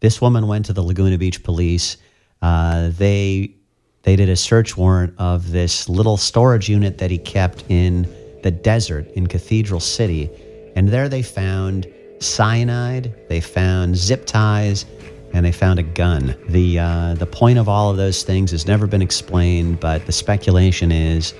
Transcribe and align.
This 0.00 0.20
woman 0.20 0.46
went 0.46 0.66
to 0.66 0.72
the 0.72 0.82
Laguna 0.82 1.18
Beach 1.18 1.42
police. 1.42 1.96
Uh, 2.42 2.90
they 2.96 3.54
they 4.02 4.16
did 4.16 4.30
a 4.30 4.36
search 4.36 4.76
warrant 4.76 5.14
of 5.18 5.50
this 5.50 5.88
little 5.88 6.16
storage 6.16 6.70
unit 6.70 6.98
that 6.98 7.10
he 7.10 7.18
kept 7.18 7.64
in 7.68 8.08
the 8.42 8.50
desert 8.50 9.06
in 9.12 9.26
Cathedral 9.26 9.80
City, 9.80 10.30
and 10.74 10.88
there 10.88 11.08
they 11.08 11.22
found 11.22 11.86
cyanide. 12.18 13.14
They 13.28 13.40
found 13.40 13.96
zip 13.96 14.24
ties, 14.24 14.86
and 15.34 15.44
they 15.44 15.52
found 15.52 15.78
a 15.78 15.82
gun. 15.82 16.34
the 16.48 16.78
uh, 16.78 17.14
The 17.14 17.26
point 17.26 17.58
of 17.58 17.68
all 17.68 17.90
of 17.90 17.98
those 17.98 18.22
things 18.22 18.50
has 18.52 18.66
never 18.66 18.86
been 18.86 19.02
explained, 19.02 19.80
but 19.80 20.06
the 20.06 20.12
speculation 20.12 20.90
is 20.90 21.34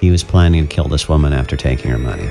he 0.00 0.10
was 0.10 0.22
planning 0.22 0.66
to 0.68 0.74
kill 0.74 0.88
this 0.88 1.08
woman 1.08 1.32
after 1.32 1.56
taking 1.56 1.90
her 1.90 1.98
money. 1.98 2.28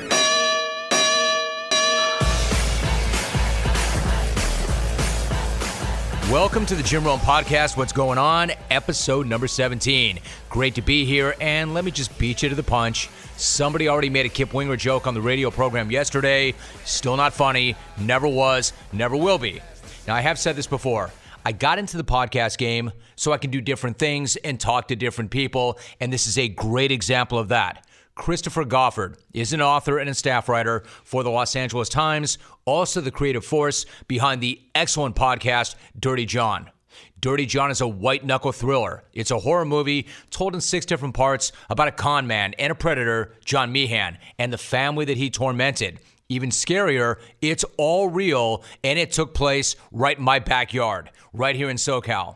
Welcome 6.32 6.66
to 6.68 6.76
the 6.76 6.84
Jim 6.84 7.04
Rome 7.04 7.20
Podcast. 7.20 7.76
What's 7.76 7.92
going 7.92 8.18
on? 8.18 8.54
Episode 8.70 9.28
number 9.28 9.50
17. 9.50 10.18
Great 10.50 10.76
to 10.76 10.82
be 10.82 11.04
here, 11.04 11.36
and 11.42 11.74
let 11.74 11.84
me 11.84 11.92
just 11.92 12.18
beat 12.18 12.42
you 12.42 12.48
to 12.48 12.56
the 12.56 12.64
punch. 12.64 13.10
Somebody 13.36 13.90
already 13.90 14.10
made 14.10 14.26
a 14.26 14.30
Kip 14.30 14.54
Winger 14.54 14.78
joke 14.78 15.08
on 15.08 15.14
the 15.14 15.20
radio 15.20 15.52
program 15.52 15.92
yesterday. 15.92 16.54
Still 16.86 17.18
not 17.18 17.34
funny. 17.34 17.76
Never 18.00 18.30
was. 18.30 18.72
Never 18.94 19.18
will 19.18 19.40
be. 19.40 19.60
Now, 20.08 20.16
I 20.16 20.22
have 20.22 20.40
said 20.40 20.56
this 20.56 20.68
before. 20.68 21.12
I 21.44 21.52
got 21.52 21.80
into 21.80 21.98
the 21.98 22.06
podcast 22.06 22.58
game 22.58 22.94
so 23.18 23.34
I 23.34 23.38
can 23.38 23.52
do 23.52 23.60
different 23.60 23.98
things 23.98 24.38
and 24.38 24.58
talk 24.58 24.88
to 24.88 24.96
different 24.96 25.32
people, 25.32 25.80
and 26.00 26.14
this 26.14 26.28
is 26.28 26.38
a 26.38 26.48
great 26.48 26.94
example 26.94 27.40
of 27.40 27.50
that. 27.50 27.86
Christopher 28.16 28.66
Goffard 28.66 29.16
is 29.34 29.54
an 29.54 29.62
author 29.62 29.98
and 29.98 30.10
a 30.10 30.14
staff 30.14 30.50
writer 30.50 30.84
for 31.04 31.24
the 31.24 31.30
Los 31.30 31.56
Angeles 31.56 31.90
Times, 31.90 32.38
also 32.66 33.02
the 33.02 33.12
creative 33.12 33.46
force 33.46 33.86
behind 34.08 34.42
the 34.42 34.62
excellent 34.76 35.16
podcast 35.16 35.76
Dirty 35.98 36.26
John. 36.26 36.70
Dirty 37.20 37.46
John 37.46 37.72
is 37.72 37.82
a 37.82 37.88
white 37.88 38.26
knuckle 38.26 38.52
thriller. 38.52 39.04
It's 39.14 39.32
a 39.32 39.40
horror 39.40 39.66
movie 39.66 40.08
told 40.30 40.56
in 40.56 40.62
six 40.62 40.86
different 40.86 41.14
parts 41.14 41.52
about 41.70 41.88
a 41.88 41.92
con 41.92 42.28
man 42.28 42.54
and 42.60 42.72
a 42.72 42.76
predator, 42.76 43.34
John 43.46 43.72
Meehan, 43.72 44.18
and 44.38 44.52
the 44.52 44.58
family 44.58 45.06
that 45.06 45.18
he 45.18 45.30
tormented. 45.30 46.00
Even 46.30 46.50
scarier, 46.50 47.18
it's 47.42 47.66
all 47.78 48.10
real 48.10 48.64
and 48.84 48.98
it 48.98 49.12
took 49.12 49.34
place 49.34 49.76
right 49.92 50.18
in 50.18 50.24
my 50.24 50.40
backyard, 50.40 51.12
right 51.34 51.56
here 51.56 51.70
in 51.70 51.78
SoCal. 51.78 52.36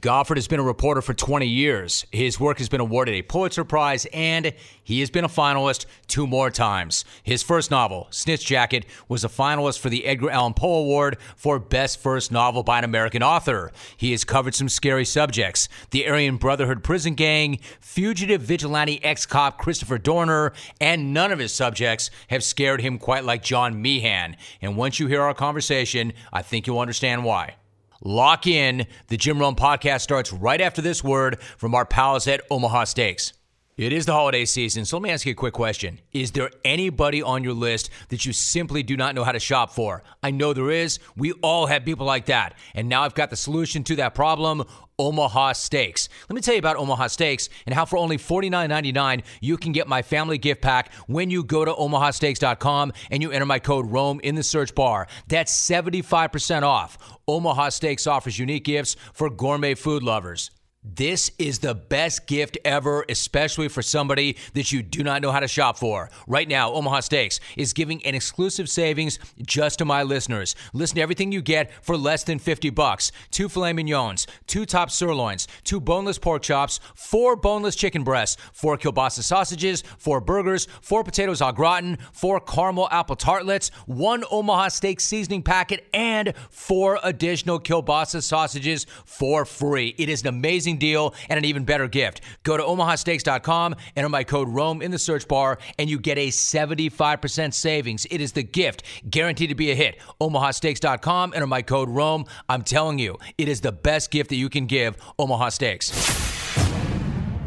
Goffard 0.00 0.38
has 0.38 0.48
been 0.48 0.60
a 0.60 0.64
reporter 0.64 1.02
for 1.02 1.12
20 1.12 1.46
years. 1.46 2.06
His 2.10 2.40
work 2.40 2.56
has 2.56 2.70
been 2.70 2.80
awarded 2.80 3.14
a 3.16 3.22
Pulitzer 3.22 3.64
Prize, 3.64 4.06
and 4.14 4.54
he 4.82 5.00
has 5.00 5.10
been 5.10 5.26
a 5.26 5.28
finalist 5.28 5.84
two 6.06 6.26
more 6.26 6.50
times. 6.50 7.04
His 7.22 7.42
first 7.42 7.70
novel, 7.70 8.06
Snitch 8.08 8.46
Jacket, 8.46 8.86
was 9.08 9.24
a 9.24 9.28
finalist 9.28 9.78
for 9.80 9.90
the 9.90 10.06
Edgar 10.06 10.30
Allan 10.30 10.54
Poe 10.54 10.78
Award 10.78 11.18
for 11.36 11.58
Best 11.58 12.00
First 12.00 12.32
Novel 12.32 12.62
by 12.62 12.78
an 12.78 12.84
American 12.84 13.22
Author. 13.22 13.72
He 13.94 14.12
has 14.12 14.24
covered 14.24 14.54
some 14.54 14.70
scary 14.70 15.04
subjects 15.04 15.68
the 15.90 16.08
Aryan 16.08 16.38
Brotherhood 16.38 16.82
prison 16.82 17.14
gang, 17.14 17.58
fugitive 17.78 18.40
vigilante 18.40 19.04
ex 19.04 19.26
cop 19.26 19.58
Christopher 19.58 19.98
Dorner, 19.98 20.54
and 20.80 21.12
none 21.12 21.30
of 21.30 21.38
his 21.38 21.52
subjects 21.52 22.10
have 22.28 22.42
scared 22.42 22.80
him 22.80 22.98
quite 22.98 23.24
like 23.24 23.42
John 23.42 23.82
Meehan. 23.82 24.36
And 24.62 24.78
once 24.78 24.98
you 24.98 25.08
hear 25.08 25.20
our 25.20 25.34
conversation, 25.34 26.14
I 26.32 26.40
think 26.40 26.66
you'll 26.66 26.78
understand 26.78 27.22
why. 27.22 27.56
Lock 28.02 28.46
in. 28.46 28.86
The 29.08 29.16
Jim 29.16 29.38
Rome 29.38 29.56
podcast 29.56 30.00
starts 30.00 30.32
right 30.32 30.60
after 30.60 30.82
this 30.82 31.04
word 31.04 31.40
from 31.56 31.74
our 31.74 31.84
pals 31.84 32.26
at 32.28 32.42
Omaha 32.50 32.84
Steaks. 32.84 33.32
It 33.76 33.92
is 33.92 34.06
the 34.06 34.12
holiday 34.12 34.44
season, 34.44 34.84
so 34.84 34.96
let 34.96 35.02
me 35.02 35.10
ask 35.10 35.26
you 35.26 35.32
a 35.32 35.34
quick 35.34 35.52
question. 35.52 36.00
Is 36.12 36.30
there 36.30 36.48
anybody 36.64 37.20
on 37.20 37.42
your 37.42 37.54
list 37.54 37.90
that 38.10 38.24
you 38.24 38.32
simply 38.32 38.84
do 38.84 38.96
not 38.96 39.16
know 39.16 39.24
how 39.24 39.32
to 39.32 39.40
shop 39.40 39.72
for? 39.72 40.04
I 40.22 40.30
know 40.30 40.52
there 40.52 40.70
is. 40.70 41.00
We 41.16 41.32
all 41.42 41.66
have 41.66 41.84
people 41.84 42.06
like 42.06 42.26
that. 42.26 42.54
And 42.76 42.88
now 42.88 43.02
I've 43.02 43.16
got 43.16 43.30
the 43.30 43.36
solution 43.36 43.82
to 43.84 43.96
that 43.96 44.14
problem 44.14 44.62
Omaha 44.96 45.54
Steaks. 45.54 46.08
Let 46.28 46.36
me 46.36 46.40
tell 46.40 46.54
you 46.54 46.60
about 46.60 46.76
Omaha 46.76 47.08
Steaks 47.08 47.48
and 47.66 47.74
how 47.74 47.84
for 47.84 47.96
only 47.96 48.16
$49.99 48.16 49.24
you 49.40 49.56
can 49.56 49.72
get 49.72 49.88
my 49.88 50.02
family 50.02 50.38
gift 50.38 50.62
pack 50.62 50.92
when 51.08 51.28
you 51.28 51.42
go 51.42 51.64
to 51.64 51.72
omahasteaks.com 51.72 52.92
and 53.10 53.22
you 53.24 53.32
enter 53.32 53.44
my 53.44 53.58
code 53.58 53.90
ROME 53.90 54.20
in 54.20 54.36
the 54.36 54.44
search 54.44 54.72
bar. 54.76 55.08
That's 55.26 55.52
75% 55.52 56.62
off. 56.62 56.96
Omaha 57.26 57.70
Steaks 57.70 58.06
offers 58.06 58.38
unique 58.38 58.66
gifts 58.66 58.94
for 59.12 59.28
gourmet 59.30 59.74
food 59.74 60.04
lovers. 60.04 60.52
This 60.86 61.30
is 61.38 61.60
the 61.60 61.74
best 61.74 62.26
gift 62.26 62.58
ever, 62.62 63.06
especially 63.08 63.68
for 63.68 63.80
somebody 63.80 64.36
that 64.52 64.70
you 64.70 64.82
do 64.82 65.02
not 65.02 65.22
know 65.22 65.32
how 65.32 65.40
to 65.40 65.48
shop 65.48 65.78
for. 65.78 66.10
Right 66.26 66.46
now, 66.46 66.72
Omaha 66.72 67.00
Steaks 67.00 67.40
is 67.56 67.72
giving 67.72 68.04
an 68.04 68.14
exclusive 68.14 68.68
savings 68.68 69.18
just 69.40 69.78
to 69.78 69.86
my 69.86 70.02
listeners. 70.02 70.54
Listen 70.74 70.96
to 70.96 71.00
everything 71.00 71.32
you 71.32 71.40
get 71.40 71.72
for 71.82 71.96
less 71.96 72.22
than 72.22 72.38
50 72.38 72.68
bucks. 72.68 73.12
Two 73.30 73.48
filet 73.48 73.72
mignons, 73.72 74.26
two 74.46 74.66
top 74.66 74.90
sirloins, 74.90 75.48
two 75.64 75.80
boneless 75.80 76.18
pork 76.18 76.42
chops, 76.42 76.80
four 76.94 77.34
boneless 77.34 77.76
chicken 77.76 78.04
breasts, 78.04 78.36
four 78.52 78.76
kielbasa 78.76 79.22
sausages, 79.22 79.82
four 79.96 80.20
burgers, 80.20 80.68
four 80.82 81.02
potatoes 81.02 81.40
au 81.40 81.50
gratin, 81.50 81.96
four 82.12 82.40
caramel 82.40 82.88
apple 82.90 83.16
tartlets, 83.16 83.70
one 83.86 84.22
Omaha 84.30 84.68
Steak 84.68 85.00
seasoning 85.00 85.42
packet, 85.42 85.88
and 85.94 86.34
four 86.50 86.98
additional 87.02 87.58
kielbasa 87.58 88.22
sausages 88.22 88.84
for 89.06 89.46
free. 89.46 89.94
It 89.96 90.10
is 90.10 90.20
an 90.20 90.28
amazing 90.28 90.73
amazing 90.74 90.78
deal 90.78 91.14
and 91.28 91.38
an 91.38 91.44
even 91.44 91.64
better 91.64 91.88
gift. 91.88 92.20
Go 92.42 92.56
to 92.56 92.62
omahasteaks.com, 92.62 93.76
enter 93.96 94.08
my 94.08 94.24
code 94.24 94.48
ROME 94.48 94.82
in 94.82 94.90
the 94.90 94.98
search 94.98 95.26
bar, 95.28 95.58
and 95.78 95.88
you 95.88 95.98
get 95.98 96.18
a 96.18 96.28
75% 96.28 97.54
savings. 97.54 98.06
It 98.10 98.20
is 98.20 98.32
the 98.32 98.42
gift 98.42 98.82
guaranteed 99.08 99.50
to 99.50 99.54
be 99.54 99.70
a 99.70 99.74
hit. 99.74 99.98
omahasteaks.com, 100.20 101.32
enter 101.34 101.46
my 101.46 101.62
code 101.62 101.88
ROME. 101.88 102.26
I'm 102.48 102.62
telling 102.62 102.98
you, 102.98 103.16
it 103.38 103.48
is 103.48 103.60
the 103.60 103.72
best 103.72 104.10
gift 104.10 104.30
that 104.30 104.36
you 104.36 104.48
can 104.48 104.66
give 104.66 104.96
Omaha 105.18 105.50
Steaks. 105.50 105.92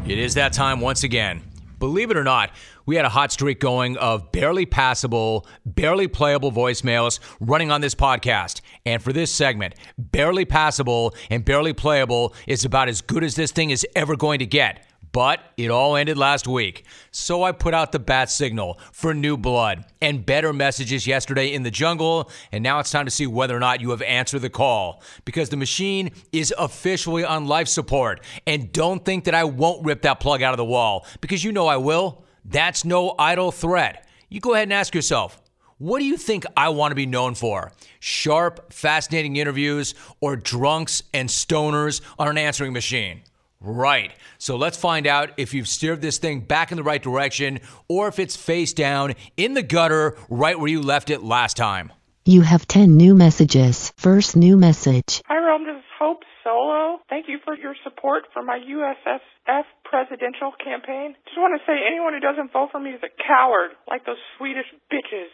It 0.06 0.18
is 0.18 0.34
that 0.34 0.52
time 0.52 0.80
once 0.80 1.04
again. 1.04 1.47
Believe 1.78 2.10
it 2.10 2.16
or 2.16 2.24
not, 2.24 2.50
we 2.86 2.96
had 2.96 3.04
a 3.04 3.10
hot 3.10 3.30
streak 3.30 3.60
going 3.60 3.96
of 3.98 4.32
barely 4.32 4.66
passable, 4.66 5.46
barely 5.64 6.08
playable 6.08 6.50
voicemails 6.50 7.20
running 7.38 7.70
on 7.70 7.80
this 7.80 7.94
podcast. 7.94 8.60
And 8.84 9.02
for 9.02 9.12
this 9.12 9.30
segment, 9.30 9.74
barely 9.96 10.44
passable 10.44 11.14
and 11.30 11.44
barely 11.44 11.72
playable 11.72 12.34
is 12.46 12.64
about 12.64 12.88
as 12.88 13.00
good 13.00 13.22
as 13.22 13.36
this 13.36 13.52
thing 13.52 13.70
is 13.70 13.86
ever 13.94 14.16
going 14.16 14.40
to 14.40 14.46
get. 14.46 14.87
But 15.12 15.40
it 15.56 15.70
all 15.70 15.96
ended 15.96 16.18
last 16.18 16.46
week. 16.46 16.84
So 17.10 17.42
I 17.42 17.52
put 17.52 17.74
out 17.74 17.92
the 17.92 17.98
bat 17.98 18.30
signal 18.30 18.78
for 18.92 19.14
new 19.14 19.36
blood 19.36 19.84
and 20.00 20.24
better 20.24 20.52
messages 20.52 21.06
yesterday 21.06 21.52
in 21.52 21.62
the 21.62 21.70
jungle. 21.70 22.30
And 22.52 22.62
now 22.62 22.78
it's 22.78 22.90
time 22.90 23.06
to 23.06 23.10
see 23.10 23.26
whether 23.26 23.56
or 23.56 23.60
not 23.60 23.80
you 23.80 23.90
have 23.90 24.02
answered 24.02 24.40
the 24.40 24.50
call 24.50 25.02
because 25.24 25.48
the 25.48 25.56
machine 25.56 26.10
is 26.32 26.52
officially 26.58 27.24
on 27.24 27.46
life 27.46 27.68
support. 27.68 28.20
And 28.46 28.72
don't 28.72 29.04
think 29.04 29.24
that 29.24 29.34
I 29.34 29.44
won't 29.44 29.84
rip 29.84 30.02
that 30.02 30.20
plug 30.20 30.42
out 30.42 30.52
of 30.52 30.58
the 30.58 30.64
wall 30.64 31.06
because 31.20 31.42
you 31.42 31.52
know 31.52 31.66
I 31.66 31.76
will. 31.76 32.24
That's 32.44 32.84
no 32.84 33.14
idle 33.18 33.52
threat. 33.52 34.06
You 34.28 34.40
go 34.40 34.54
ahead 34.54 34.64
and 34.64 34.72
ask 34.72 34.94
yourself, 34.94 35.40
what 35.78 36.00
do 36.00 36.04
you 36.04 36.16
think 36.16 36.44
I 36.56 36.70
want 36.70 36.90
to 36.90 36.96
be 36.96 37.06
known 37.06 37.34
for? 37.34 37.72
Sharp, 38.00 38.72
fascinating 38.72 39.36
interviews 39.36 39.94
or 40.20 40.34
drunks 40.34 41.02
and 41.14 41.28
stoners 41.28 42.00
on 42.18 42.26
an 42.26 42.36
answering 42.36 42.72
machine? 42.72 43.22
Right. 43.60 44.12
So 44.38 44.56
let's 44.56 44.76
find 44.76 45.06
out 45.06 45.30
if 45.36 45.52
you've 45.52 45.68
steered 45.68 46.00
this 46.00 46.18
thing 46.18 46.40
back 46.40 46.70
in 46.70 46.76
the 46.76 46.84
right 46.84 47.02
direction 47.02 47.60
or 47.88 48.08
if 48.08 48.18
it's 48.18 48.36
face 48.36 48.72
down 48.72 49.14
in 49.36 49.54
the 49.54 49.62
gutter 49.62 50.16
right 50.28 50.58
where 50.58 50.68
you 50.68 50.80
left 50.80 51.10
it 51.10 51.22
last 51.22 51.56
time. 51.56 51.92
You 52.24 52.42
have 52.42 52.68
10 52.68 52.96
new 52.96 53.14
messages. 53.14 53.92
First 53.96 54.36
new 54.36 54.56
message. 54.56 55.22
Hi, 55.26 55.38
Rome. 55.38 55.64
This 55.64 55.76
is 55.76 55.90
Hope 55.98 56.20
Solo. 56.44 56.98
Thank 57.08 57.26
you 57.26 57.38
for 57.42 57.56
your 57.56 57.74
support 57.82 58.24
for 58.32 58.42
my 58.42 58.60
USSF 58.60 59.64
presidential 59.84 60.52
campaign. 60.62 61.16
Just 61.24 61.38
want 61.38 61.58
to 61.58 61.64
say 61.66 61.80
anyone 61.88 62.12
who 62.12 62.20
doesn't 62.20 62.52
vote 62.52 62.68
for 62.70 62.80
me 62.80 62.90
is 62.90 63.00
a 63.02 63.08
coward, 63.16 63.72
like 63.88 64.04
those 64.04 64.20
Swedish 64.36 64.68
bitches. 64.92 65.32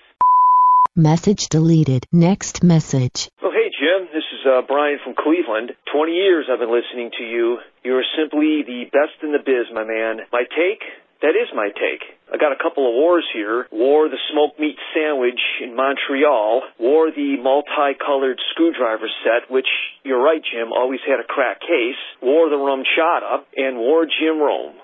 Message 0.97 1.49
deleted. 1.51 2.07
Next 2.13 2.63
message. 2.63 3.27
Oh, 3.43 3.51
hey, 3.51 3.67
Jim. 3.75 4.07
This 4.15 4.23
is 4.31 4.47
uh, 4.47 4.63
Brian 4.63 5.03
from 5.03 5.19
Cleveland. 5.19 5.75
20 5.91 6.13
years 6.13 6.47
I've 6.47 6.61
been 6.61 6.71
listening 6.71 7.11
to 7.19 7.25
you. 7.25 7.59
You're 7.83 8.07
simply 8.15 8.63
the 8.63 8.87
best 8.95 9.19
in 9.27 9.33
the 9.33 9.43
biz, 9.43 9.67
my 9.75 9.83
man. 9.83 10.23
My 10.31 10.47
take? 10.47 10.87
That 11.19 11.35
is 11.35 11.51
my 11.51 11.75
take. 11.75 12.07
I 12.31 12.39
got 12.39 12.55
a 12.55 12.63
couple 12.63 12.87
of 12.87 12.95
wars 12.95 13.27
here. 13.35 13.67
War 13.73 14.09
the 14.09 14.23
smoked 14.31 14.61
meat 14.61 14.79
sandwich 14.95 15.43
in 15.67 15.75
Montreal. 15.75 16.63
War 16.79 17.11
the 17.11 17.43
multicolored 17.43 18.39
screwdriver 18.55 19.11
set, 19.27 19.51
which, 19.51 19.67
you're 20.05 20.23
right, 20.23 20.47
Jim, 20.47 20.71
always 20.71 21.01
had 21.03 21.19
a 21.19 21.27
crack 21.27 21.59
case. 21.59 21.99
War 22.23 22.47
the 22.49 22.55
RumChata. 22.55 23.43
And 23.57 23.79
war 23.79 24.07
Jim 24.07 24.39
Rome. 24.39 24.79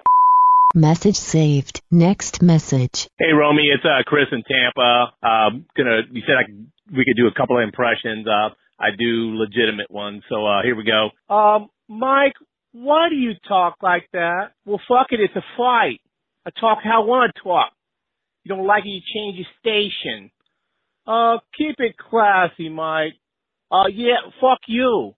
Message 0.75 1.17
saved. 1.17 1.82
Next 1.90 2.43
message. 2.43 3.08
Hey, 3.19 3.32
Romy, 3.32 3.64
it's 3.75 3.84
uh, 3.84 4.05
Chris 4.06 4.26
in 4.31 4.44
Tampa. 4.44 5.12
Um, 5.20 5.67
gonna. 5.76 6.02
You 6.12 6.22
said 6.25 6.37
I 6.37 6.52
we 6.96 7.05
could 7.05 7.17
do 7.17 7.26
a 7.26 7.34
couple 7.34 7.58
of 7.58 7.64
impressions. 7.64 8.26
Uh, 8.26 8.50
I 8.78 8.90
do 8.96 9.34
legitimate 9.34 9.90
ones, 9.90 10.22
so 10.28 10.46
uh, 10.46 10.62
here 10.62 10.76
we 10.76 10.84
go. 10.84 11.11
Um, 11.34 11.70
Mike, 11.88 12.34
why 12.70 13.08
do 13.08 13.17
you 13.17 13.32
talk 13.49 13.76
like 13.82 14.08
that? 14.12 14.52
Well, 14.64 14.81
fuck 14.87 15.08
it, 15.11 15.19
it's 15.19 15.34
a 15.34 15.43
fight. 15.56 16.00
I 16.46 16.50
talk 16.50 16.78
how 16.84 17.02
I 17.02 17.05
want 17.05 17.32
to 17.34 17.43
talk. 17.43 17.73
You 18.44 18.55
don't 18.55 18.66
like 18.66 18.84
it, 18.84 18.88
you 18.88 19.00
change 19.12 19.38
your 19.38 19.46
station. 19.58 20.31
Uh, 21.05 21.38
keep 21.58 21.76
it 21.78 21.96
classy, 21.99 22.69
Mike. 22.69 23.14
Uh, 23.73 23.88
yeah, 23.93 24.31
fuck 24.40 24.61
you. 24.69 25.14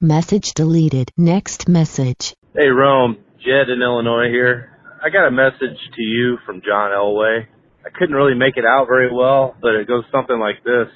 Message 0.00 0.54
deleted. 0.54 1.10
Next 1.18 1.68
message. 1.68 2.34
Hey, 2.54 2.68
Rome. 2.68 3.23
Jed 3.44 3.68
in 3.68 3.82
Illinois 3.82 4.30
here. 4.30 4.70
I 5.04 5.10
got 5.10 5.26
a 5.26 5.30
message 5.30 5.76
to 5.96 6.02
you 6.02 6.38
from 6.46 6.62
John 6.64 6.92
Elway. 6.92 7.46
I 7.84 7.90
couldn't 7.90 8.14
really 8.14 8.34
make 8.34 8.56
it 8.56 8.64
out 8.64 8.86
very 8.86 9.14
well, 9.14 9.54
but 9.60 9.74
it 9.74 9.86
goes 9.86 10.04
something 10.10 10.38
like 10.40 10.64
this. 10.64 10.88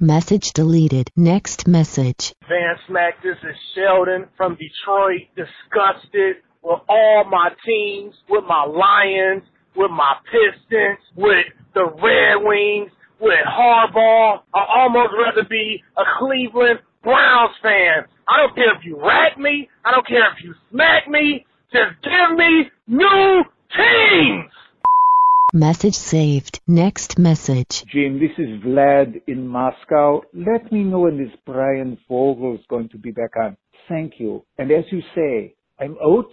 Message 0.00 0.52
deleted. 0.54 1.08
Next 1.16 1.68
message. 1.68 2.34
Van 2.48 2.74
Smack, 2.88 3.22
this 3.22 3.36
is 3.44 3.54
Sheldon 3.76 4.26
from 4.36 4.56
Detroit, 4.56 5.28
disgusted 5.36 6.42
with 6.64 6.80
all 6.88 7.24
my 7.30 7.50
teams, 7.64 8.14
with 8.28 8.42
my 8.48 8.64
Lions, 8.64 9.44
with 9.76 9.92
my 9.92 10.14
Pistons, 10.26 10.98
with 11.14 11.46
the 11.74 11.84
Red 11.84 12.42
Wings, 12.44 12.90
with 13.22 13.46
Harbaugh. 13.46 14.42
I 14.52 14.64
almost 14.80 15.14
rather 15.16 15.48
be 15.48 15.80
a 15.96 16.02
Cleveland 16.18 16.80
Browns 17.02 17.54
fan. 17.62 18.04
I 18.28 18.38
don't 18.38 18.54
care 18.54 18.74
if 18.76 18.84
you 18.84 19.00
rat 19.00 19.38
me. 19.38 19.68
I 19.84 19.92
don't 19.92 20.06
care 20.06 20.30
if 20.32 20.42
you 20.44 20.54
smack 20.70 21.08
me. 21.08 21.46
Just 21.72 22.02
give 22.02 22.36
me 22.36 22.70
new 22.88 23.44
teams. 23.76 24.50
Message 25.54 25.94
saved. 25.94 26.60
Next 26.66 27.18
message. 27.18 27.84
Jim, 27.92 28.18
this 28.18 28.32
is 28.38 28.62
Vlad 28.62 29.22
in 29.26 29.46
Moscow. 29.46 30.22
Let 30.34 30.72
me 30.72 30.82
know 30.82 31.00
when 31.00 31.18
this 31.18 31.34
Brian 31.46 31.98
Fogel 32.08 32.54
is 32.54 32.64
going 32.68 32.88
to 32.88 32.98
be 32.98 33.10
back 33.10 33.36
on. 33.36 33.56
Thank 33.88 34.14
you. 34.18 34.44
And 34.58 34.70
as 34.72 34.84
you 34.90 35.02
say, 35.14 35.54
I'm 35.78 35.96
out. 36.02 36.30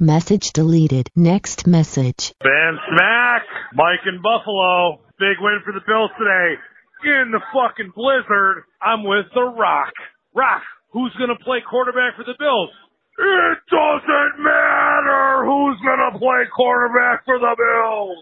Message 0.00 0.50
deleted. 0.52 1.06
Next 1.14 1.68
message. 1.68 2.34
Van 2.42 2.74
Smack, 2.90 3.42
Mike 3.74 4.02
in 4.10 4.18
Buffalo. 4.20 4.98
Big 5.22 5.38
win 5.38 5.62
for 5.62 5.70
the 5.70 5.86
Bills 5.86 6.10
today. 6.18 6.58
In 7.06 7.30
the 7.30 7.38
fucking 7.54 7.92
blizzard, 7.94 8.64
I'm 8.82 9.04
with 9.04 9.26
The 9.34 9.46
Rock. 9.54 9.94
Rock, 10.34 10.62
who's 10.90 11.14
gonna 11.14 11.38
play 11.38 11.62
quarterback 11.62 12.16
for 12.16 12.24
the 12.24 12.34
Bills? 12.36 12.70
It 13.18 13.58
doesn't 13.70 14.42
matter 14.42 15.46
who's 15.46 15.78
gonna 15.86 16.18
play 16.18 16.42
quarterback 16.50 17.24
for 17.24 17.38
the 17.38 17.54
Bills. 17.54 18.18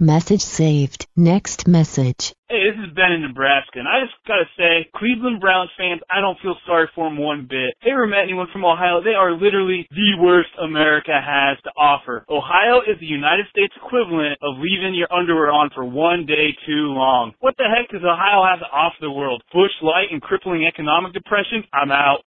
Message 0.00 0.42
saved. 0.42 1.10
Next 1.16 1.66
message. 1.66 2.30
Hey, 2.46 2.70
this 2.70 2.78
is 2.86 2.94
Ben 2.94 3.10
in 3.10 3.26
Nebraska, 3.26 3.82
and 3.82 3.90
I 3.90 4.06
just 4.06 4.14
gotta 4.30 4.46
say, 4.56 4.86
Cleveland 4.94 5.40
Browns 5.40 5.74
fans, 5.76 6.00
I 6.06 6.20
don't 6.20 6.38
feel 6.38 6.54
sorry 6.70 6.86
for 6.94 7.10
them 7.10 7.18
one 7.18 7.48
bit. 7.50 7.74
If 7.82 7.90
you 7.90 7.94
ever 7.94 8.06
met 8.06 8.22
anyone 8.22 8.46
from 8.52 8.64
Ohio, 8.64 9.02
they 9.02 9.18
are 9.18 9.34
literally 9.34 9.88
the 9.90 10.22
worst 10.22 10.54
America 10.62 11.18
has 11.18 11.58
to 11.64 11.70
offer. 11.74 12.24
Ohio 12.30 12.78
is 12.86 12.94
the 13.00 13.10
United 13.10 13.46
States 13.50 13.74
equivalent 13.74 14.38
of 14.38 14.62
leaving 14.62 14.94
your 14.94 15.10
underwear 15.12 15.50
on 15.50 15.70
for 15.74 15.84
one 15.84 16.26
day 16.26 16.54
too 16.64 16.94
long. 16.94 17.34
What 17.40 17.56
the 17.58 17.66
heck 17.66 17.90
does 17.90 18.06
Ohio 18.06 18.46
have 18.46 18.62
to 18.62 18.70
offer 18.70 19.02
the 19.02 19.10
world? 19.10 19.42
Busch 19.52 19.74
Light 19.82 20.14
and 20.14 20.22
crippling 20.22 20.62
economic 20.62 21.12
depression? 21.12 21.66
I'm 21.74 21.90
out. 21.90 22.22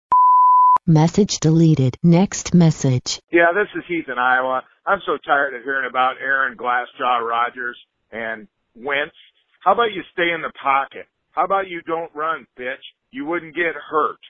Message 0.86 1.40
deleted. 1.40 1.98
Next 2.04 2.54
message. 2.54 3.18
Yeah, 3.32 3.50
this 3.50 3.66
is 3.74 3.82
Heath 3.88 4.06
in 4.06 4.18
Iowa. 4.22 4.62
I'm 4.88 5.00
so 5.04 5.18
tired 5.26 5.52
of 5.54 5.64
hearing 5.64 5.88
about 5.90 6.14
Aaron 6.20 6.56
Glassjaw 6.56 7.20
Rodgers 7.28 7.76
and 8.12 8.46
Wentz. 8.76 9.16
How 9.64 9.72
about 9.72 9.92
you 9.92 10.02
stay 10.12 10.30
in 10.32 10.42
the 10.42 10.52
pocket? 10.62 11.06
How 11.32 11.44
about 11.44 11.66
you 11.66 11.82
don't 11.82 12.14
run, 12.14 12.46
bitch? 12.56 12.84
You 13.10 13.26
wouldn't 13.26 13.56
get 13.56 13.74
hurt. 13.74 14.20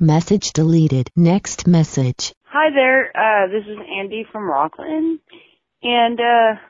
Message 0.00 0.52
deleted. 0.52 1.10
Next 1.14 1.68
message. 1.68 2.34
Hi 2.46 2.70
there. 2.74 3.12
Uh, 3.16 3.46
this 3.52 3.64
is 3.68 3.78
Andy 3.98 4.26
from 4.32 4.50
Rockland. 4.50 5.20
And, 5.80 6.18
uh, 6.18 6.60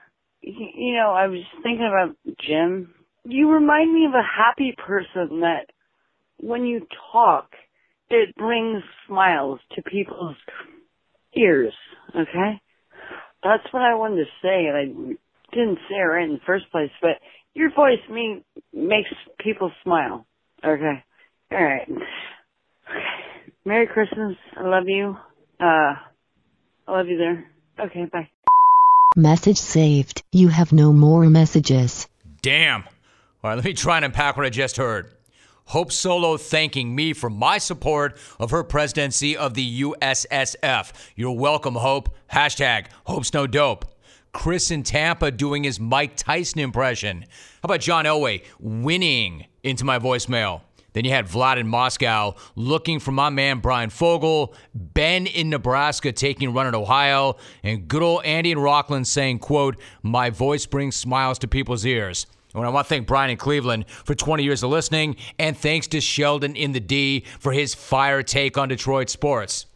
you 0.42 0.92
know, 0.94 1.12
I 1.12 1.28
was 1.28 1.42
thinking 1.62 1.86
about 1.86 2.14
Jim. 2.46 2.92
You 3.24 3.52
remind 3.52 3.90
me 3.90 4.04
of 4.04 4.12
a 4.12 4.22
happy 4.22 4.76
person 4.76 5.40
that 5.40 5.70
when 6.36 6.66
you 6.66 6.86
talk, 7.10 7.52
it 8.10 8.36
brings 8.36 8.82
smiles 9.06 9.60
to 9.76 9.82
people's 9.82 10.36
ears. 11.34 11.72
Okay? 12.14 12.60
That's 13.42 13.64
what 13.72 13.82
I 13.82 13.94
wanted 13.94 14.24
to 14.24 14.30
say, 14.40 14.66
and 14.66 14.76
I 14.76 15.54
didn't 15.54 15.78
say 15.88 15.96
it 15.96 16.02
right 16.02 16.24
in 16.24 16.34
the 16.34 16.40
first 16.46 16.70
place, 16.70 16.90
but 17.00 17.18
your 17.54 17.70
voice 17.74 17.98
me 18.10 18.44
makes 18.72 19.08
people 19.38 19.70
smile. 19.82 20.26
Okay? 20.64 21.04
Alright. 21.52 21.88
Merry 23.64 23.86
Christmas. 23.86 24.36
I 24.56 24.62
love 24.62 24.84
you. 24.86 25.16
Uh, 25.60 25.94
I 26.86 26.88
love 26.88 27.06
you 27.06 27.18
there. 27.18 27.50
Okay, 27.86 28.06
bye. 28.12 28.28
Message 29.16 29.58
saved. 29.58 30.22
You 30.32 30.48
have 30.48 30.72
no 30.72 30.92
more 30.92 31.28
messages. 31.28 32.08
Damn. 32.40 32.84
All 32.84 33.50
right, 33.50 33.54
let 33.56 33.64
me 33.64 33.74
try 33.74 33.96
and 33.96 34.04
unpack 34.04 34.36
what 34.36 34.46
I 34.46 34.50
just 34.50 34.76
heard. 34.76 35.12
Hope 35.66 35.92
Solo 35.92 36.36
thanking 36.36 36.94
me 36.94 37.12
for 37.12 37.30
my 37.30 37.58
support 37.58 38.18
of 38.38 38.50
her 38.50 38.64
presidency 38.64 39.36
of 39.36 39.54
the 39.54 39.82
USSF. 39.82 40.92
You're 41.16 41.32
welcome, 41.32 41.74
Hope. 41.74 42.14
Hashtag 42.32 42.86
Hope's 43.04 43.32
no 43.32 43.46
dope. 43.46 43.86
Chris 44.32 44.70
in 44.70 44.82
Tampa 44.82 45.30
doing 45.30 45.64
his 45.64 45.78
Mike 45.78 46.16
Tyson 46.16 46.60
impression. 46.60 47.22
How 47.62 47.66
about 47.66 47.80
John 47.80 48.04
Elway 48.06 48.44
winning 48.58 49.46
into 49.62 49.84
my 49.84 49.98
voicemail? 49.98 50.62
Then 50.92 51.04
you 51.04 51.10
had 51.10 51.26
Vlad 51.26 51.58
in 51.58 51.66
Moscow 51.66 52.34
looking 52.54 52.98
for 52.98 53.12
my 53.12 53.30
man 53.30 53.60
Brian 53.60 53.90
Fogel, 53.90 54.54
Ben 54.74 55.26
in 55.26 55.48
Nebraska 55.50 56.12
taking 56.12 56.52
run 56.52 56.66
at 56.66 56.74
Ohio, 56.74 57.36
and 57.62 57.88
good 57.88 58.02
old 58.02 58.24
Andy 58.24 58.52
in 58.52 58.58
Rockland 58.58 59.06
saying, 59.06 59.38
quote, 59.38 59.76
my 60.02 60.30
voice 60.30 60.66
brings 60.66 60.96
smiles 60.96 61.38
to 61.40 61.48
people's 61.48 61.86
ears. 61.86 62.26
And 62.54 62.64
I 62.64 62.68
want 62.68 62.86
to 62.86 62.88
thank 62.88 63.06
Brian 63.06 63.30
in 63.30 63.36
Cleveland 63.36 63.86
for 63.88 64.14
20 64.14 64.42
years 64.42 64.62
of 64.62 64.70
listening, 64.70 65.16
and 65.38 65.56
thanks 65.56 65.86
to 65.88 66.00
Sheldon 66.00 66.54
in 66.54 66.72
the 66.72 66.80
D 66.80 67.24
for 67.40 67.52
his 67.52 67.74
fire 67.74 68.22
take 68.22 68.58
on 68.58 68.68
Detroit 68.68 69.08
sports. 69.08 69.66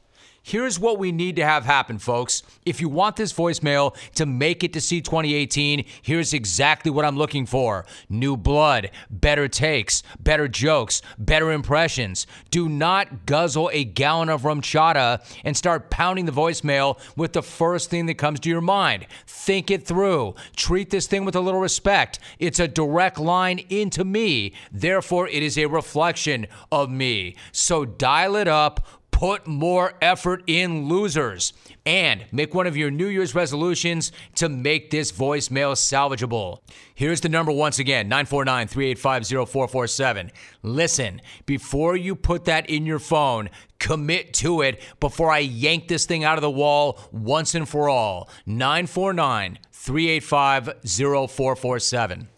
Here's 0.47 0.79
what 0.79 1.01
we 1.01 1.11
need 1.11 1.35
to 1.37 1.45
have 1.45 1.65
happen, 1.65 1.99
folks. 1.99 2.45
If 2.65 2.81
you 2.81 2.89
want 2.89 3.17
this 3.17 3.33
voicemail 3.33 3.97
to 4.15 4.25
make 4.27 4.63
it 4.63 4.73
to 4.75 4.79
C2018, 4.79 5.85
here's 6.03 6.33
exactly 6.33 6.89
what 6.89 7.05
I'm 7.05 7.19
looking 7.19 7.47
for 7.47 7.85
new 8.09 8.37
blood, 8.37 8.93
better 9.11 9.49
takes, 9.49 10.05
better 10.21 10.47
jokes, 10.47 11.03
better 11.19 11.51
impressions. 11.51 12.29
Do 12.53 12.69
not 12.69 13.27
guzzle 13.27 13.71
a 13.73 13.83
gallon 13.83 14.29
of 14.29 14.43
RumChata 14.43 15.21
and 15.45 15.57
start 15.57 15.91
pounding 15.91 16.27
the 16.27 16.33
voicemail 16.33 17.01
with 17.17 17.33
the 17.33 17.43
first 17.43 17.91
thing 17.91 18.07
that 18.07 18.15
comes 18.15 18.39
to 18.39 18.49
your 18.49 18.61
mind. 18.61 19.09
Think 19.27 19.69
it 19.73 19.85
through. 19.85 20.37
Treat 20.55 20.91
this 20.91 21.09
thing 21.09 21.25
with 21.25 21.35
a 21.35 21.41
little 21.41 21.59
respect. 21.59 22.21
It's 22.39 22.61
a 22.61 22.69
direct 22.69 23.19
line 23.19 23.59
into 23.69 24.05
me, 24.05 24.53
therefore, 24.71 25.27
it 25.27 25.43
is 25.43 25.59
a 25.59 25.67
reflection 25.67 26.47
of 26.71 26.89
me. 26.89 27.35
So 27.51 27.85
dial 27.85 28.37
it 28.37 28.47
up 28.47 28.87
put 29.17 29.47
more 29.47 29.95
effort 30.03 30.43
in 30.47 30.91
losers 30.91 31.55
and 31.87 32.27
make 32.33 32.55
one 32.55 32.67
of 32.67 32.77
your 32.77 32.91
New 32.91 33.07
Year's 33.07 33.35
resolutions 33.35 34.13
to 34.35 34.47
make 34.47 34.91
this 34.91 35.11
voicemail 35.11 35.73
salvageable. 35.73 36.59
Here's 36.95 37.23
the 37.23 37.31
number 37.31 37.51
once 37.51 37.79
again 37.79 38.11
949 38.11 38.69
385 38.69 39.49
0447. 39.49 40.31
Listen, 40.63 41.23
before 41.47 41.97
you 41.97 42.15
put 42.15 42.45
that 42.45 42.69
in 42.69 42.85
your 42.85 42.99
phone, 42.99 43.49
commit 43.79 44.35
to 44.35 44.61
it 44.61 44.83
before 45.01 45.31
I 45.31 45.39
yank 45.39 45.89
this 45.89 46.05
thing 46.05 46.23
out 46.23 46.37
of 46.37 46.43
the 46.43 46.51
wall 46.51 47.01
once 47.11 47.55
and 47.55 47.67
for 47.67 47.89
all. 47.89 48.29
949 48.45 49.59
385 49.73 50.75
0447. 50.85 52.29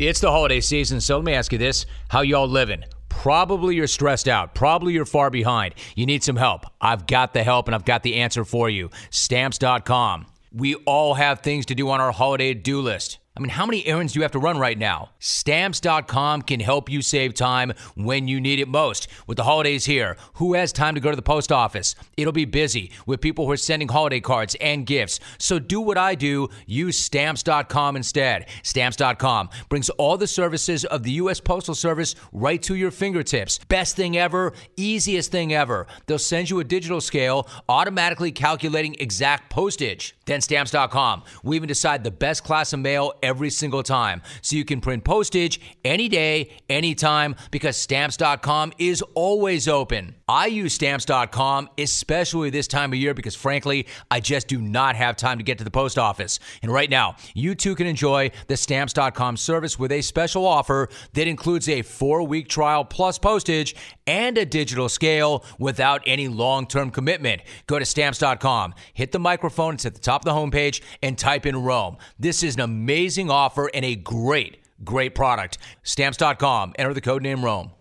It's 0.00 0.20
the 0.20 0.32
holiday 0.32 0.60
season, 0.60 1.00
so 1.00 1.18
let 1.18 1.24
me 1.24 1.32
ask 1.32 1.52
you 1.52 1.58
this 1.58 1.86
how 2.08 2.22
y'all 2.22 2.48
living? 2.48 2.82
Probably 3.16 3.74
you're 3.74 3.86
stressed 3.86 4.28
out. 4.28 4.54
Probably 4.54 4.92
you're 4.92 5.04
far 5.04 5.30
behind. 5.30 5.74
You 5.96 6.06
need 6.06 6.22
some 6.22 6.36
help. 6.36 6.66
I've 6.80 7.06
got 7.06 7.32
the 7.32 7.42
help 7.42 7.66
and 7.66 7.74
I've 7.74 7.84
got 7.84 8.02
the 8.02 8.16
answer 8.16 8.44
for 8.44 8.70
you. 8.70 8.90
Stamps.com. 9.10 10.26
We 10.52 10.76
all 10.84 11.14
have 11.14 11.40
things 11.40 11.66
to 11.66 11.74
do 11.74 11.88
on 11.88 12.00
our 12.00 12.12
holiday 12.12 12.54
do 12.54 12.80
list. 12.80 13.18
I 13.36 13.40
mean, 13.40 13.50
how 13.50 13.66
many 13.66 13.86
errands 13.86 14.14
do 14.14 14.18
you 14.18 14.22
have 14.22 14.32
to 14.32 14.38
run 14.38 14.56
right 14.56 14.78
now? 14.78 15.10
Stamps.com 15.18 16.40
can 16.40 16.58
help 16.58 16.88
you 16.88 17.02
save 17.02 17.34
time 17.34 17.74
when 17.94 18.28
you 18.28 18.40
need 18.40 18.60
it 18.60 18.68
most. 18.68 19.08
With 19.26 19.36
the 19.36 19.44
holidays 19.44 19.84
here, 19.84 20.16
who 20.34 20.54
has 20.54 20.72
time 20.72 20.94
to 20.94 21.02
go 21.02 21.10
to 21.10 21.16
the 21.16 21.20
post 21.20 21.52
office? 21.52 21.94
It'll 22.16 22.32
be 22.32 22.46
busy 22.46 22.92
with 23.04 23.20
people 23.20 23.44
who 23.44 23.52
are 23.52 23.58
sending 23.58 23.88
holiday 23.88 24.20
cards 24.20 24.56
and 24.58 24.86
gifts. 24.86 25.20
So 25.38 25.58
do 25.58 25.82
what 25.82 25.98
I 25.98 26.14
do 26.14 26.48
use 26.64 26.98
Stamps.com 26.98 27.96
instead. 27.96 28.48
Stamps.com 28.62 29.50
brings 29.68 29.90
all 29.90 30.16
the 30.16 30.26
services 30.26 30.86
of 30.86 31.02
the 31.02 31.12
U.S. 31.12 31.38
Postal 31.38 31.74
Service 31.74 32.14
right 32.32 32.62
to 32.62 32.74
your 32.74 32.90
fingertips. 32.90 33.58
Best 33.68 33.96
thing 33.96 34.16
ever, 34.16 34.54
easiest 34.78 35.30
thing 35.30 35.52
ever. 35.52 35.86
They'll 36.06 36.18
send 36.18 36.48
you 36.48 36.58
a 36.60 36.64
digital 36.64 37.02
scale, 37.02 37.46
automatically 37.68 38.32
calculating 38.32 38.96
exact 38.98 39.50
postage. 39.50 40.16
Then 40.24 40.40
Stamps.com. 40.40 41.24
We 41.42 41.56
even 41.56 41.68
decide 41.68 42.02
the 42.02 42.10
best 42.10 42.42
class 42.42 42.72
of 42.72 42.80
mail 42.80 43.12
every 43.26 43.50
single 43.50 43.82
time. 43.82 44.22
So 44.40 44.54
you 44.54 44.64
can 44.64 44.80
print 44.80 45.02
postage 45.02 45.60
any 45.84 46.08
day, 46.08 46.50
anytime, 46.70 47.34
because 47.50 47.76
stamps.com 47.76 48.72
is 48.78 49.02
always 49.14 49.66
open. 49.66 50.14
I 50.28 50.46
use 50.46 50.74
stamps.com, 50.74 51.70
especially 51.76 52.50
this 52.50 52.68
time 52.68 52.92
of 52.92 52.98
year, 52.98 53.14
because 53.14 53.34
frankly, 53.34 53.86
I 54.10 54.20
just 54.20 54.46
do 54.46 54.60
not 54.60 54.94
have 54.94 55.16
time 55.16 55.38
to 55.38 55.44
get 55.44 55.58
to 55.58 55.64
the 55.64 55.70
post 55.70 55.98
office. 55.98 56.38
And 56.62 56.72
right 56.72 56.88
now, 56.88 57.16
you 57.34 57.54
too 57.54 57.74
can 57.74 57.86
enjoy 57.86 58.30
the 58.46 58.56
stamps.com 58.56 59.36
service 59.36 59.78
with 59.78 59.90
a 59.90 60.02
special 60.02 60.46
offer 60.46 60.88
that 61.14 61.26
includes 61.26 61.68
a 61.68 61.82
four 61.82 62.22
week 62.22 62.48
trial 62.48 62.84
plus 62.84 63.18
postage 63.18 63.74
and 64.06 64.38
a 64.38 64.44
digital 64.44 64.88
scale 64.88 65.44
without 65.58 66.02
any 66.06 66.28
long 66.28 66.66
term 66.66 66.90
commitment. 66.90 67.42
Go 67.66 67.78
to 67.78 67.84
stamps.com, 67.84 68.74
hit 68.94 69.12
the 69.12 69.18
microphone, 69.18 69.74
it's 69.74 69.86
at 69.86 69.94
the 69.94 70.00
top 70.00 70.22
of 70.22 70.24
the 70.24 70.32
homepage, 70.32 70.82
and 71.02 71.18
type 71.18 71.46
in 71.46 71.56
Rome. 71.56 71.96
This 72.18 72.42
is 72.42 72.54
an 72.54 72.60
amazing 72.60 73.15
offer 73.24 73.70
and 73.72 73.84
a 73.84 73.96
great, 73.96 74.58
great 74.84 75.14
product. 75.14 75.58
Stamps.com, 75.82 76.74
enter 76.78 76.94
the 76.94 77.00
code 77.00 77.22
name 77.22 77.44
Rome. 77.44 77.72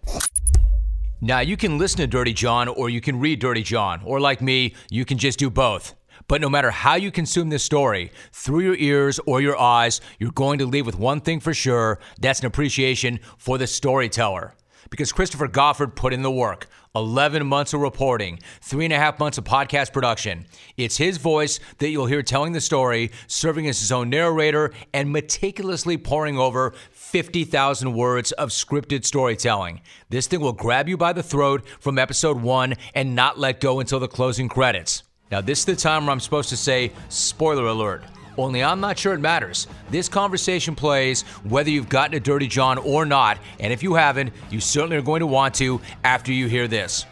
Now, 1.22 1.40
you 1.40 1.58
can 1.58 1.78
listen 1.78 2.00
to 2.00 2.08
Dirty 2.08 2.34
John 2.34 2.68
or 2.68 2.90
you 2.90 3.02
can 3.02 3.20
read 3.20 3.40
Dirty 3.40 3.64
John, 3.64 4.02
or 4.04 4.20
like 4.20 4.42
me, 4.42 4.76
you 4.90 5.06
can 5.06 5.18
just 5.18 5.40
do 5.40 5.50
both. 5.50 5.96
But 6.28 6.42
no 6.42 6.50
matter 6.50 6.72
how 6.72 6.96
you 6.96 7.12
consume 7.12 7.50
this 7.50 7.64
story, 7.64 8.12
through 8.32 8.62
your 8.62 8.76
ears 8.76 9.20
or 9.26 9.42
your 9.42 9.58
eyes, 9.58 10.02
you're 10.20 10.32
going 10.32 10.60
to 10.60 10.66
leave 10.66 10.86
with 10.86 10.98
one 10.98 11.22
thing 11.22 11.40
for 11.40 11.54
sure 11.54 12.00
that's 12.20 12.40
an 12.40 12.48
appreciation 12.48 13.20
for 13.38 13.58
the 13.58 13.68
storyteller. 13.68 14.56
Because 14.90 15.12
Christopher 15.12 15.48
Goffard 15.48 15.96
put 15.96 16.14
in 16.14 16.22
the 16.22 16.32
work 16.32 16.68
11 16.96 17.46
months 17.46 17.74
of 17.74 17.82
reporting, 17.82 18.40
three 18.62 18.86
and 18.86 18.94
a 18.94 18.98
half 18.98 19.20
months 19.20 19.38
of 19.38 19.44
podcast 19.44 19.92
production. 19.92 20.46
It's 20.78 20.98
his 20.98 21.18
voice 21.18 21.60
that 21.80 21.90
you'll 21.90 22.06
hear 22.06 22.24
telling 22.24 22.54
the 22.54 22.62
story, 22.62 23.12
serving 23.28 23.68
as 23.68 23.80
his 23.80 23.92
own 23.92 24.10
narrator, 24.10 24.72
and 24.94 25.12
meticulously 25.12 25.98
pouring 25.98 26.38
over 26.38 26.74
50,000 26.92 27.94
words 27.94 28.32
of 28.34 28.50
scripted 28.50 29.04
storytelling. 29.04 29.82
This 30.10 30.28
thing 30.28 30.40
will 30.40 30.54
grab 30.54 30.88
you 30.88 30.98
by 30.98 31.14
the 31.14 31.24
throat 31.24 31.68
from 31.80 32.00
episode 32.00 32.42
one 32.42 32.76
and 32.94 33.16
not 33.16 33.38
let 33.38 33.60
go 33.60 33.80
until 33.80 34.00
the 34.00 34.08
closing 34.08 34.48
credits. 34.48 35.04
Now, 35.32 35.42
this 35.42 35.60
is 35.60 35.66
the 35.66 35.76
time 35.76 36.06
where 36.06 36.14
I'm 36.14 36.20
supposed 36.20 36.50
to 36.50 36.58
say, 36.58 36.92
spoiler 37.10 37.66
alert. 37.66 38.04
Only 38.38 38.64
I'm 38.64 38.80
not 38.82 39.00
sure 39.00 39.14
it 39.14 39.20
matters. 39.20 39.68
This 39.90 40.10
conversation 40.10 40.76
plays 40.76 41.22
whether 41.44 41.70
you've 41.70 41.90
gotten 41.90 42.16
a 42.16 42.20
Dirty 42.20 42.48
John 42.48 42.78
or 42.78 43.06
not, 43.06 43.38
and 43.60 43.72
if 43.72 43.82
you 43.82 43.94
haven't, 43.94 44.34
you 44.50 44.60
certainly 44.60 44.98
are 44.98 45.02
going 45.02 45.22
to 45.22 45.28
want 45.28 45.56
to 45.56 45.80
after 46.04 46.34
you 46.34 46.48
hear 46.48 46.68
this. 46.68 47.06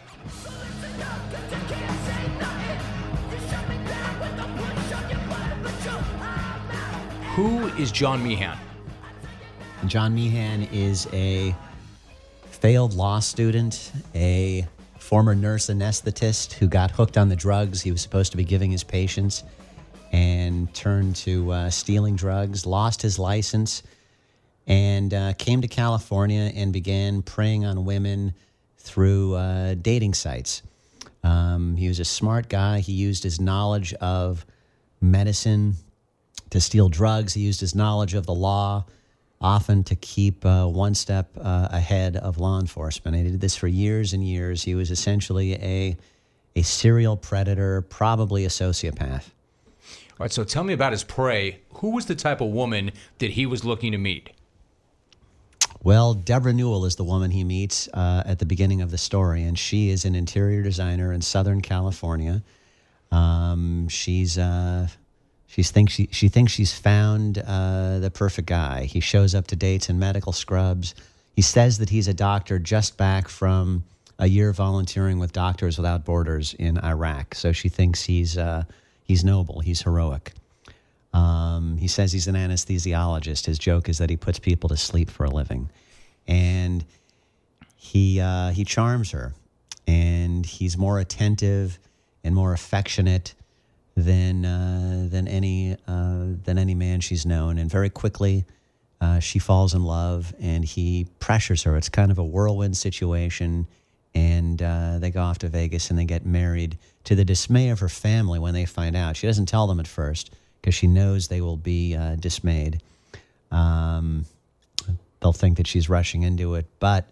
Who 7.34 7.66
is 7.78 7.90
John 7.90 8.22
Meehan? 8.22 8.56
John 9.86 10.14
Meehan 10.14 10.68
is 10.72 11.08
a 11.12 11.54
failed 12.44 12.94
law 12.94 13.18
student, 13.18 13.90
a 14.14 14.66
former 14.98 15.34
nurse 15.34 15.66
anesthetist 15.66 16.52
who 16.52 16.68
got 16.68 16.92
hooked 16.92 17.18
on 17.18 17.28
the 17.28 17.36
drugs 17.36 17.82
he 17.82 17.90
was 17.90 18.00
supposed 18.00 18.30
to 18.30 18.36
be 18.36 18.44
giving 18.44 18.70
his 18.70 18.84
patients 18.84 19.42
and 20.14 20.72
turned 20.72 21.16
to 21.16 21.50
uh, 21.50 21.68
stealing 21.70 22.14
drugs, 22.14 22.64
lost 22.66 23.02
his 23.02 23.18
license, 23.18 23.82
and 24.64 25.12
uh, 25.12 25.32
came 25.32 25.60
to 25.60 25.66
California 25.66 26.52
and 26.54 26.72
began 26.72 27.20
preying 27.20 27.64
on 27.64 27.84
women 27.84 28.32
through 28.78 29.34
uh, 29.34 29.74
dating 29.74 30.14
sites. 30.14 30.62
Um, 31.24 31.74
he 31.74 31.88
was 31.88 31.98
a 31.98 32.04
smart 32.04 32.48
guy. 32.48 32.78
He 32.78 32.92
used 32.92 33.24
his 33.24 33.40
knowledge 33.40 33.92
of 33.94 34.46
medicine 35.00 35.74
to 36.50 36.60
steal 36.60 36.88
drugs, 36.88 37.34
he 37.34 37.40
used 37.40 37.60
his 37.60 37.74
knowledge 37.74 38.14
of 38.14 38.26
the 38.26 38.34
law 38.34 38.84
often 39.40 39.82
to 39.82 39.96
keep 39.96 40.46
uh, 40.46 40.64
one 40.64 40.94
step 40.94 41.28
uh, 41.40 41.66
ahead 41.72 42.16
of 42.16 42.38
law 42.38 42.60
enforcement. 42.60 43.16
He 43.16 43.24
did 43.24 43.40
this 43.40 43.56
for 43.56 43.66
years 43.66 44.12
and 44.12 44.24
years. 44.24 44.62
He 44.62 44.76
was 44.76 44.92
essentially 44.92 45.54
a, 45.54 45.96
a 46.54 46.62
serial 46.62 47.16
predator, 47.16 47.82
probably 47.82 48.44
a 48.44 48.48
sociopath. 48.48 49.24
All 50.18 50.24
right, 50.24 50.32
so 50.32 50.44
tell 50.44 50.62
me 50.62 50.72
about 50.72 50.92
his 50.92 51.02
prey. 51.02 51.60
Who 51.74 51.90
was 51.90 52.06
the 52.06 52.14
type 52.14 52.40
of 52.40 52.48
woman 52.48 52.92
that 53.18 53.32
he 53.32 53.46
was 53.46 53.64
looking 53.64 53.90
to 53.92 53.98
meet? 53.98 54.30
Well, 55.82 56.14
Deborah 56.14 56.52
Newell 56.52 56.84
is 56.84 56.94
the 56.94 57.04
woman 57.04 57.32
he 57.32 57.42
meets 57.42 57.88
uh, 57.92 58.22
at 58.24 58.38
the 58.38 58.46
beginning 58.46 58.80
of 58.80 58.92
the 58.92 58.96
story, 58.96 59.42
and 59.42 59.58
she 59.58 59.90
is 59.90 60.04
an 60.04 60.14
interior 60.14 60.62
designer 60.62 61.12
in 61.12 61.20
Southern 61.20 61.60
California. 61.60 62.44
Um, 63.10 63.88
she's 63.88 64.38
uh, 64.38 64.86
she 65.48 65.62
thinks 65.62 65.92
she, 65.92 66.08
she 66.12 66.28
thinks 66.28 66.52
she's 66.52 66.72
found 66.72 67.38
uh, 67.38 67.98
the 67.98 68.10
perfect 68.10 68.48
guy. 68.48 68.84
He 68.84 69.00
shows 69.00 69.34
up 69.34 69.48
to 69.48 69.56
dates 69.56 69.90
in 69.90 69.98
medical 69.98 70.32
scrubs. 70.32 70.94
He 71.34 71.42
says 71.42 71.78
that 71.78 71.90
he's 71.90 72.08
a 72.08 72.14
doctor 72.14 72.58
just 72.60 72.96
back 72.96 73.28
from 73.28 73.84
a 74.18 74.26
year 74.26 74.52
volunteering 74.52 75.18
with 75.18 75.32
Doctors 75.32 75.76
Without 75.76 76.04
Borders 76.04 76.54
in 76.54 76.78
Iraq. 76.78 77.34
So 77.34 77.52
she 77.52 77.68
thinks 77.68 78.04
he's 78.04 78.38
uh, 78.38 78.64
he's 79.04 79.24
noble, 79.24 79.60
he's 79.60 79.82
heroic. 79.82 80.32
Um, 81.12 81.76
he 81.78 81.86
says 81.86 82.12
he's 82.12 82.26
an 82.26 82.34
anesthesiologist. 82.34 83.46
His 83.46 83.58
joke 83.58 83.88
is 83.88 83.98
that 83.98 84.10
he 84.10 84.16
puts 84.16 84.40
people 84.40 84.68
to 84.70 84.76
sleep 84.76 85.10
for 85.10 85.24
a 85.24 85.30
living, 85.30 85.70
and 86.26 86.84
he 87.76 88.20
uh, 88.20 88.50
he 88.50 88.64
charms 88.64 89.12
her, 89.12 89.32
and 89.86 90.44
he's 90.44 90.76
more 90.76 90.98
attentive 90.98 91.78
and 92.24 92.34
more 92.34 92.52
affectionate 92.52 93.34
than 93.96 94.44
uh, 94.44 95.06
than 95.08 95.28
any 95.28 95.76
uh, 95.86 96.26
than 96.42 96.58
any 96.58 96.74
man 96.74 97.00
she's 97.00 97.24
known, 97.24 97.58
and 97.58 97.70
very 97.70 97.90
quickly 97.90 98.44
uh, 99.00 99.18
she 99.20 99.38
falls 99.38 99.74
in 99.74 99.84
love, 99.84 100.34
and 100.40 100.64
he 100.64 101.06
pressures 101.20 101.62
her. 101.64 101.76
It's 101.76 101.88
kind 101.88 102.10
of 102.10 102.18
a 102.18 102.24
whirlwind 102.24 102.76
situation, 102.76 103.66
and 104.14 104.60
uh, 104.62 104.98
they 104.98 105.10
go 105.10 105.20
off 105.20 105.38
to 105.38 105.48
Vegas 105.48 105.90
and 105.90 105.98
they 105.98 106.04
get 106.04 106.24
married. 106.24 106.78
To 107.04 107.14
the 107.14 107.24
dismay 107.24 107.68
of 107.68 107.80
her 107.80 107.88
family 107.88 108.38
when 108.38 108.54
they 108.54 108.64
find 108.64 108.96
out, 108.96 109.16
she 109.16 109.26
doesn't 109.26 109.46
tell 109.46 109.66
them 109.66 109.78
at 109.78 109.86
first 109.86 110.34
because 110.60 110.74
she 110.74 110.86
knows 110.86 111.28
they 111.28 111.42
will 111.42 111.58
be 111.58 111.94
uh, 111.94 112.16
dismayed. 112.16 112.80
Um, 113.50 114.24
they'll 115.20 115.32
think 115.32 115.58
that 115.58 115.66
she's 115.66 115.88
rushing 115.88 116.22
into 116.22 116.54
it, 116.54 116.66
but 116.80 117.10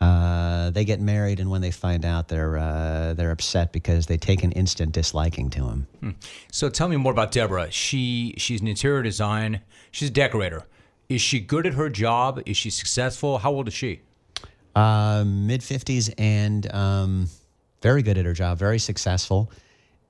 uh, 0.00 0.70
they 0.70 0.84
get 0.84 1.00
married, 1.00 1.40
and 1.40 1.50
when 1.50 1.60
they 1.60 1.70
find 1.70 2.04
out, 2.04 2.28
they're 2.28 2.58
uh, 2.58 3.14
they're 3.14 3.30
upset 3.30 3.72
because 3.72 4.06
they 4.06 4.16
take 4.16 4.42
an 4.42 4.52
instant 4.52 4.92
disliking 4.92 5.50
to 5.50 5.64
him. 5.64 5.86
Hmm. 6.00 6.10
So 6.50 6.68
tell 6.68 6.88
me 6.88 6.96
more 6.96 7.12
about 7.12 7.30
Deborah. 7.30 7.70
She 7.70 8.34
she's 8.36 8.60
an 8.60 8.68
interior 8.68 9.02
design. 9.02 9.60
She's 9.90 10.08
a 10.08 10.12
decorator. 10.12 10.66
Is 11.08 11.20
she 11.20 11.40
good 11.40 11.66
at 11.66 11.74
her 11.74 11.88
job? 11.88 12.42
Is 12.46 12.56
she 12.56 12.70
successful? 12.70 13.38
How 13.38 13.52
old 13.52 13.68
is 13.68 13.74
she? 13.74 14.00
Uh, 14.74 15.24
Mid 15.26 15.62
fifties 15.62 16.08
and 16.18 16.72
um, 16.74 17.28
very 17.84 18.02
good 18.02 18.18
at 18.18 18.24
her 18.24 18.36
job. 18.42 18.58
Very 18.58 18.80
successful, 18.80 19.40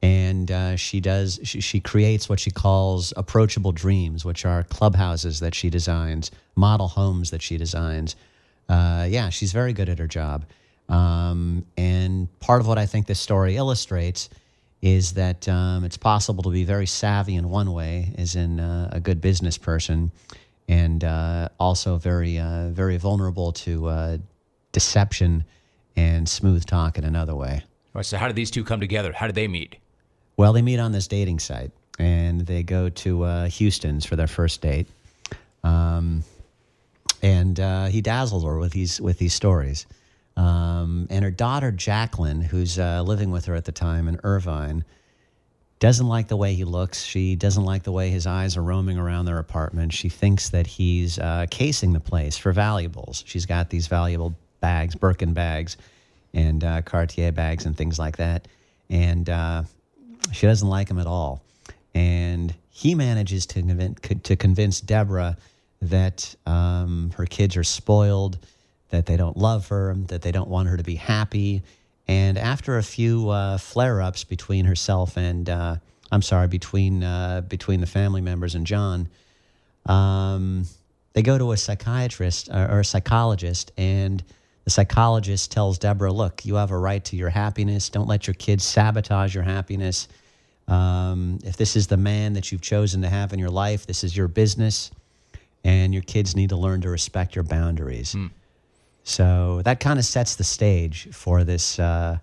and 0.00 0.50
uh, 0.50 0.76
she 0.76 0.99
does 1.00 1.40
she, 1.43 1.61
she 1.61 1.81
creates 1.81 2.28
what 2.31 2.40
she 2.40 2.50
calls 2.50 3.12
approachable 3.16 3.73
dreams, 3.73 4.25
which 4.25 4.47
are 4.47 4.62
clubhouses 4.62 5.40
that 5.40 5.54
she 5.54 5.69
designs, 5.69 6.31
model 6.57 6.88
homes 6.88 7.31
that 7.31 7.43
she 7.43 7.57
designs 7.59 8.16
uh, 8.69 9.07
yeah, 9.09 9.31
she's 9.31 9.52
very 9.52 9.73
good 9.73 9.88
at 9.88 9.99
her 9.99 10.07
job. 10.07 10.45
Um, 10.88 11.64
and 11.76 12.28
part 12.40 12.61
of 12.61 12.66
what 12.66 12.78
I 12.78 12.87
think 12.87 13.07
this 13.07 13.21
story 13.21 13.57
illustrates 13.57 14.28
is 14.83 15.14
that 15.14 15.49
um, 15.49 15.85
it's 15.85 15.97
possible 15.97 16.43
to 16.45 16.50
be 16.50 16.64
very 16.64 16.87
savvy 16.87 17.37
in 17.37 17.49
one 17.49 17.73
way, 17.73 18.12
as 18.19 18.37
in 18.37 18.61
uh, 18.61 18.90
a 18.93 19.00
good 19.00 19.21
business 19.21 19.57
person, 19.57 20.12
and 20.69 21.02
uh, 21.04 21.49
also 21.59 21.97
very, 21.97 22.38
uh, 22.38 22.69
very 22.71 22.99
vulnerable 22.99 23.52
to 23.52 23.87
uh, 23.87 24.19
deception 24.73 25.45
and 25.96 26.28
smooth 26.28 26.64
talk 26.64 26.98
in 26.98 27.04
another 27.04 27.34
way. 27.34 27.62
All 27.94 28.00
right, 28.00 28.06
so 28.06 28.16
how 28.16 28.26
did 28.26 28.36
these 28.36 28.50
two 28.50 28.64
come 28.64 28.80
together? 28.80 29.12
How 29.12 29.26
did 29.26 29.36
they 29.36 29.48
meet? 29.48 29.76
Well, 30.36 30.52
they 30.52 30.62
meet 30.62 30.78
on 30.80 30.92
this 30.92 31.06
dating 31.06 31.38
site, 31.38 31.70
and 31.98 32.40
they 32.40 32.62
go 32.62 32.88
to 32.88 33.22
uh, 33.22 33.48
Houston's 33.48 34.04
for 34.04 34.16
their 34.16 34.26
first 34.26 34.60
date. 34.60 34.88
Um, 35.62 36.24
and 37.22 37.58
uh, 37.58 37.86
he 37.86 38.02
dazzles 38.02 38.44
her 38.44 38.58
with 38.58 38.72
these 38.72 39.00
with 39.00 39.18
these 39.18 39.32
stories. 39.32 39.86
Um, 40.36 41.06
and 41.10 41.24
her 41.24 41.30
daughter 41.30 41.70
Jacqueline, 41.70 42.40
who's 42.40 42.78
uh, 42.78 43.02
living 43.02 43.30
with 43.30 43.44
her 43.46 43.54
at 43.54 43.64
the 43.64 43.72
time 43.72 44.08
in 44.08 44.18
Irvine, 44.24 44.84
doesn't 45.78 46.08
like 46.08 46.28
the 46.28 46.36
way 46.36 46.54
he 46.54 46.64
looks. 46.64 47.04
She 47.04 47.36
doesn't 47.36 47.64
like 47.64 47.84
the 47.84 47.92
way 47.92 48.10
his 48.10 48.26
eyes 48.26 48.56
are 48.56 48.62
roaming 48.62 48.98
around 48.98 49.26
their 49.26 49.38
apartment. 49.38 49.92
She 49.92 50.08
thinks 50.08 50.50
that 50.50 50.66
he's 50.66 51.18
uh, 51.18 51.46
casing 51.50 51.92
the 51.92 52.00
place 52.00 52.36
for 52.36 52.52
valuables. 52.52 53.22
She's 53.26 53.46
got 53.46 53.70
these 53.70 53.86
valuable 53.86 54.34
bags, 54.64 54.94
Birkin 54.94 55.35
bags, 55.35 55.76
and 56.33 56.64
uh, 56.64 56.80
Cartier 56.80 57.33
bags, 57.33 57.66
and 57.66 57.76
things 57.76 57.99
like 57.99 58.16
that. 58.16 58.49
And 58.88 59.28
uh, 59.28 59.64
she 60.33 60.47
doesn't 60.47 60.71
like 60.76 60.88
him 60.88 60.99
at 60.99 61.06
all. 61.06 61.42
And 61.94 62.54
he 62.71 62.94
manages 62.94 63.44
to 63.47 63.61
convince, 63.61 64.00
to 64.23 64.37
convince 64.37 64.80
Deborah 64.80 65.37
that 65.83 66.35
um, 66.47 67.12
her 67.16 67.26
kids 67.26 67.59
are 67.59 67.64
spoiled, 67.64 68.38
that 68.88 69.04
they 69.04 69.18
don't 69.18 69.37
love 69.37 69.68
her, 69.68 69.94
that 70.09 70.23
they 70.23 70.33
don't 70.33 70.49
want 70.49 70.71
her 70.71 70.78
to 70.78 70.83
be 70.83 70.94
happy. 70.94 71.62
And 72.09 72.38
after 72.38 72.78
a 72.78 72.83
few 72.83 73.28
uh, 73.28 73.59
flare 73.59 74.00
ups 74.00 74.25
between 74.25 74.64
herself 74.64 75.18
and, 75.18 75.49
uh, 75.50 75.76
I'm 76.11 76.23
sorry, 76.23 76.49
between, 76.49 77.04
uh, 77.04 77.42
between 77.42 77.80
the 77.80 77.87
family 77.87 78.23
members 78.23 78.54
and 78.54 78.66
John, 78.66 79.09
um, 79.85 80.64
they 81.12 81.23
go 81.23 81.37
to 81.37 81.52
a 81.52 81.56
psychiatrist 81.56 82.49
or, 82.49 82.64
or 82.73 82.80
a 82.80 82.85
psychologist, 82.85 83.73
and 83.76 84.25
the 84.64 84.71
psychologist 84.71 85.52
tells 85.52 85.78
Deborah, 85.78 86.12
"Look, 86.12 86.44
you 86.44 86.54
have 86.56 86.71
a 86.71 86.78
right 86.78 87.04
to 87.04 87.16
your 87.16 87.30
happiness. 87.30 87.88
Don't 87.88 88.09
let 88.09 88.26
your 88.26 88.35
kids 88.35 88.64
sabotage 88.64 89.35
your 89.35 89.44
happiness. 89.44 90.09
Um, 90.68 91.38
if 91.44 91.56
this 91.56 91.76
is 91.76 91.87
the 91.87 91.99
man 91.99 92.33
that 92.33 92.50
you've 92.50 92.62
chosen 92.62 93.02
to 93.02 93.09
have 93.09 93.33
in 93.33 93.38
your 93.38 93.50
life, 93.50 93.87
this 93.87 94.02
is 94.02 94.16
your 94.16 94.28
business, 94.28 94.90
and 95.64 95.92
your 95.92 96.02
kids 96.02 96.35
need 96.35 96.49
to 96.49 96.56
learn 96.56 96.80
to 96.80 96.88
respect 96.88 97.35
your 97.35 97.44
boundaries." 97.44 98.14
So 99.02 99.61
that 99.64 99.80
kind 99.80 99.99
of 99.99 100.06
sets 100.06 100.37
the 100.37 100.44
stage 100.44 101.09
for 101.12 101.44
this 101.44 101.78
uh, 101.78 102.18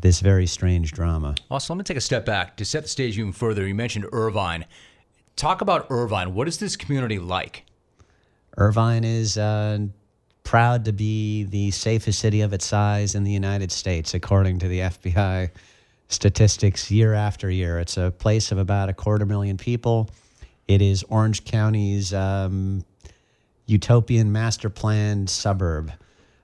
this 0.00 0.20
very 0.20 0.46
strange 0.46 0.92
drama. 0.92 1.36
Also, 1.50 1.72
let 1.72 1.78
me 1.78 1.84
take 1.84 1.96
a 1.96 2.00
step 2.00 2.26
back 2.26 2.56
to 2.56 2.64
set 2.64 2.82
the 2.82 2.88
stage 2.88 3.16
even 3.16 3.32
further. 3.32 3.66
You 3.66 3.74
mentioned 3.74 4.06
Irvine. 4.12 4.64
Talk 5.36 5.60
about 5.60 5.86
Irvine. 5.88 6.34
What 6.34 6.48
is 6.48 6.58
this 6.58 6.76
community 6.76 7.20
like? 7.20 7.64
Irvine 8.56 9.04
is 9.04 9.38
uh, 9.38 9.78
proud 10.48 10.86
to 10.86 10.94
be 10.94 11.44
the 11.44 11.70
safest 11.70 12.18
city 12.20 12.40
of 12.40 12.54
its 12.54 12.64
size 12.64 13.14
in 13.14 13.22
the 13.22 13.30
United 13.30 13.70
States, 13.70 14.14
according 14.14 14.58
to 14.58 14.66
the 14.66 14.78
FBI 14.78 15.50
statistics 16.08 16.90
year 16.90 17.12
after 17.12 17.50
year. 17.50 17.78
It's 17.78 17.98
a 17.98 18.10
place 18.10 18.50
of 18.50 18.56
about 18.56 18.88
a 18.88 18.94
quarter 18.94 19.26
million 19.26 19.58
people. 19.58 20.08
It 20.66 20.80
is 20.80 21.02
Orange 21.10 21.44
County's 21.44 22.14
um, 22.14 22.82
utopian 23.66 24.32
master 24.32 24.70
planned 24.70 25.28
suburb. 25.28 25.92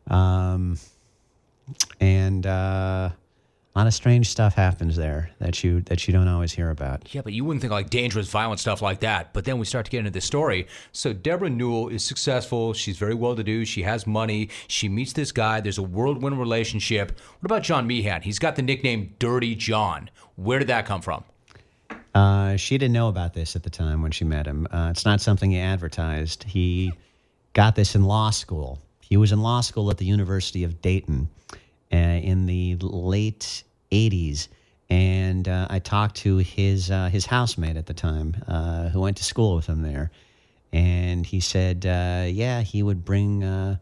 Um, 0.07 0.77
and 1.99 2.47
uh, 2.47 3.09
a 3.75 3.81
lot 3.81 3.87
of 3.89 3.95
strange 3.95 4.29
stuff 4.29 4.55
happens 4.55 4.95
there 4.95 5.31
that 5.41 5.65
you 5.65 5.81
that 5.83 6.07
you 6.07 6.13
don't 6.13 6.29
always 6.29 6.53
hear 6.53 6.71
about. 6.71 7.13
Yeah, 7.13 7.23
but 7.23 7.33
you 7.33 7.45
wouldn't 7.45 7.61
think 7.61 7.73
like 7.73 7.91
dangerous, 7.91 8.29
violent 8.29 8.61
stuff 8.61 8.81
like 8.81 9.01
that. 9.01 9.33
But 9.33 9.45
then 9.45 9.59
we 9.59 9.67
start 9.67 9.85
to 9.87 9.91
get 9.91 9.99
into 9.99 10.13
this 10.13 10.25
story. 10.25 10.69
So 10.93 11.13
Deborah 11.13 11.51
Newell 11.51 11.89
is 11.89 12.05
successful. 12.05 12.73
She's 12.73 12.97
very 12.97 13.15
well 13.15 13.35
to 13.35 13.43
do. 13.43 13.65
She 13.65 13.83
has 13.83 14.07
money. 14.07 14.51
She 14.69 14.89
meets 14.89 15.13
this 15.13 15.33
guy. 15.33 15.61
There's 15.61 15.79
a 15.79 15.83
whirlwind 15.83 16.39
relationship. 16.39 17.19
What 17.41 17.47
about 17.47 17.63
John 17.65 17.89
Meehan? 17.89 18.23
He's 18.23 18.39
got 18.39 18.55
the 18.55 18.63
nickname 18.63 19.17
Dirty 19.19 19.57
John. 19.57 20.09
Where 20.37 20.61
did 20.61 20.69
that 20.69 20.87
come 20.87 21.03
from? 21.03 21.25
Uh, 22.15 22.55
she 22.57 22.79
didn't 22.79 22.93
know 22.93 23.09
about 23.09 23.35
this 23.35 23.57
at 23.57 23.65
the 23.65 23.71
time 23.71 24.03
when 24.03 24.13
she 24.13 24.25
met 24.25 24.47
him. 24.47 24.69
Uh, 24.71 24.91
it's 24.91 25.05
not 25.05 25.21
something 25.21 25.51
he 25.51 25.59
advertised. 25.59 26.45
He 26.45 26.93
got 27.55 27.75
this 27.75 27.97
in 27.97 28.05
law 28.05 28.31
school. 28.31 28.79
He 29.01 29.17
was 29.17 29.33
in 29.33 29.43
law 29.43 29.63
school 29.63 29.91
at 29.91 29.99
the 29.99 30.05
University 30.05 30.63
of 30.63 30.81
Dayton 30.81 31.29
uh, 31.95 31.97
in 31.97 32.47
the 32.47 32.77
late 32.81 33.63
80s. 33.93 34.49
And 34.91 35.49
uh, 35.49 35.69
I 35.71 35.79
talked 35.79 36.17
to 36.17 36.39
his, 36.39 36.91
uh, 36.91 37.09
his 37.09 37.25
housemate 37.25 37.77
at 37.77 37.87
the 37.87 37.95
time 37.95 38.37
uh, 38.49 38.89
who 38.89 39.01
went 39.01 39.17
to 39.19 39.25
school 39.25 39.55
with 39.57 39.67
him 39.67 39.83
there. 39.83 40.11
And 40.73 41.25
he 41.25 41.39
said, 41.39 41.87
uh, 41.87 42.27
yeah, 42.29 42.63
he 42.63 42.83
would 42.83 43.05
bring. 43.05 43.79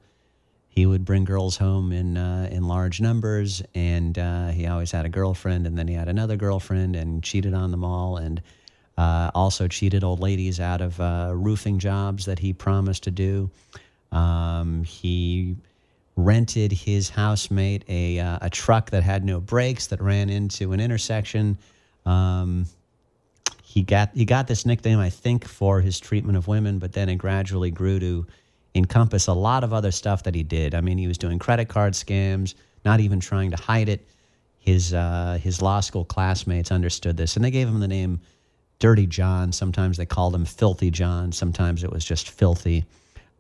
He 0.75 0.87
would 0.87 1.05
bring 1.05 1.25
girls 1.25 1.59
home 1.59 1.93
in 1.93 2.17
uh, 2.17 2.49
in 2.51 2.67
large 2.67 2.99
numbers, 2.99 3.63
and 3.75 4.19
uh, 4.19 4.49
he 4.49 4.67
always 4.67 4.91
had 4.91 5.05
a 5.05 5.11
girlfriend, 5.11 5.67
and 5.67 5.77
then 5.77 5.87
he 5.87 5.93
had 5.93 6.09
another 6.09 6.37
girlfriend, 6.37 6.97
and 6.97 7.23
cheated 7.23 7.53
on 7.53 7.73
them 7.73 7.85
all, 7.85 8.17
and 8.17 8.41
uh, 8.97 9.31
also 9.35 9.69
cheated 9.69 10.03
old 10.03 10.21
ladies 10.21 10.61
out 10.61 10.81
of 10.81 10.99
roofing 10.99 11.79
jobs 11.79 12.25
that 12.25 12.39
he 12.39 12.55
promised 12.55 13.03
to 13.03 13.11
do. 13.11 13.51
Um, 14.13 14.83
he 14.85 15.57
rented 16.17 16.73
his 16.73 17.09
housemate 17.09 17.85
a 17.89 18.19
uh, 18.19 18.39
a 18.43 18.51
truck 18.51 18.91
that 18.91 19.03
had 19.03 19.25
no 19.25 19.41
brakes 19.41 19.87
that 19.89 20.01
ran 20.01 20.29
into 20.29 20.73
an 20.73 20.81
intersection. 20.81 21.59
Um, 22.05 22.67
he 23.63 23.83
got 23.83 24.11
he 24.15 24.25
got 24.25 24.47
this 24.47 24.67
nickname, 24.67 24.99
I 24.99 25.11
think, 25.11 25.47
for 25.47 25.81
his 25.81 25.99
treatment 25.99 26.37
of 26.37 26.49
women, 26.49 26.79
but 26.79 26.93
then 26.93 27.09
it 27.09 27.17
gradually 27.17 27.71
grew 27.71 27.99
to 28.01 28.27
encompass 28.75 29.27
a 29.27 29.33
lot 29.33 29.65
of 29.65 29.73
other 29.73 29.91
stuff 29.91 30.23
that 30.25 30.35
he 30.35 30.43
did. 30.43 30.75
I 30.75 30.81
mean, 30.81 30.99
he 30.99 31.07
was 31.07 31.19
doing 31.19 31.39
credit 31.39 31.69
card 31.69 31.95
scams, 31.95 32.55
not 32.85 33.01
even 33.01 33.21
trying 33.21 33.51
to 33.51 33.57
hide 33.57 33.89
it. 33.89 34.07
His 34.59 34.93
uh, 34.93 35.39
his 35.43 35.63
law 35.63 35.81
school 35.81 36.05
classmates 36.05 36.71
understood 36.71 37.17
this, 37.17 37.37
and 37.37 37.45
they 37.45 37.51
gave 37.51 37.67
him 37.69 37.81
the 37.81 37.89
name 37.89 38.21
Dirty 38.79 39.07
John. 39.07 39.53
Sometimes 39.53 39.97
they 39.97 40.07
called 40.07 40.35
him 40.35 40.45
Filthy 40.45 40.91
John. 40.91 41.33
Sometimes 41.33 41.83
it 41.85 41.91
was 41.91 42.05
just 42.05 42.29
Filthy, 42.29 42.85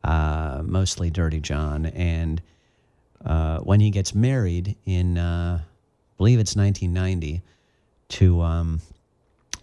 uh, 0.02 0.62
mostly 0.64 1.10
Dirty 1.10 1.40
John. 1.40 1.86
And 1.86 2.40
uh, 3.24 3.58
when 3.58 3.80
he 3.80 3.90
gets 3.90 4.14
married 4.14 4.76
in, 4.84 5.18
uh, 5.18 5.60
I 5.62 6.16
believe 6.16 6.38
it's 6.38 6.56
1990, 6.56 7.42
to 8.08 8.40
um, 8.42 8.80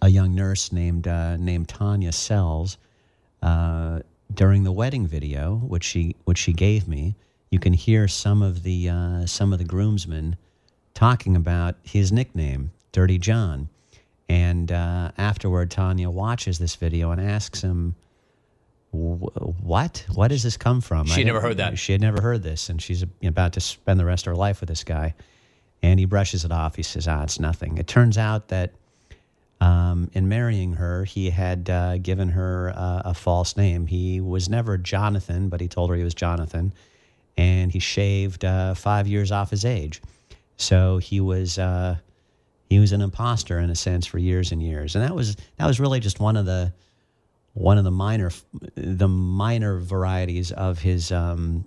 a 0.02 0.08
young 0.08 0.34
nurse 0.34 0.72
named 0.72 1.06
uh, 1.06 1.36
named 1.36 1.68
Tanya 1.68 2.12
Sells. 2.12 2.78
Uh, 3.42 4.00
during 4.34 4.64
the 4.64 4.72
wedding 4.72 5.06
video, 5.06 5.56
which 5.56 5.84
she 5.84 6.16
which 6.24 6.38
she 6.38 6.52
gave 6.52 6.86
me, 6.86 7.14
you 7.50 7.58
can 7.58 7.72
hear 7.72 8.06
some 8.08 8.42
of 8.42 8.62
the 8.62 8.88
uh, 8.88 9.26
some 9.26 9.52
of 9.52 9.58
the 9.58 9.64
groomsmen 9.64 10.36
talking 10.94 11.36
about 11.36 11.76
his 11.82 12.12
nickname, 12.12 12.70
Dirty 12.92 13.18
John. 13.18 13.68
And 14.28 14.70
uh, 14.70 15.10
afterward, 15.18 15.70
Tanya 15.70 16.08
watches 16.08 16.58
this 16.58 16.76
video 16.76 17.10
and 17.10 17.20
asks 17.20 17.62
him, 17.62 17.96
"Wh- 17.96 18.09
"What? 18.92 20.04
What 20.12 20.28
does 20.28 20.42
this 20.42 20.56
come 20.56 20.80
from?" 20.80 21.06
She 21.06 21.20
had 21.20 21.26
never 21.26 21.40
heard 21.40 21.58
that. 21.58 21.78
She 21.78 21.92
had 21.92 22.00
never 22.00 22.20
heard 22.20 22.42
this, 22.42 22.68
and 22.68 22.80
she's 22.80 23.04
about 23.22 23.54
to 23.54 23.60
spend 23.60 24.00
the 24.00 24.04
rest 24.04 24.26
of 24.26 24.32
her 24.32 24.36
life 24.36 24.60
with 24.60 24.68
this 24.68 24.84
guy. 24.84 25.14
And 25.82 25.98
he 25.98 26.04
brushes 26.04 26.44
it 26.44 26.52
off. 26.52 26.76
He 26.76 26.82
says, 26.82 27.08
"Ah, 27.08 27.22
it's 27.22 27.40
nothing." 27.40 27.78
It 27.78 27.86
turns 27.86 28.18
out 28.18 28.48
that 28.48 28.72
um, 29.60 30.10
in 30.14 30.28
marrying 30.28 30.74
her, 30.74 31.04
he 31.04 31.30
had 31.30 31.68
uh, 31.68 31.98
given 31.98 32.30
her 32.30 32.72
uh, 32.74 33.02
a 33.06 33.14
false 33.14 33.56
name. 33.56 33.86
He 33.86 34.20
was 34.20 34.48
never 34.48 34.78
Jonathan, 34.78 35.48
but 35.48 35.60
he 35.60 35.68
told 35.68 35.90
her 35.90 35.96
he 35.96 36.04
was 36.04 36.14
Jonathan, 36.14 36.72
and 37.36 37.70
he 37.70 37.78
shaved 37.78 38.44
uh, 38.44 38.74
five 38.74 39.06
years 39.06 39.30
off 39.30 39.50
his 39.50 39.64
age. 39.64 40.00
So 40.56 40.98
he 40.98 41.20
was 41.20 41.58
uh, 41.58 41.96
he 42.68 42.78
was 42.78 42.92
an 42.92 43.00
imposter 43.02 43.58
in 43.58 43.70
a 43.70 43.74
sense 43.74 44.06
for 44.06 44.18
years 44.18 44.52
and 44.52 44.62
years, 44.62 44.94
and 44.94 45.04
that 45.04 45.14
was 45.14 45.36
that 45.56 45.66
was 45.66 45.78
really 45.78 46.00
just 46.00 46.20
one 46.20 46.36
of 46.36 46.46
the 46.46 46.72
one 47.54 47.78
of 47.78 47.84
the 47.84 47.90
minor 47.90 48.30
the 48.74 49.08
minor 49.08 49.78
varieties 49.78 50.52
of 50.52 50.80
his 50.80 51.10
um, 51.12 51.64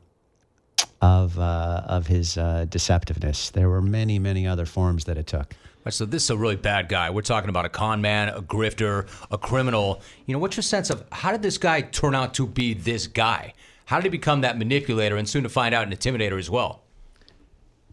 of 1.02 1.38
uh, 1.38 1.84
of 1.86 2.08
his 2.08 2.38
uh, 2.38 2.66
deceptiveness. 2.70 3.52
There 3.52 3.70
were 3.70 3.82
many 3.82 4.20
many 4.20 4.48
other 4.48 4.66
forms 4.66 5.06
that 5.06 5.18
it 5.18 5.28
took. 5.28 5.54
Right, 5.86 5.94
so 5.94 6.06
this 6.06 6.24
is 6.24 6.30
a 6.30 6.38
really 6.38 6.56
bad 6.56 6.88
guy. 6.88 7.10
We're 7.10 7.24
talking 7.24 7.50
about 7.50 7.66
a 7.66 7.70
con 7.70 8.02
man, 8.02 8.30
a 8.30 8.42
grifter, 8.42 9.08
a 9.30 9.38
criminal. 9.38 10.02
You 10.26 10.34
know, 10.34 10.40
what's 10.40 10.56
your 10.56 10.64
sense 10.64 10.90
of 10.90 11.04
how 11.12 11.34
did 11.34 11.42
this 11.42 11.58
guy 11.58 11.82
turn 11.82 12.16
out 12.16 12.34
to 12.36 12.48
be 12.48 12.74
this 12.74 13.06
guy? 13.06 13.54
How 13.86 13.98
did 13.98 14.06
he 14.06 14.10
become 14.10 14.42
that 14.42 14.58
manipulator 14.58 15.18
and 15.18 15.28
soon 15.28 15.44
to 15.44 15.50
find 15.50 15.76
out 15.76 15.86
an 15.86 15.94
intimidator 15.94 16.40
as 16.40 16.50
well? 16.50 16.84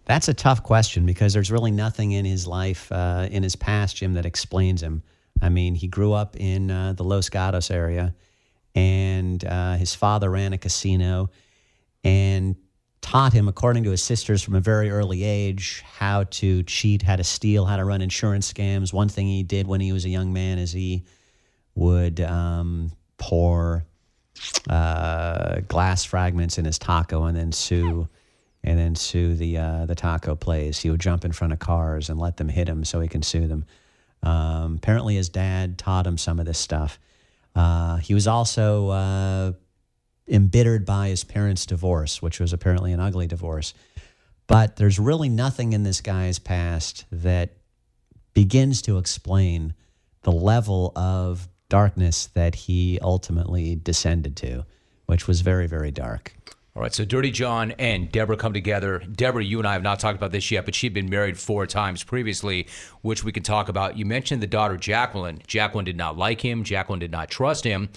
That's 0.04 0.28
a 0.28 0.34
tough 0.34 0.62
question 0.62 1.04
because 1.04 1.32
there's 1.32 1.50
really 1.50 1.72
nothing 1.72 2.12
in 2.12 2.24
his 2.24 2.46
life, 2.46 2.90
uh, 2.92 3.28
in 3.30 3.42
his 3.42 3.56
past, 3.56 3.96
Jim, 3.96 4.14
that 4.14 4.26
explains 4.26 4.82
him. 4.82 5.02
I 5.42 5.48
mean, 5.48 5.74
he 5.74 5.88
grew 5.88 6.12
up 6.12 6.36
in 6.36 6.70
uh, 6.70 6.92
the 6.94 7.04
Los 7.04 7.28
Gatos 7.28 7.70
area, 7.70 8.14
and 8.74 9.44
uh, 9.44 9.76
his 9.76 9.94
father 9.94 10.30
ran 10.30 10.52
a 10.52 10.58
casino 10.58 11.30
and 12.04 12.56
taught 13.00 13.32
him, 13.32 13.48
according 13.48 13.84
to 13.84 13.90
his 13.90 14.02
sisters 14.02 14.42
from 14.42 14.54
a 14.54 14.60
very 14.60 14.90
early 14.90 15.24
age, 15.24 15.82
how 15.86 16.24
to 16.24 16.62
cheat, 16.64 17.02
how 17.02 17.16
to 17.16 17.24
steal, 17.24 17.64
how 17.64 17.76
to 17.76 17.84
run 17.84 18.02
insurance 18.02 18.52
scams. 18.52 18.92
One 18.92 19.08
thing 19.08 19.26
he 19.26 19.42
did 19.42 19.66
when 19.66 19.80
he 19.80 19.92
was 19.92 20.04
a 20.04 20.10
young 20.10 20.32
man 20.32 20.58
is 20.58 20.72
he 20.72 21.04
would 21.74 22.20
um, 22.20 22.92
pour 23.18 23.84
uh, 24.68 25.60
glass 25.68 26.04
fragments 26.04 26.58
in 26.58 26.64
his 26.64 26.78
taco 26.78 27.24
and 27.24 27.36
then 27.36 27.52
sue 27.52 28.08
and 28.62 28.78
then 28.78 28.94
sue 28.94 29.34
the 29.34 29.56
uh, 29.56 29.86
the 29.86 29.94
taco 29.94 30.34
place. 30.34 30.78
He 30.78 30.90
would 30.90 31.00
jump 31.00 31.24
in 31.24 31.32
front 31.32 31.52
of 31.52 31.58
cars 31.58 32.10
and 32.10 32.20
let 32.20 32.36
them 32.36 32.48
hit 32.48 32.68
him 32.68 32.84
so 32.84 33.00
he 33.00 33.08
can 33.08 33.22
sue 33.22 33.46
them. 33.46 33.64
Um, 34.22 34.76
apparently, 34.76 35.16
his 35.16 35.28
dad 35.28 35.78
taught 35.78 36.06
him 36.06 36.18
some 36.18 36.38
of 36.38 36.46
this 36.46 36.58
stuff. 36.58 36.98
Uh, 37.54 37.96
he 37.96 38.14
was 38.14 38.26
also 38.26 38.88
uh, 38.88 39.52
embittered 40.28 40.84
by 40.84 41.08
his 41.08 41.24
parents' 41.24 41.66
divorce, 41.66 42.22
which 42.22 42.40
was 42.40 42.52
apparently 42.52 42.92
an 42.92 43.00
ugly 43.00 43.26
divorce. 43.26 43.74
But 44.46 44.76
there's 44.76 44.98
really 44.98 45.28
nothing 45.28 45.72
in 45.72 45.82
this 45.84 46.00
guy's 46.00 46.38
past 46.38 47.04
that 47.12 47.56
begins 48.34 48.82
to 48.82 48.98
explain 48.98 49.74
the 50.22 50.32
level 50.32 50.92
of 50.96 51.48
darkness 51.68 52.26
that 52.34 52.54
he 52.54 52.98
ultimately 53.00 53.76
descended 53.76 54.36
to, 54.36 54.66
which 55.06 55.26
was 55.26 55.40
very, 55.40 55.66
very 55.66 55.90
dark. 55.90 56.34
All 56.76 56.82
right, 56.82 56.94
so 56.94 57.04
Dirty 57.04 57.32
John 57.32 57.72
and 57.72 58.12
Deborah 58.12 58.36
come 58.36 58.52
together. 58.52 59.00
Deborah, 59.00 59.42
you 59.42 59.58
and 59.58 59.66
I 59.66 59.72
have 59.72 59.82
not 59.82 59.98
talked 59.98 60.16
about 60.16 60.30
this 60.30 60.52
yet, 60.52 60.64
but 60.64 60.76
she'd 60.76 60.94
been 60.94 61.10
married 61.10 61.36
four 61.36 61.66
times 61.66 62.04
previously, 62.04 62.68
which 63.02 63.24
we 63.24 63.32
can 63.32 63.42
talk 63.42 63.68
about. 63.68 63.98
You 63.98 64.06
mentioned 64.06 64.40
the 64.40 64.46
daughter, 64.46 64.76
Jacqueline. 64.76 65.42
Jacqueline 65.48 65.84
did 65.84 65.96
not 65.96 66.16
like 66.16 66.42
him, 66.42 66.62
Jacqueline 66.62 67.00
did 67.00 67.10
not 67.10 67.28
trust 67.28 67.64
him. 67.64 67.88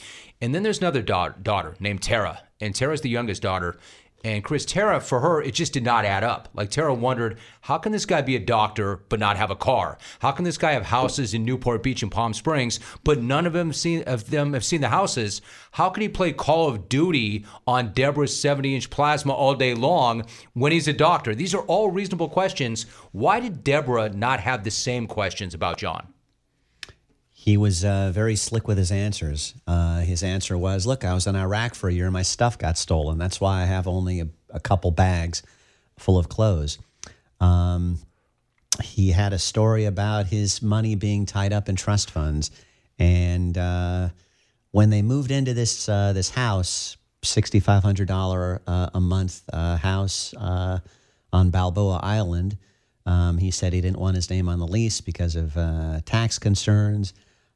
And 0.42 0.56
then 0.56 0.64
there's 0.64 0.80
another 0.80 1.04
daughter, 1.04 1.36
daughter 1.40 1.76
named 1.80 2.02
Tara, 2.02 2.42
and 2.60 2.74
Tara's 2.74 3.02
the 3.02 3.10
youngest 3.10 3.44
daughter. 3.44 3.78
And 4.26 4.42
Chris, 4.42 4.64
Tara, 4.64 5.02
for 5.02 5.20
her, 5.20 5.42
it 5.42 5.54
just 5.54 5.74
did 5.74 5.84
not 5.84 6.06
add 6.06 6.24
up. 6.24 6.48
Like 6.54 6.70
Tara 6.70 6.94
wondered, 6.94 7.38
how 7.60 7.78
can 7.78 7.92
this 7.92 8.06
guy 8.06 8.22
be 8.22 8.38
a 8.38 8.40
doctor 8.40 9.02
but 9.10 9.20
not 9.20 9.36
have 9.36 9.52
a 9.52 9.56
car? 9.56 9.98
How 10.20 10.32
can 10.32 10.46
this 10.46 10.58
guy 10.58 10.72
have 10.72 10.86
houses 10.86 11.34
in 11.34 11.44
Newport 11.44 11.84
Beach 11.84 12.04
and 12.04 12.12
Palm 12.12 12.34
Springs, 12.34 12.80
but 13.04 13.22
none 13.22 13.46
of 13.46 13.52
them 13.52 13.74
seen 13.74 14.02
of 14.04 14.30
them 14.30 14.54
have 14.54 14.64
seen 14.64 14.80
the 14.80 14.88
houses? 14.88 15.42
How 15.72 15.90
can 15.90 16.04
he 16.04 16.08
play 16.08 16.32
Call 16.32 16.70
of 16.70 16.88
Duty 16.88 17.46
on 17.68 17.92
Deborah's 17.92 18.34
70-inch 18.34 18.90
plasma 18.90 19.34
all 19.34 19.56
day 19.56 19.74
long 19.74 20.24
when 20.54 20.72
he's 20.72 20.88
a 20.88 20.94
doctor? 20.94 21.36
These 21.36 21.54
are 21.54 21.64
all 21.64 21.92
reasonable 21.92 22.30
questions. 22.30 22.84
Why 23.12 23.42
did 23.42 23.62
Deborah 23.62 24.08
not 24.08 24.40
have 24.40 24.64
the 24.64 24.72
same 24.72 25.06
questions 25.06 25.54
about 25.54 25.78
John? 25.78 26.13
He 27.44 27.58
was 27.58 27.84
uh, 27.84 28.10
very 28.14 28.38
slick 28.38 28.70
with 28.70 28.78
his 28.78 28.90
answers. 28.90 29.54
Uh, 29.68 30.00
his 30.00 30.24
answer 30.24 30.58
was, 30.58 30.86
"Look, 30.86 31.04
I 31.04 31.14
was 31.14 31.28
in 31.28 31.36
Iraq 31.36 31.76
for 31.76 31.90
a 31.90 31.94
year. 31.94 32.06
And 32.06 32.14
my 32.14 32.22
stuff 32.22 32.58
got 32.58 32.78
stolen. 32.78 33.18
That's 33.18 33.42
why 33.42 33.64
I 33.64 33.66
have 33.66 33.86
only 33.86 34.22
a, 34.22 34.28
a 34.50 34.62
couple 34.62 34.92
bags 34.92 35.44
full 35.98 36.18
of 36.18 36.30
clothes." 36.30 36.78
Um, 37.42 38.00
he 38.82 39.12
had 39.12 39.34
a 39.34 39.40
story 39.40 39.84
about 39.84 40.28
his 40.28 40.62
money 40.62 40.96
being 40.96 41.26
tied 41.26 41.52
up 41.52 41.68
in 41.68 41.76
trust 41.76 42.12
funds, 42.12 42.50
and 42.98 43.58
uh, 43.58 44.08
when 44.72 44.90
they 44.90 45.02
moved 45.02 45.30
into 45.30 45.54
this 45.54 45.90
uh, 45.90 46.14
this 46.14 46.30
house, 46.30 46.96
sixty 47.24 47.60
five 47.60 47.84
hundred 47.84 48.08
dollar 48.08 48.62
uh, 48.66 48.90
a 48.94 49.02
month 49.02 49.42
uh, 49.52 49.76
house 49.76 50.34
on 50.38 51.50
Balboa 51.50 52.00
Island. 52.02 52.58
Um, 53.06 53.38
he 53.38 53.52
said 53.52 53.74
he 53.74 53.82
didn't 53.82 54.00
want 54.00 54.16
his 54.16 54.30
name 54.30 54.48
on 54.48 54.60
the 54.60 54.68
lease 54.68 55.02
because 55.02 55.36
of 55.36 55.56
tax 56.06 56.40
concerns. 56.40 57.14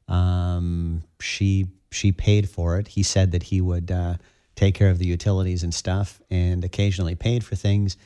Um, 0.08 1.02
she 1.20 1.66
she 1.90 2.12
paid 2.12 2.48
for 2.48 2.78
it. 2.78 2.88
He 2.88 3.02
said 3.02 3.32
that 3.32 3.44
he 3.44 3.60
would 3.60 3.90
uh, 3.90 4.14
take 4.54 4.74
care 4.74 4.90
of 4.90 4.98
the 4.98 5.06
utilities 5.06 5.62
and 5.62 5.74
stuff, 5.74 6.20
and 6.30 6.64
occasionally 6.64 7.14
paid 7.14 7.44
for 7.44 7.56
things. 7.56 7.96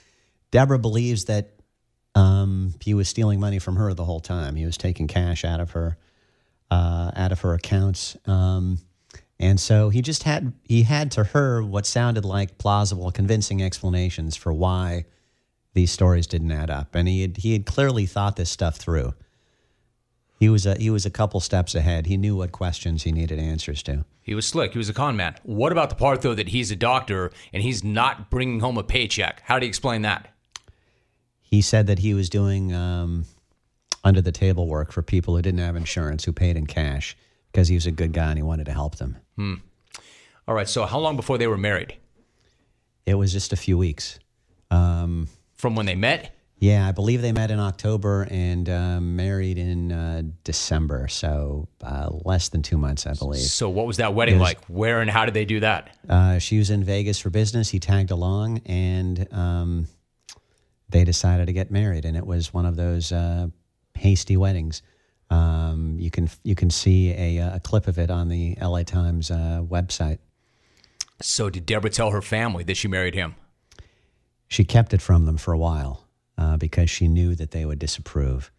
Deborah 0.51 0.79
believes 0.79 1.25
that 1.25 1.51
um, 2.15 2.75
he 2.81 2.95
was 2.95 3.09
stealing 3.09 3.41
money 3.41 3.59
from 3.59 3.77
her 3.77 3.95
the 3.95 4.05
whole 4.05 4.21
time. 4.21 4.55
He 4.57 4.67
was 4.67 4.77
taking 4.77 5.07
cash 5.07 5.45
out 5.45 5.61
of 5.61 5.73
her 5.73 5.97
uh, 6.71 7.11
out 7.15 7.33
of 7.33 7.41
her 7.41 7.55
accounts, 7.55 8.17
um, 8.27 8.79
and 9.39 9.59
so 9.59 9.89
he 9.89 10.03
just 10.03 10.23
had 10.23 10.53
he 10.65 10.83
had 10.83 11.11
to 11.13 11.25
her 11.25 11.63
what 11.63 11.87
sounded 11.87 12.25
like 12.25 12.59
plausible, 12.59 13.11
convincing 13.11 13.63
explanations 13.63 14.37
for 14.37 14.53
why 14.53 15.05
these 15.75 15.91
stories 15.91 16.27
didn't 16.27 16.53
add 16.53 16.71
up, 16.71 16.95
and 16.95 17.09
he 17.09 17.23
had 17.23 17.37
he 17.39 17.53
had 17.53 17.67
clearly 17.67 18.07
thought 18.07 18.37
this 18.37 18.51
stuff 18.51 18.77
through. 18.77 19.15
He 20.43 20.49
was 20.49 20.67
a 20.67 20.75
he 20.75 20.91
was 20.91 21.07
a 21.07 21.11
couple 21.11 21.39
steps 21.39 21.73
ahead. 21.73 22.07
He 22.07 22.17
knew 22.17 22.35
what 22.35 22.51
questions 22.51 23.05
he 23.05 23.13
needed 23.13 23.39
answers 23.39 23.81
to. 23.85 24.05
He 24.23 24.35
was 24.35 24.45
slick. 24.45 24.73
He 24.73 24.79
was 24.79 24.89
a 24.89 24.93
con 24.93 25.15
man. 25.15 25.37
What 25.45 25.71
about 25.71 25.89
the 25.89 25.95
part 25.95 26.21
though 26.23 26.35
that 26.35 26.49
he's 26.49 26.73
a 26.73 26.75
doctor 26.75 27.31
and 27.53 27.63
he's 27.63 27.85
not 27.85 28.29
bringing 28.29 28.59
home 28.59 28.77
a 28.77 28.83
paycheck? 28.83 29.41
How 29.45 29.61
do 29.61 29.67
you 29.67 29.69
explain 29.69 30.03
that? 30.03 30.35
He 31.43 31.61
said 31.61 31.87
that 31.87 32.01
he 32.01 32.13
was 32.13 32.29
doing 32.29 32.75
um, 32.75 33.25
under 34.03 34.21
the 34.21 34.33
table 34.33 34.67
work 34.67 34.91
for 34.91 35.01
people 35.01 35.37
who 35.37 35.43
didn't 35.43 35.61
have 35.61 35.77
insurance, 35.77 36.25
who 36.25 36.33
paid 36.33 36.57
in 36.57 36.67
cash 36.67 37.17
because 37.53 37.69
he 37.69 37.77
was 37.77 37.87
a 37.87 37.93
good 37.93 38.13
guy 38.13 38.31
and 38.31 38.37
he 38.37 38.43
wanted 38.43 38.67
to 38.67 38.73
help 38.73 38.97
them. 38.97 39.19
Hmm. 39.37 39.55
All 40.49 40.57
right. 40.57 40.69
So 40.69 40.87
how 40.87 40.99
long 40.99 41.15
before 41.15 41.39
they 41.39 41.47
were 41.47 41.57
married? 41.57 41.95
It 43.07 43.15
was 43.15 43.33
just 43.33 43.53
a 43.53 43.57
few 43.57 43.79
weeks. 43.79 44.19
Um, 44.73 45.29
From 45.55 45.77
when 45.77 45.87
they 45.87 45.95
met? 45.95 46.35
Yeah, 46.63 46.87
I 46.87 46.93
believe 46.93 47.23
they 47.23 47.33
met 47.33 47.51
in 47.51 47.59
October 47.59 48.29
and 48.31 48.69
uh, 48.69 49.01
married 49.01 49.59
in 49.59 49.91
uh, 49.91 50.23
December. 50.45 51.09
So 51.09 51.67
uh, 51.83 52.09
less 52.25 52.51
than 52.51 52.63
two 52.63 52.79
months, 52.79 53.05
I 53.05 53.15
believe. 53.15 53.43
So 53.43 53.69
what 53.69 53.85
was 53.85 53.97
that 53.97 54.15
wedding 54.15 54.39
was- 54.39 54.51
like? 54.51 54.65
Where 54.67 55.01
and 55.01 55.11
how 55.11 55.25
did 55.25 55.35
they 55.35 55.45
do 55.45 55.59
that? 55.59 55.97
Uh, 56.09 56.39
she 56.39 56.59
was 56.59 56.71
in 56.71 56.85
Vegas 56.85 57.19
for 57.19 57.31
business. 57.31 57.69
He 57.69 57.81
tagged 57.81 58.13
along, 58.13 58.59
and 58.65 59.27
um, 59.33 59.89
they 60.89 61.03
decided 61.03 61.47
to 61.47 61.53
get 61.53 61.73
married. 61.73 62.05
And 62.05 62.17
it 62.17 62.25
was 62.25 62.55
one 62.55 62.65
of 62.65 62.77
those 62.77 63.11
uh, 63.11 63.49
hasty 63.95 64.37
weddings. 64.37 64.83
Um, 65.31 65.97
you 65.99 66.13
can 66.13 66.31
you 66.45 66.55
can 66.55 66.71
see 66.71 67.11
a, 67.11 67.57
a 67.57 67.61
clip 67.61 67.89
of 67.89 67.99
it 67.99 68.09
on 68.09 68.29
the 68.29 68.57
LA 68.63 68.85
Times 68.85 69.33
uh, 69.33 69.65
website. 69.69 70.19
So 71.21 71.51
did 71.51 71.67
Deborah 71.67 71.91
tell 71.91 72.13
her 72.13 72.23
family 72.23 72.63
that 72.63 72.77
she 72.77 72.87
married 72.87 73.17
him? 73.17 73.35
She 74.47 74.63
kept 74.63 74.95
it 74.95 75.03
from 75.03 75.27
them 75.27 75.39
for 75.39 75.53
a 75.53 75.59
while 75.59 76.07
uh, 76.39 76.57
because 76.57 76.91
she 76.91 77.09
knew 77.09 77.35
that 77.35 77.51
they 77.51 77.65
would 77.65 77.79
disapprove. 77.79 78.51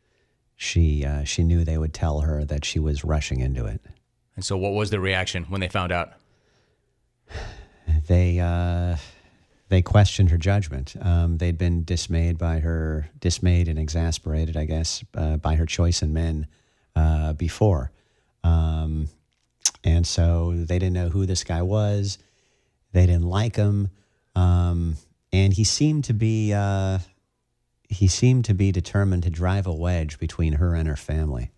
She 0.55 1.05
uh, 1.05 1.23
she 1.23 1.43
knew 1.43 1.63
they 1.63 1.77
would 1.77 1.93
tell 1.93 2.21
her 2.21 2.45
that 2.45 2.63
she 2.63 2.79
was 2.79 3.03
rushing 3.03 3.39
into 3.39 3.65
it. 3.65 3.81
And 4.36 4.45
so 4.45 4.57
what 4.57 4.73
was 4.73 4.89
the 4.89 4.99
reaction 4.99 5.45
when 5.45 5.62
they 5.62 5.67
found 5.67 5.91
out? 5.91 6.13
They 8.07 8.39
uh, 8.39 8.97
they 9.69 9.81
questioned 9.81 10.29
her 10.29 10.38
judgment. 10.38 10.95
Um, 11.01 11.38
they'd 11.38 11.57
been 11.57 11.83
dismayed 11.83 12.38
by 12.38 12.59
her, 12.59 13.09
dismayed 13.19 13.67
and 13.67 13.79
exasperated, 13.79 14.57
I 14.57 14.65
guess, 14.65 15.03
uh, 15.15 15.38
by 15.38 15.55
her 15.55 15.65
choice 15.65 16.01
in 16.01 16.13
men 16.13 16.47
uh, 16.95 17.33
before, 17.33 17.91
um, 18.43 19.09
and 19.83 20.05
so 20.05 20.53
they 20.53 20.79
didn't 20.79 20.93
know 20.93 21.09
who 21.09 21.25
this 21.25 21.43
guy 21.43 21.62
was. 21.62 22.17
They 22.91 23.05
didn't 23.05 23.27
like 23.27 23.55
him, 23.55 23.89
um, 24.36 24.95
and 25.31 25.53
he 25.53 25.63
seemed 25.63 26.03
to 26.05 26.13
be 26.13 26.53
uh, 26.53 26.99
he 27.93 28.08
seemed 28.08 28.45
to 28.45 28.53
be 28.53 28.71
determined 28.71 29.23
to 29.23 29.29
drive 29.29 29.67
a 29.67 29.73
wedge 29.73 30.19
between 30.19 30.53
her 30.53 30.75
and 30.75 30.88
her 30.88 30.95
family. 30.95 31.51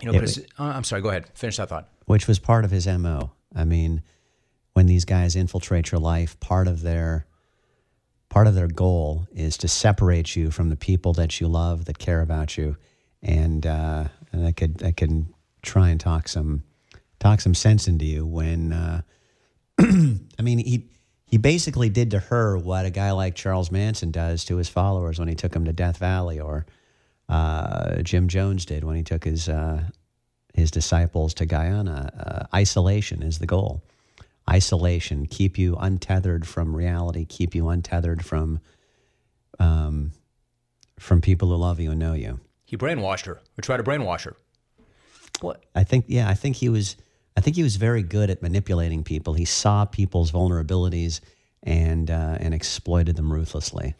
You 0.00 0.12
know, 0.12 0.18
It 0.18 0.38
but 0.56 0.62
uh, 0.62 0.72
I'm 0.74 0.84
sorry. 0.84 1.02
Go 1.02 1.08
ahead. 1.08 1.28
Finish 1.34 1.56
that 1.56 1.68
thought. 1.68 1.88
which 2.06 2.26
was 2.26 2.38
part 2.38 2.64
of 2.64 2.70
his 2.70 2.86
MO. 2.86 3.30
I 3.54 3.64
mean, 3.64 4.02
when 4.72 4.86
these 4.86 5.04
guys 5.04 5.36
infiltrate 5.36 5.92
your 5.92 6.00
life, 6.00 6.38
part 6.40 6.66
of 6.68 6.82
their 6.82 7.26
part 8.28 8.46
of 8.46 8.54
their 8.54 8.68
goal 8.68 9.26
is 9.34 9.58
to 9.58 9.68
separate 9.68 10.34
you 10.34 10.50
from 10.50 10.70
the 10.70 10.76
people 10.76 11.12
that 11.12 11.40
you 11.40 11.46
love, 11.48 11.84
that 11.84 11.98
care 11.98 12.22
about 12.22 12.56
you, 12.56 12.76
and 13.22 13.66
uh, 13.66 14.04
and 14.32 14.46
that 14.46 14.56
could 14.56 14.78
that 14.78 14.96
can 14.96 15.32
try 15.62 15.90
and 15.90 16.00
talk 16.00 16.28
some 16.28 16.64
talk 17.20 17.40
some 17.40 17.54
sense 17.54 17.86
into 17.86 18.04
you. 18.04 18.26
When 18.26 18.72
uh, 18.72 19.02
I 19.78 20.42
mean, 20.42 20.58
he 20.58 20.88
he 21.32 21.38
basically 21.38 21.88
did 21.88 22.10
to 22.10 22.18
her 22.18 22.58
what 22.58 22.84
a 22.84 22.90
guy 22.90 23.10
like 23.12 23.34
Charles 23.34 23.70
Manson 23.70 24.10
does 24.10 24.44
to 24.44 24.56
his 24.56 24.68
followers 24.68 25.18
when 25.18 25.28
he 25.28 25.34
took 25.34 25.52
them 25.52 25.64
to 25.64 25.72
Death 25.72 25.96
Valley, 25.96 26.38
or 26.38 26.66
uh, 27.26 28.02
Jim 28.02 28.28
Jones 28.28 28.66
did 28.66 28.84
when 28.84 28.96
he 28.96 29.02
took 29.02 29.24
his 29.24 29.48
uh, 29.48 29.84
his 30.52 30.70
disciples 30.70 31.32
to 31.32 31.46
Guyana. 31.46 32.12
Uh, 32.52 32.54
isolation 32.54 33.22
is 33.22 33.38
the 33.38 33.46
goal. 33.46 33.82
Isolation, 34.50 35.24
keep 35.24 35.56
you 35.56 35.74
untethered 35.76 36.46
from 36.46 36.76
reality, 36.76 37.24
keep 37.24 37.54
you 37.54 37.70
untethered 37.70 38.22
from 38.22 38.60
um, 39.58 40.12
from 40.98 41.22
people 41.22 41.48
who 41.48 41.56
love 41.56 41.80
you 41.80 41.92
and 41.92 41.98
know 41.98 42.12
you. 42.12 42.40
He 42.66 42.76
brainwashed 42.76 43.24
her, 43.24 43.40
or 43.56 43.62
tried 43.62 43.78
to 43.78 43.84
brainwash 43.84 44.24
her. 44.24 44.36
What? 45.40 45.64
I 45.74 45.84
think, 45.84 46.04
yeah, 46.08 46.28
I 46.28 46.34
think 46.34 46.56
he 46.56 46.68
was. 46.68 46.96
I 47.36 47.40
think 47.40 47.56
he 47.56 47.62
was 47.62 47.76
very 47.76 48.02
good 48.02 48.30
at 48.30 48.42
manipulating 48.42 49.02
people. 49.02 49.34
He 49.34 49.44
saw 49.44 49.84
people's 49.84 50.30
vulnerabilities 50.30 51.20
and 51.62 52.10
uh, 52.10 52.36
and 52.40 52.54
exploited 52.54 53.16
them 53.16 53.32
ruthlessly. 53.32 53.94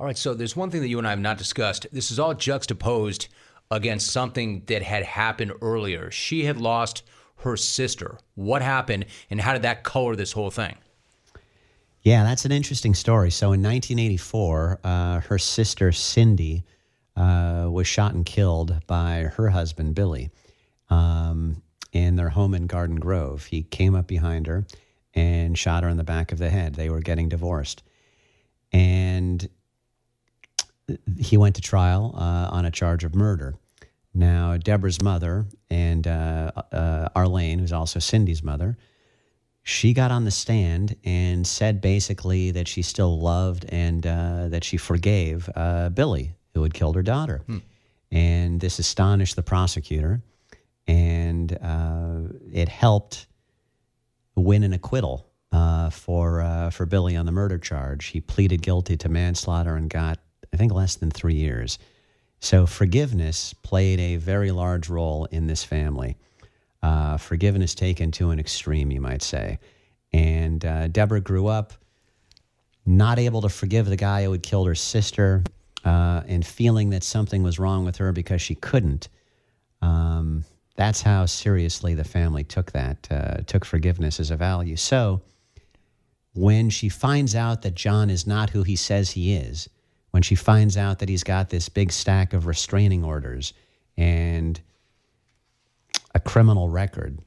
All 0.00 0.06
right, 0.06 0.18
so 0.18 0.34
there's 0.34 0.56
one 0.56 0.70
thing 0.70 0.80
that 0.80 0.88
you 0.88 0.98
and 0.98 1.06
I 1.06 1.10
have 1.10 1.20
not 1.20 1.38
discussed. 1.38 1.86
This 1.92 2.10
is 2.10 2.18
all 2.18 2.34
juxtaposed 2.34 3.28
against 3.70 4.10
something 4.10 4.64
that 4.66 4.82
had 4.82 5.04
happened 5.04 5.52
earlier. 5.62 6.10
She 6.10 6.44
had 6.44 6.58
lost 6.58 7.04
her 7.36 7.56
sister. 7.56 8.18
What 8.34 8.62
happened, 8.62 9.06
and 9.30 9.40
how 9.40 9.52
did 9.52 9.62
that 9.62 9.84
color 9.84 10.16
this 10.16 10.32
whole 10.32 10.50
thing? 10.50 10.76
Yeah, 12.02 12.24
that's 12.24 12.44
an 12.44 12.52
interesting 12.52 12.94
story. 12.94 13.30
So 13.30 13.46
in 13.52 13.62
1984, 13.62 14.80
uh, 14.82 15.20
her 15.20 15.38
sister 15.38 15.92
Cindy 15.92 16.64
uh, 17.16 17.68
was 17.70 17.86
shot 17.86 18.14
and 18.14 18.26
killed 18.26 18.80
by 18.86 19.30
her 19.36 19.50
husband 19.50 19.94
Billy 19.94 20.30
um, 20.90 21.62
in 21.92 22.16
their 22.16 22.30
home 22.30 22.54
in 22.54 22.66
Garden 22.66 22.96
Grove. 22.96 23.44
He 23.46 23.62
came 23.62 23.94
up 23.94 24.06
behind 24.06 24.46
her 24.46 24.66
and 25.14 25.56
shot 25.56 25.84
her 25.84 25.88
in 25.88 25.98
the 25.98 26.04
back 26.04 26.32
of 26.32 26.38
the 26.38 26.50
head. 26.50 26.74
They 26.74 26.88
were 26.88 27.00
getting 27.00 27.28
divorced, 27.28 27.82
and 28.72 29.48
he 31.18 31.36
went 31.36 31.54
to 31.56 31.60
trial 31.60 32.14
uh, 32.16 32.48
on 32.50 32.64
a 32.64 32.70
charge 32.70 33.04
of 33.04 33.14
murder. 33.14 33.54
Now, 34.14 34.56
Deborah's 34.56 35.00
mother 35.00 35.46
and 35.70 36.06
uh, 36.06 36.52
uh, 36.70 37.08
Arlene, 37.14 37.58
who's 37.58 37.72
also 37.72 37.98
Cindy's 37.98 38.42
mother, 38.42 38.76
she 39.62 39.94
got 39.94 40.10
on 40.10 40.24
the 40.24 40.30
stand 40.30 40.96
and 41.04 41.46
said 41.46 41.80
basically 41.80 42.50
that 42.50 42.68
she 42.68 42.82
still 42.82 43.20
loved 43.20 43.64
and 43.68 44.06
uh, 44.06 44.48
that 44.48 44.64
she 44.64 44.76
forgave 44.76 45.48
uh, 45.54 45.88
Billy, 45.90 46.34
who 46.52 46.62
had 46.62 46.74
killed 46.74 46.96
her 46.96 47.02
daughter. 47.02 47.42
And 48.10 48.60
this 48.60 48.78
astonished 48.78 49.36
the 49.36 49.42
prosecutor, 49.42 50.20
and 50.92 51.58
uh, 51.62 52.20
it 52.52 52.68
helped 52.68 53.26
win 54.36 54.62
an 54.62 54.74
acquittal 54.74 55.26
uh, 55.50 55.88
for 55.88 56.42
uh, 56.42 56.68
for 56.68 56.84
Billy 56.84 57.16
on 57.16 57.24
the 57.24 57.32
murder 57.32 57.58
charge. 57.58 58.06
He 58.06 58.20
pleaded 58.20 58.60
guilty 58.60 58.98
to 58.98 59.08
manslaughter 59.08 59.74
and 59.74 59.88
got, 59.88 60.18
I 60.52 60.58
think, 60.58 60.72
less 60.72 60.96
than 60.96 61.10
three 61.10 61.34
years. 61.34 61.78
So 62.40 62.66
forgiveness 62.66 63.54
played 63.54 64.00
a 64.00 64.16
very 64.16 64.50
large 64.50 64.90
role 64.90 65.24
in 65.26 65.46
this 65.46 65.64
family. 65.64 66.18
Uh, 66.82 67.16
forgiveness 67.16 67.74
taken 67.74 68.10
to 68.12 68.30
an 68.30 68.38
extreme, 68.38 68.90
you 68.90 69.00
might 69.00 69.22
say. 69.22 69.60
And 70.12 70.62
uh, 70.62 70.88
Deborah 70.88 71.20
grew 71.20 71.46
up 71.46 71.72
not 72.84 73.18
able 73.18 73.40
to 73.42 73.48
forgive 73.48 73.86
the 73.86 73.96
guy 73.96 74.24
who 74.24 74.32
had 74.32 74.42
killed 74.42 74.66
her 74.66 74.74
sister, 74.74 75.42
uh, 75.84 76.22
and 76.26 76.44
feeling 76.44 76.90
that 76.90 77.02
something 77.02 77.42
was 77.42 77.58
wrong 77.58 77.84
with 77.86 77.96
her 77.96 78.12
because 78.12 78.42
she 78.42 78.56
couldn't. 78.56 79.08
Um, 79.80 80.44
that's 80.76 81.02
how 81.02 81.26
seriously 81.26 81.94
the 81.94 82.04
family 82.04 82.44
took 82.44 82.72
that, 82.72 83.08
uh, 83.10 83.36
took 83.46 83.64
forgiveness 83.64 84.18
as 84.18 84.30
a 84.30 84.36
value. 84.36 84.76
So 84.76 85.22
when 86.34 86.70
she 86.70 86.88
finds 86.88 87.34
out 87.34 87.62
that 87.62 87.74
John 87.74 88.08
is 88.08 88.26
not 88.26 88.50
who 88.50 88.62
he 88.62 88.76
says 88.76 89.10
he 89.10 89.34
is, 89.34 89.68
when 90.12 90.22
she 90.22 90.34
finds 90.34 90.76
out 90.76 90.98
that 91.00 91.08
he's 91.08 91.24
got 91.24 91.50
this 91.50 91.68
big 91.68 91.92
stack 91.92 92.32
of 92.32 92.46
restraining 92.46 93.04
orders 93.04 93.52
and 93.96 94.60
a 96.14 96.20
criminal 96.20 96.68
record, 96.68 97.18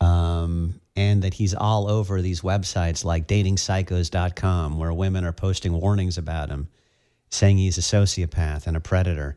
um, 0.00 0.80
and 0.96 1.22
that 1.22 1.34
he's 1.34 1.54
all 1.54 1.88
over 1.88 2.20
these 2.20 2.42
websites 2.42 3.04
like 3.04 3.26
datingpsychos.com 3.26 4.78
where 4.78 4.92
women 4.92 5.24
are 5.24 5.32
posting 5.32 5.72
warnings 5.72 6.18
about 6.18 6.50
him, 6.50 6.68
saying 7.30 7.58
he's 7.58 7.78
a 7.78 7.80
sociopath 7.80 8.66
and 8.66 8.76
a 8.76 8.80
predator. 8.80 9.34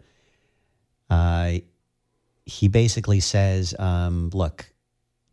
Uh, 1.09 1.53
he 2.47 2.69
basically 2.69 3.19
says, 3.19 3.75
um, 3.77 4.29
"Look, 4.33 4.71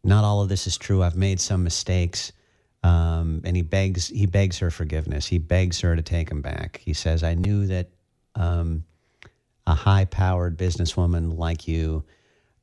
not 0.02 0.24
all 0.24 0.42
of 0.42 0.48
this 0.48 0.66
is 0.66 0.76
true. 0.76 1.02
I've 1.02 1.16
made 1.16 1.40
some 1.40 1.62
mistakes." 1.62 2.32
Um, 2.82 3.40
and 3.44 3.56
he 3.56 3.62
begs 3.62 4.08
he 4.08 4.26
begs 4.26 4.58
her 4.58 4.70
forgiveness. 4.70 5.26
He 5.26 5.38
begs 5.38 5.80
her 5.80 5.96
to 5.96 6.02
take 6.02 6.30
him 6.30 6.42
back. 6.42 6.82
He 6.84 6.92
says, 6.92 7.22
"I 7.22 7.34
knew 7.34 7.66
that 7.66 7.90
um, 8.34 8.84
a 9.66 9.74
high-powered 9.74 10.58
businesswoman 10.58 11.38
like 11.38 11.68
you 11.68 12.04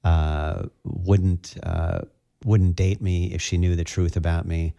uh, 0.03 0.63
wouldn't 0.83 1.57
uh, 1.63 2.01
wouldn't 2.43 2.75
date 2.75 3.01
me 3.01 3.33
if 3.33 3.41
she 3.41 3.57
knew 3.57 3.75
the 3.75 3.83
truth 3.83 4.17
about 4.17 4.45
me. 4.45 4.73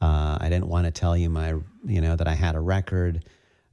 Uh, 0.00 0.38
I 0.40 0.48
didn't 0.48 0.68
want 0.68 0.84
to 0.84 0.90
tell 0.92 1.16
you 1.16 1.30
my 1.30 1.54
you 1.84 2.00
know 2.00 2.14
that 2.14 2.28
I 2.28 2.34
had 2.34 2.54
a 2.54 2.60
record. 2.60 3.24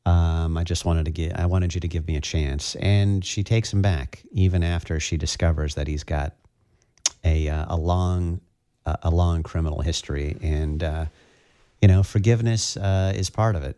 Um, 0.06 0.58
I 0.58 0.64
just 0.64 0.84
wanted 0.84 1.06
to 1.06 1.12
get 1.12 1.40
I 1.40 1.46
wanted 1.46 1.74
you 1.74 1.82
to 1.82 1.88
give 1.88 2.08
me 2.08 2.16
a 2.16 2.22
chance." 2.22 2.76
And 2.76 3.24
she 3.24 3.44
takes 3.44 3.72
him 3.72 3.82
back 3.82 4.24
even 4.32 4.64
after 4.64 5.00
she 5.00 5.18
discovers 5.18 5.76
that 5.76 5.88
he's 5.88 6.04
got 6.04 6.36
a 7.24 7.48
uh, 7.48 7.66
a 7.70 7.78
long 7.78 8.42
a, 8.86 8.98
a 9.04 9.10
long 9.10 9.44
criminal 9.44 9.82
history, 9.82 10.38
and 10.42 10.84
uh, 10.84 11.06
you 11.82 11.88
know, 11.88 12.04
forgiveness 12.04 12.78
uh, 12.78 13.14
is 13.16 13.30
part 13.30 13.56
of 13.56 13.64
it. 13.64 13.78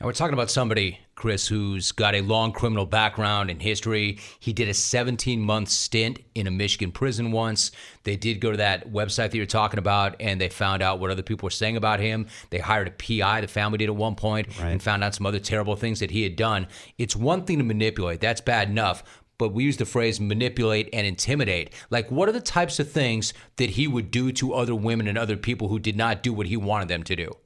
Now 0.00 0.06
we're 0.06 0.12
talking 0.12 0.34
about 0.34 0.50
somebody, 0.50 1.00
Chris, 1.14 1.48
who's 1.48 1.90
got 1.92 2.14
a 2.14 2.20
long 2.20 2.52
criminal 2.52 2.86
background 2.86 3.50
and 3.50 3.60
history. 3.60 4.18
He 4.38 4.52
did 4.52 4.68
a 4.68 4.74
17 4.74 5.40
month 5.40 5.68
stint 5.68 6.20
in 6.34 6.46
a 6.46 6.50
Michigan 6.50 6.92
prison 6.92 7.32
once. 7.32 7.70
They 8.04 8.16
did 8.16 8.40
go 8.40 8.50
to 8.52 8.56
that 8.58 8.90
website 8.90 9.30
that 9.30 9.34
you're 9.34 9.46
talking 9.46 9.78
about 9.78 10.16
and 10.20 10.40
they 10.40 10.48
found 10.48 10.82
out 10.82 11.00
what 11.00 11.10
other 11.10 11.22
people 11.22 11.46
were 11.46 11.50
saying 11.50 11.76
about 11.76 12.00
him. 12.00 12.26
They 12.50 12.58
hired 12.58 12.88
a 12.88 12.90
PI, 12.90 13.40
the 13.40 13.48
family 13.48 13.78
did 13.78 13.88
at 13.88 13.96
one 13.96 14.14
point, 14.14 14.48
Right. 14.60 14.70
and 14.70 14.82
found 14.82 15.02
out 15.02 15.14
some 15.14 15.26
other 15.26 15.40
terrible 15.40 15.76
things 15.76 16.00
that 16.00 16.10
he 16.12 16.22
had 16.22 16.36
done. 16.36 16.66
It's 16.98 17.16
one 17.16 17.44
thing 17.44 17.58
to 17.58 17.64
manipulate, 17.64 18.20
that's 18.20 18.40
bad 18.40 18.68
enough. 18.68 19.02
But 19.36 19.52
we 19.52 19.64
use 19.64 19.78
the 19.78 19.84
phrase 19.86 20.20
manipulate 20.20 20.88
and 20.92 21.04
intimidate. 21.04 21.72
Like, 21.90 22.08
what 22.12 22.28
are 22.28 22.32
the 22.32 22.40
types 22.40 22.78
of 22.78 22.90
things 22.92 23.34
that 23.56 23.70
he 23.70 23.88
would 23.88 24.12
do 24.12 24.30
to 24.30 24.54
other 24.54 24.76
women 24.76 25.08
and 25.08 25.18
other 25.18 25.36
people 25.36 25.68
who 25.68 25.80
did 25.80 25.96
not 25.96 26.22
do 26.22 26.32
what 26.32 26.46
he 26.46 26.56
wanted 26.56 26.86
them 26.86 27.02
to 27.02 27.16
do? 27.16 27.36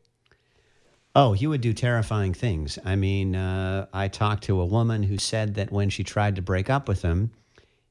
Oh, 1.14 1.32
he 1.32 1.46
would 1.46 1.60
do 1.60 1.72
terrifying 1.72 2.34
things. 2.34 2.78
I 2.84 2.94
mean, 2.96 3.34
uh, 3.34 3.86
I 3.92 4.08
talked 4.08 4.44
to 4.44 4.60
a 4.60 4.66
woman 4.66 5.02
who 5.02 5.18
said 5.18 5.54
that 5.54 5.72
when 5.72 5.90
she 5.90 6.04
tried 6.04 6.36
to 6.36 6.42
break 6.42 6.70
up 6.70 6.86
with 6.86 7.02
him, 7.02 7.32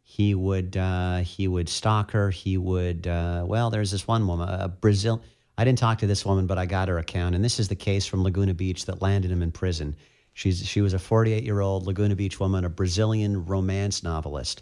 he 0.03 0.33
would 0.33 0.77
uh, 0.77 1.17
he 1.17 1.47
would 1.47 1.67
stalk 1.67 2.11
her. 2.11 2.29
He 2.29 2.57
would 2.57 3.07
uh, 3.07 3.43
well, 3.45 3.69
there's 3.69 3.91
this 3.91 4.07
one 4.07 4.25
woman, 4.27 4.47
a 4.47 4.67
Brazil. 4.69 5.21
I 5.57 5.65
didn't 5.65 5.79
talk 5.79 5.97
to 5.99 6.07
this 6.07 6.25
woman, 6.25 6.47
but 6.47 6.57
I 6.57 6.65
got 6.65 6.87
her 6.87 6.99
account, 6.99 7.35
and 7.35 7.43
this 7.43 7.59
is 7.59 7.67
the 7.67 7.75
case 7.75 8.05
from 8.05 8.23
Laguna 8.23 8.53
Beach 8.53 8.85
that 8.85 9.01
landed 9.01 9.31
him 9.31 9.41
in 9.41 9.51
prison. 9.51 9.95
She's 10.33 10.65
she 10.65 10.81
was 10.81 10.93
a 10.93 10.99
48 10.99 11.43
year 11.43 11.59
old 11.59 11.87
Laguna 11.87 12.15
Beach 12.15 12.39
woman, 12.39 12.63
a 12.63 12.69
Brazilian 12.69 13.45
romance 13.45 14.03
novelist, 14.03 14.61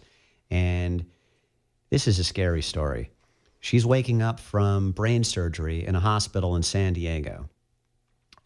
and 0.50 1.04
this 1.90 2.08
is 2.08 2.18
a 2.18 2.24
scary 2.24 2.62
story. 2.62 3.10
She's 3.60 3.86
waking 3.86 4.22
up 4.22 4.40
from 4.40 4.92
brain 4.92 5.22
surgery 5.22 5.86
in 5.86 5.94
a 5.94 6.00
hospital 6.00 6.56
in 6.56 6.62
San 6.62 6.94
Diego 6.94 7.48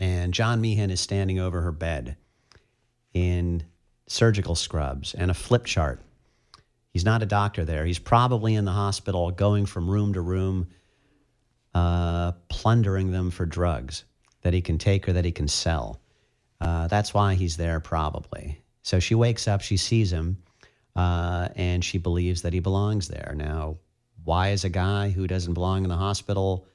and 0.01 0.33
John 0.33 0.61
Meehan 0.61 0.91
is 0.91 1.01
standing 1.01 1.39
over 1.39 1.61
her 1.61 1.73
bed 1.73 2.17
in 3.13 3.63
surgical 4.07 4.55
scrubs 4.55 5.15
and 5.15 5.31
a 5.31 5.35
flip 5.35 5.67
chart. 5.67 6.01
He's 6.93 7.05
not 7.05 7.23
a 7.23 7.27
doctor 7.27 7.65
there. 7.65 7.85
He's 7.85 7.99
probably 7.99 8.55
in 8.55 8.65
the 8.65 8.73
hospital 8.73 9.31
going 9.31 9.67
from 9.67 9.89
room 9.89 10.15
to 10.15 10.21
room, 10.21 10.69
uh, 11.75 12.33
plundering 12.49 13.13
them 13.13 13.31
for 13.31 13.47
drugs 13.47 14.05
that 14.43 14.55
he 14.55 14.63
can 14.63 14.79
take 14.79 15.09
or 15.09 15.13
that 15.13 15.25
he 15.25 15.31
can 15.31 15.47
sell. 15.47 16.01
Uh, 16.61 16.89
that's 16.89 17.15
why 17.15 17.35
he's 17.35 17.57
there, 17.57 17.79
probably. 17.79 18.61
So 18.83 18.99
she 18.99 19.15
wakes 19.15 19.47
up, 19.47 19.61
she 19.61 19.77
sees 19.77 20.11
him, 20.13 20.39
uh, 20.97 21.49
and 21.55 21.85
she 21.85 21.99
believes 21.99 22.43
that 22.43 22.53
he 22.53 22.61
belongs 22.61 23.07
there. 23.07 23.35
Now, 23.37 23.77
why 24.25 24.51
is 24.51 24.65
a 24.65 24.71
guy 24.71 25.11
who 25.11 25.27
doesn't 25.27 25.55
belong 25.55 25.85
in 25.85 25.91
the 25.91 25.97
hospital 25.97 26.67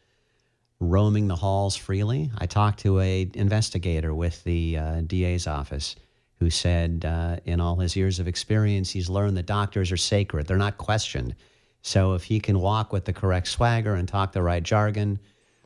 roaming 0.86 1.28
the 1.28 1.36
halls 1.36 1.76
freely. 1.76 2.32
I 2.38 2.45
talked 2.45 2.80
to 2.82 3.00
a 3.00 3.30
investigator 3.34 4.13
with 4.13 4.43
the 4.43 4.78
uh, 4.78 5.02
DA's 5.02 5.48
office 5.48 5.95
who 6.39 6.50
said, 6.50 7.06
uh, 7.06 7.38
in 7.45 7.60
all 7.60 7.78
his 7.78 7.95
years 7.95 8.19
of 8.19 8.28
experience, 8.28 8.91
he's 8.91 9.10
learned 9.10 9.38
that 9.38 9.45
doctors 9.45 9.91
are 9.91 9.98
sacred; 9.98 10.48
they're 10.48 10.58
not 10.58 10.78
questioned. 10.78 11.36
So 11.82 12.13
if 12.13 12.24
he 12.24 12.39
can 12.39 12.60
walk 12.60 12.91
with 12.91 13.06
the 13.06 13.13
correct 13.13 13.48
swagger 13.48 13.93
and 13.95 14.08
talk 14.08 14.32
the 14.32 14.41
right 14.41 14.63
jargon, 14.63 15.19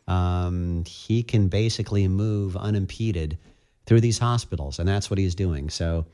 um, 0.07 0.83
he 0.85 1.23
can 1.23 1.47
basically 1.47 2.07
move 2.07 2.57
unimpeded 2.57 3.37
through 3.85 4.01
these 4.01 4.19
hospitals, 4.19 4.79
and 4.79 4.87
that's 4.87 5.09
what 5.09 5.19
he's 5.19 5.35
doing. 5.35 5.69
So. 5.69 6.05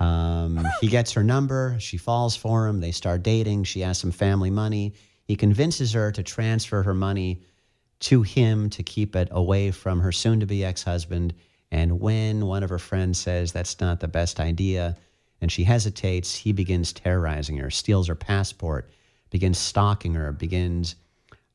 Um, 0.00 0.64
he 0.80 0.86
gets 0.86 1.10
her 1.14 1.24
number. 1.24 1.74
She 1.80 1.96
falls 1.96 2.36
for 2.36 2.68
him. 2.68 2.78
They 2.78 2.92
start 2.92 3.24
dating. 3.24 3.64
She 3.64 3.80
has 3.80 3.98
some 3.98 4.12
family 4.12 4.48
money. 4.48 4.94
He 5.24 5.34
convinces 5.34 5.92
her 5.92 6.12
to 6.12 6.22
transfer 6.22 6.84
her 6.84 6.94
money 6.94 7.42
to 8.00 8.22
him 8.22 8.70
to 8.70 8.82
keep 8.82 9.16
it 9.16 9.28
away 9.30 9.70
from 9.70 10.00
her 10.00 10.12
soon 10.12 10.40
to 10.40 10.46
be 10.46 10.64
ex 10.64 10.82
husband. 10.82 11.34
And 11.70 12.00
when 12.00 12.46
one 12.46 12.62
of 12.62 12.70
her 12.70 12.78
friends 12.78 13.18
says 13.18 13.52
that's 13.52 13.80
not 13.80 14.00
the 14.00 14.08
best 14.08 14.40
idea 14.40 14.96
and 15.40 15.52
she 15.52 15.64
hesitates, 15.64 16.34
he 16.34 16.52
begins 16.52 16.92
terrorizing 16.92 17.56
her, 17.58 17.70
steals 17.70 18.08
her 18.08 18.14
passport, 18.14 18.90
begins 19.30 19.58
stalking 19.58 20.14
her, 20.14 20.32
begins 20.32 20.96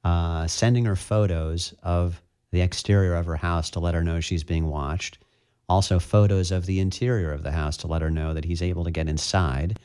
uh, 0.04 0.48
sending 0.48 0.86
her 0.86 0.96
photos 0.96 1.74
of 1.84 2.22
the 2.52 2.62
exterior 2.62 3.16
of 3.16 3.26
her 3.26 3.36
house 3.36 3.70
to 3.72 3.80
let 3.80 3.96
her 3.96 4.04
know 4.04 4.20
she's 4.20 4.44
being 4.44 4.68
watched. 4.68 5.18
Also, 5.68 5.98
photos 5.98 6.52
of 6.52 6.66
the 6.66 6.80
interior 6.80 7.32
of 7.32 7.44
the 7.44 7.52
house 7.52 7.78
to 7.78 7.88
let 7.88 8.02
her 8.02 8.12
know 8.12 8.34
that 8.34 8.46
he's 8.46 8.62
able 8.62 8.84
to 8.84 8.92
get 8.92 9.08
inside. 9.08 9.80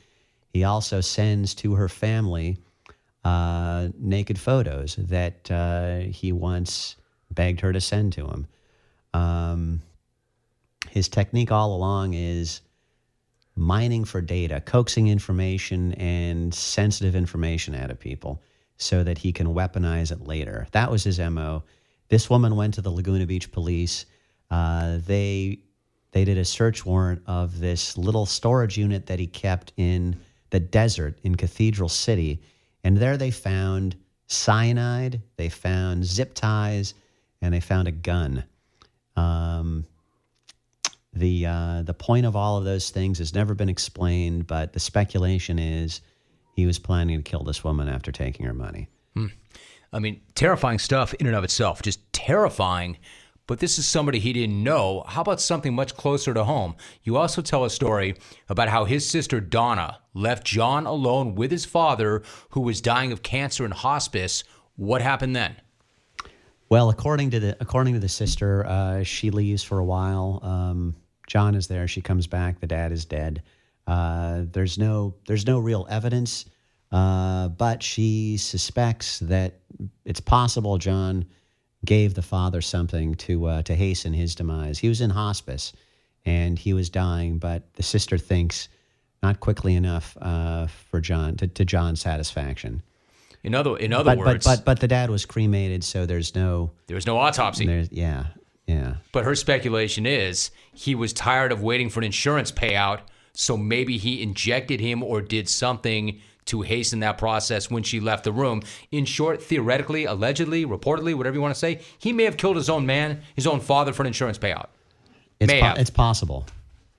He 0.53 0.64
also 0.64 1.01
sends 1.01 1.55
to 1.57 1.75
her 1.75 1.88
family 1.88 2.59
uh, 3.25 3.89
naked 3.99 4.39
photos 4.39 4.97
that 4.97 5.51
uh, 5.51 5.99
he 6.11 6.33
once 6.33 6.97
begged 7.31 7.61
her 7.61 7.73
to 7.73 7.81
send 7.81 8.13
to 8.15 8.27
him. 8.27 8.47
Um, 9.15 9.83
his 10.91 11.09
technique 11.09 11.53
all 11.53 11.75
along 11.75 12.15
is 12.15 12.61
mining 13.57 14.05
for 14.05 14.21
data, 14.21 14.61
coaxing 14.61 15.09
information 15.09 15.93
and 15.95 16.55
sensitive 16.55 17.15
information 17.15 17.75
out 17.75 17.91
of 17.91 17.99
people 17.99 18.43
so 18.77 19.03
that 19.03 19.19
he 19.19 19.33
can 19.33 19.49
weaponize 19.49 20.13
it 20.13 20.27
later. 20.27 20.67
That 20.71 20.91
was 20.91 21.05
his 21.05 21.19
MO. 21.19 21.65
This 22.09 22.31
woman 22.31 22.57
went 22.57 22.75
to 22.75 22.83
the 22.83 22.91
Laguna 22.91 23.27
Beach 23.27 23.51
police. 23.51 24.07
Uh, 24.51 24.99
they 25.05 25.59
they 26.13 26.25
did 26.25 26.39
a 26.39 26.45
search 26.45 26.87
warrant 26.87 27.23
of 27.27 27.59
this 27.59 27.99
little 27.99 28.25
storage 28.25 28.79
unit 28.79 29.07
that 29.07 29.19
he 29.19 29.27
kept 29.27 29.73
in 29.77 30.19
the 30.51 30.61
desert 30.61 31.19
in 31.23 31.35
Cathedral 31.35 31.91
City. 31.91 32.41
And 32.85 32.97
there 32.97 33.17
they 33.17 33.31
found 33.31 33.97
cyanide, 34.27 35.23
they 35.37 35.49
found 35.49 36.05
zip 36.05 36.35
ties, 36.35 36.95
and 37.41 37.53
they 37.53 37.61
found 37.61 37.88
a 37.88 37.93
gun. 37.93 38.45
Um, 39.17 39.87
the 41.12 41.47
uh, 41.47 41.83
the 41.83 41.95
point 41.95 42.27
of 42.27 42.37
all 42.37 42.57
of 42.59 42.64
those 42.64 42.91
things 42.91 43.19
has 43.19 43.35
never 43.35 43.55
been 43.55 43.69
explained, 43.69 44.47
but 44.47 44.73
the 44.73 44.81
speculation 44.81 45.59
is 45.59 46.01
he 46.55 46.67
was 46.67 46.79
planning 46.79 47.19
to 47.19 47.23
kill 47.29 47.43
this 47.43 47.64
woman 47.64 47.88
after 47.88 48.12
taking 48.12 48.47
her 48.47 48.55
money. 48.55 48.88
I 49.93 49.99
mean, 50.01 50.21
terrifying 50.35 50.79
stuff 50.79 51.14
in 51.14 51.27
and 51.27 51.35
of 51.35 51.45
itself, 51.45 51.83
just 51.83 52.01
terrifying. 52.12 52.99
But 53.49 53.61
this 53.61 53.79
is 53.79 53.87
somebody 53.87 54.19
he 54.19 54.35
didn't 54.35 54.63
know. 54.63 55.05
How 55.09 55.23
about 55.23 55.41
something 55.41 55.75
much 55.75 55.97
closer 55.97 56.35
to 56.35 56.45
home? 56.45 56.77
You 57.03 57.17
also 57.17 57.41
tell 57.41 57.65
a 57.65 57.71
story 57.71 58.15
about 58.49 58.69
how 58.69 58.85
his 58.85 59.09
sister 59.09 59.41
Donna 59.41 60.01
left 60.13 60.47
John 60.47 60.85
alone 60.85 61.35
with 61.35 61.51
his 61.51 61.65
father, 61.65 62.23
who 62.51 62.61
was 62.61 62.83
dying 62.83 63.11
of 63.11 63.23
cancer 63.23 63.65
in 63.65 63.71
hospice. 63.71 64.45
What 64.77 65.01
happened 65.01 65.35
then? 65.35 65.57
Well, 66.69 66.91
according 66.91 67.31
to 67.31 67.41
the 67.41 67.57
according 67.59 67.95
to 67.95 68.01
the 68.01 68.09
sister, 68.11 68.67
uh, 68.67 69.03
she 69.03 69.31
leaves 69.31 69.63
for 69.65 69.79
a 69.79 69.85
while. 69.85 70.41
Um, 70.43 70.95
John 71.27 71.55
is 71.55 71.69
there. 71.69 71.89
She 71.89 72.03
comes 72.03 72.27
back. 72.27 72.61
The 72.61 72.67
dad 72.67 72.93
is 72.93 73.07
dead. 73.07 73.43
Uh, 73.87 74.43
there's 74.53 74.77
no 74.77 75.15
there's 75.27 75.47
no 75.47 75.59
real 75.59 75.87
evidence, 75.89 76.45
uh, 76.93 77.49
but 77.49 77.83
she 77.83 78.37
suspects 78.37 79.21
that 79.21 79.61
it's 80.05 80.21
possible 80.21 80.77
John 80.77 81.25
gave 81.85 82.14
the 82.14 82.23
father 82.23 82.61
something 82.61 83.14
to 83.14 83.47
uh, 83.47 83.62
to 83.62 83.75
hasten 83.75 84.12
his 84.12 84.35
demise. 84.35 84.79
He 84.79 84.88
was 84.88 85.01
in 85.01 85.11
hospice, 85.11 85.73
and 86.25 86.59
he 86.59 86.73
was 86.73 86.91
dying, 86.91 87.38
but 87.38 87.75
the 87.75 87.83
sister 87.83 88.19
thinks 88.19 88.69
not 89.23 89.41
quickly 89.41 89.75
enough 89.75 90.17
uh, 90.21 90.67
for 90.67 91.01
John 91.01 91.37
to, 91.37 91.49
to 91.49 91.64
John's 91.64 92.01
satisfaction. 92.01 92.83
In 93.43 93.55
other 93.55 93.77
in 93.77 93.93
other 93.93 94.17
but, 94.17 94.19
words, 94.19 94.45
but 94.45 94.59
but 94.59 94.64
but 94.64 94.81
the 94.81 94.88
dad 94.88 95.11
was 95.11 95.25
cremated, 95.25 95.85
so 95.85 96.07
there's 96.07 96.35
no 96.35 96.73
there 96.87 96.97
was 96.97 97.07
no 97.07 97.19
autopsy. 97.19 97.67
there's 97.67 97.91
yeah 97.93 98.27
yeah. 98.67 98.97
But 99.12 99.25
her 99.25 99.35
speculation 99.35 100.07
is 100.07 100.51
he 100.73 100.95
was 100.95 101.12
tired 101.12 101.53
of 101.53 101.62
waiting 101.62 101.88
for 101.88 102.01
an 102.01 102.05
insurance 102.05 102.53
payout, 102.53 103.01
so 103.33 103.57
maybe 103.57 103.97
he 103.97 104.23
injected 104.23 104.81
him 104.81 105.03
or 105.03 105.23
did 105.23 105.49
something 105.49 106.21
to 106.49 106.63
hasten 106.63 107.01
that 107.01 107.19
process 107.19 107.71
when 107.71 107.83
she 107.83 108.01
left 108.01 108.25
the 108.25 108.33
room. 108.33 108.63
In 108.91 109.05
short, 109.05 109.43
theoretically, 109.43 110.05
allegedly, 110.05 110.67
reportedly, 110.67 111.15
whatever 111.15 111.37
you 111.37 111.43
want 111.43 111.55
to 111.55 111.59
say, 111.59 111.81
he 111.99 112.13
may 112.13 112.25
have 112.25 112.37
killed 112.37 112.57
his 112.57 112.69
own 112.69 112.85
man, 112.85 113.23
his 113.37 113.47
own 113.47 113.61
father, 113.61 113.93
for 113.93 114.03
an 114.03 114.09
insurance 114.09 114.39
payout. 114.39 114.67
It's, 115.41 115.53
po- 115.53 115.75
it's 115.77 115.91
possible. 115.91 116.47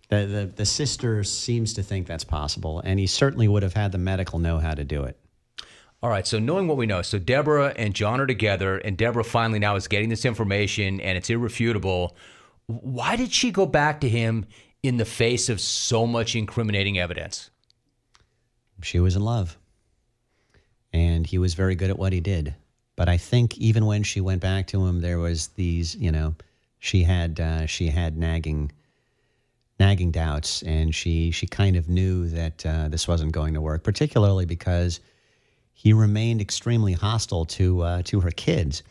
The, 0.10 0.26
the 0.26 0.52
the 0.56 0.66
sister 0.66 1.24
seems 1.24 1.74
to 1.74 1.84
think 1.84 2.08
that's 2.08 2.24
possible, 2.24 2.80
and 2.80 3.00
he 3.00 3.06
certainly 3.06 3.48
would 3.48 3.62
have 3.62 3.74
had 3.74 3.92
the 3.92 3.98
medical 3.98 4.40
know 4.40 4.58
how 4.58 4.74
to 4.74 4.84
do 4.84 5.04
it. 5.04 5.18
All 6.02 6.10
right, 6.10 6.26
so 6.26 6.40
knowing 6.40 6.68
what 6.68 6.78
we 6.78 6.86
know, 6.86 7.02
so 7.02 7.20
Deborah 7.20 7.74
and 7.76 7.94
John 7.94 8.22
are 8.22 8.26
together, 8.26 8.78
and 8.78 8.98
Deborah 8.98 9.24
finally 9.24 9.60
now 9.60 9.76
is 9.76 9.88
getting 9.88 10.10
this 10.10 10.24
information, 10.24 11.02
and 11.02 11.18
it's 11.18 11.30
irrefutable. 11.30 12.16
Why 12.68 13.18
did 13.18 13.34
she 13.34 13.52
go 13.52 13.66
back 13.66 14.00
to 14.02 14.10
him 14.10 14.46
in 14.82 14.98
the 14.98 15.06
face 15.06 15.50
of 15.50 15.60
so 15.60 16.08
much 16.08 16.36
incriminating 16.36 16.98
evidence? 16.98 17.50
She 18.82 19.00
was 19.00 19.16
in 19.16 19.22
love, 19.22 19.58
and 20.94 21.26
he 21.26 21.38
was 21.38 21.54
very 21.54 21.76
good 21.76 21.90
at 21.90 22.00
what 22.00 22.14
he 22.14 22.20
did. 22.20 22.56
But 22.96 23.10
I 23.10 23.18
think 23.18 23.58
even 23.58 23.86
when 23.86 24.04
she 24.04 24.22
went 24.22 24.42
back 24.42 24.68
to 24.68 24.86
him, 24.86 25.02
there 25.02 25.20
was 25.20 25.48
these, 25.50 25.96
you 25.96 26.12
know, 26.12 26.36
she 26.80 27.04
had 27.04 27.40
uh, 27.40 27.66
she 27.66 27.88
had 27.88 28.18
nagging 28.18 28.72
nagging 29.80 30.12
doubts, 30.12 30.62
and 30.64 30.94
she 30.94 31.32
she 31.32 31.48
kind 31.48 31.76
of 31.76 31.90
knew 31.90 32.28
that 32.28 32.66
uh, 32.66 32.88
this 32.90 33.08
wasn't 33.08 33.32
going 33.32 33.54
to 33.54 33.62
work, 33.62 33.84
particularly 33.84 34.46
because 34.46 35.00
he 35.74 35.94
remained 35.94 36.42
extremely 36.42 36.94
hostile 36.94 37.46
to 37.46 37.82
uh, 37.82 38.02
to 38.04 38.20
her 38.22 38.32
kids, 38.32 38.84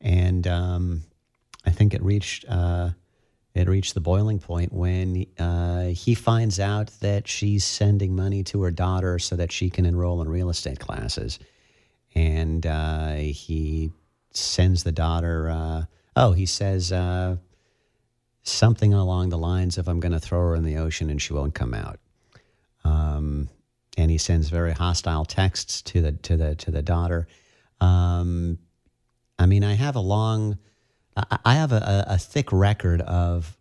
and 0.00 0.46
um, 0.46 1.02
I 1.64 1.70
think 1.70 1.94
it 1.94 2.02
reached 2.02 2.44
uh, 2.48 2.90
it 3.54 3.68
reached 3.68 3.94
the 3.94 4.00
boiling 4.00 4.38
point 4.38 4.72
when 4.72 5.26
uh, 5.38 5.86
he 5.86 6.14
finds 6.14 6.58
out 6.58 6.90
that 7.00 7.28
she's 7.28 7.64
sending 7.64 8.16
money 8.16 8.42
to 8.44 8.62
her 8.62 8.70
daughter 8.70 9.18
so 9.18 9.36
that 9.36 9.52
she 9.52 9.70
can 9.70 9.84
enroll 9.84 10.22
in 10.22 10.28
real 10.28 10.50
estate 10.50 10.78
classes, 10.78 11.38
and 12.14 12.66
uh, 12.66 13.14
he 13.14 13.92
sends 14.30 14.84
the 14.84 14.92
daughter. 14.92 15.50
Uh, 15.50 15.84
oh, 16.16 16.32
he 16.32 16.46
says 16.46 16.92
uh, 16.92 17.36
something 18.42 18.94
along 18.94 19.28
the 19.28 19.38
lines 19.38 19.78
of, 19.78 19.88
"I'm 19.88 20.00
going 20.00 20.12
to 20.12 20.20
throw 20.20 20.40
her 20.40 20.54
in 20.54 20.64
the 20.64 20.78
ocean 20.78 21.10
and 21.10 21.20
she 21.20 21.32
won't 21.32 21.54
come 21.54 21.74
out." 21.74 22.00
Um, 22.84 23.48
and 23.96 24.10
he 24.10 24.18
sends 24.18 24.48
very 24.48 24.72
hostile 24.72 25.24
texts 25.24 25.82
to 25.82 26.00
the 26.00 26.12
to 26.12 26.36
the 26.36 26.54
to 26.56 26.70
the 26.70 26.82
daughter. 26.82 27.28
Um, 27.80 28.58
I 29.38 29.46
mean, 29.46 29.64
I 29.64 29.74
have 29.74 29.96
a 29.96 30.00
long, 30.00 30.58
I 31.16 31.54
have 31.54 31.72
a, 31.72 31.76
a, 32.08 32.14
a 32.14 32.18
thick 32.18 32.52
record 32.52 33.00
of 33.02 33.56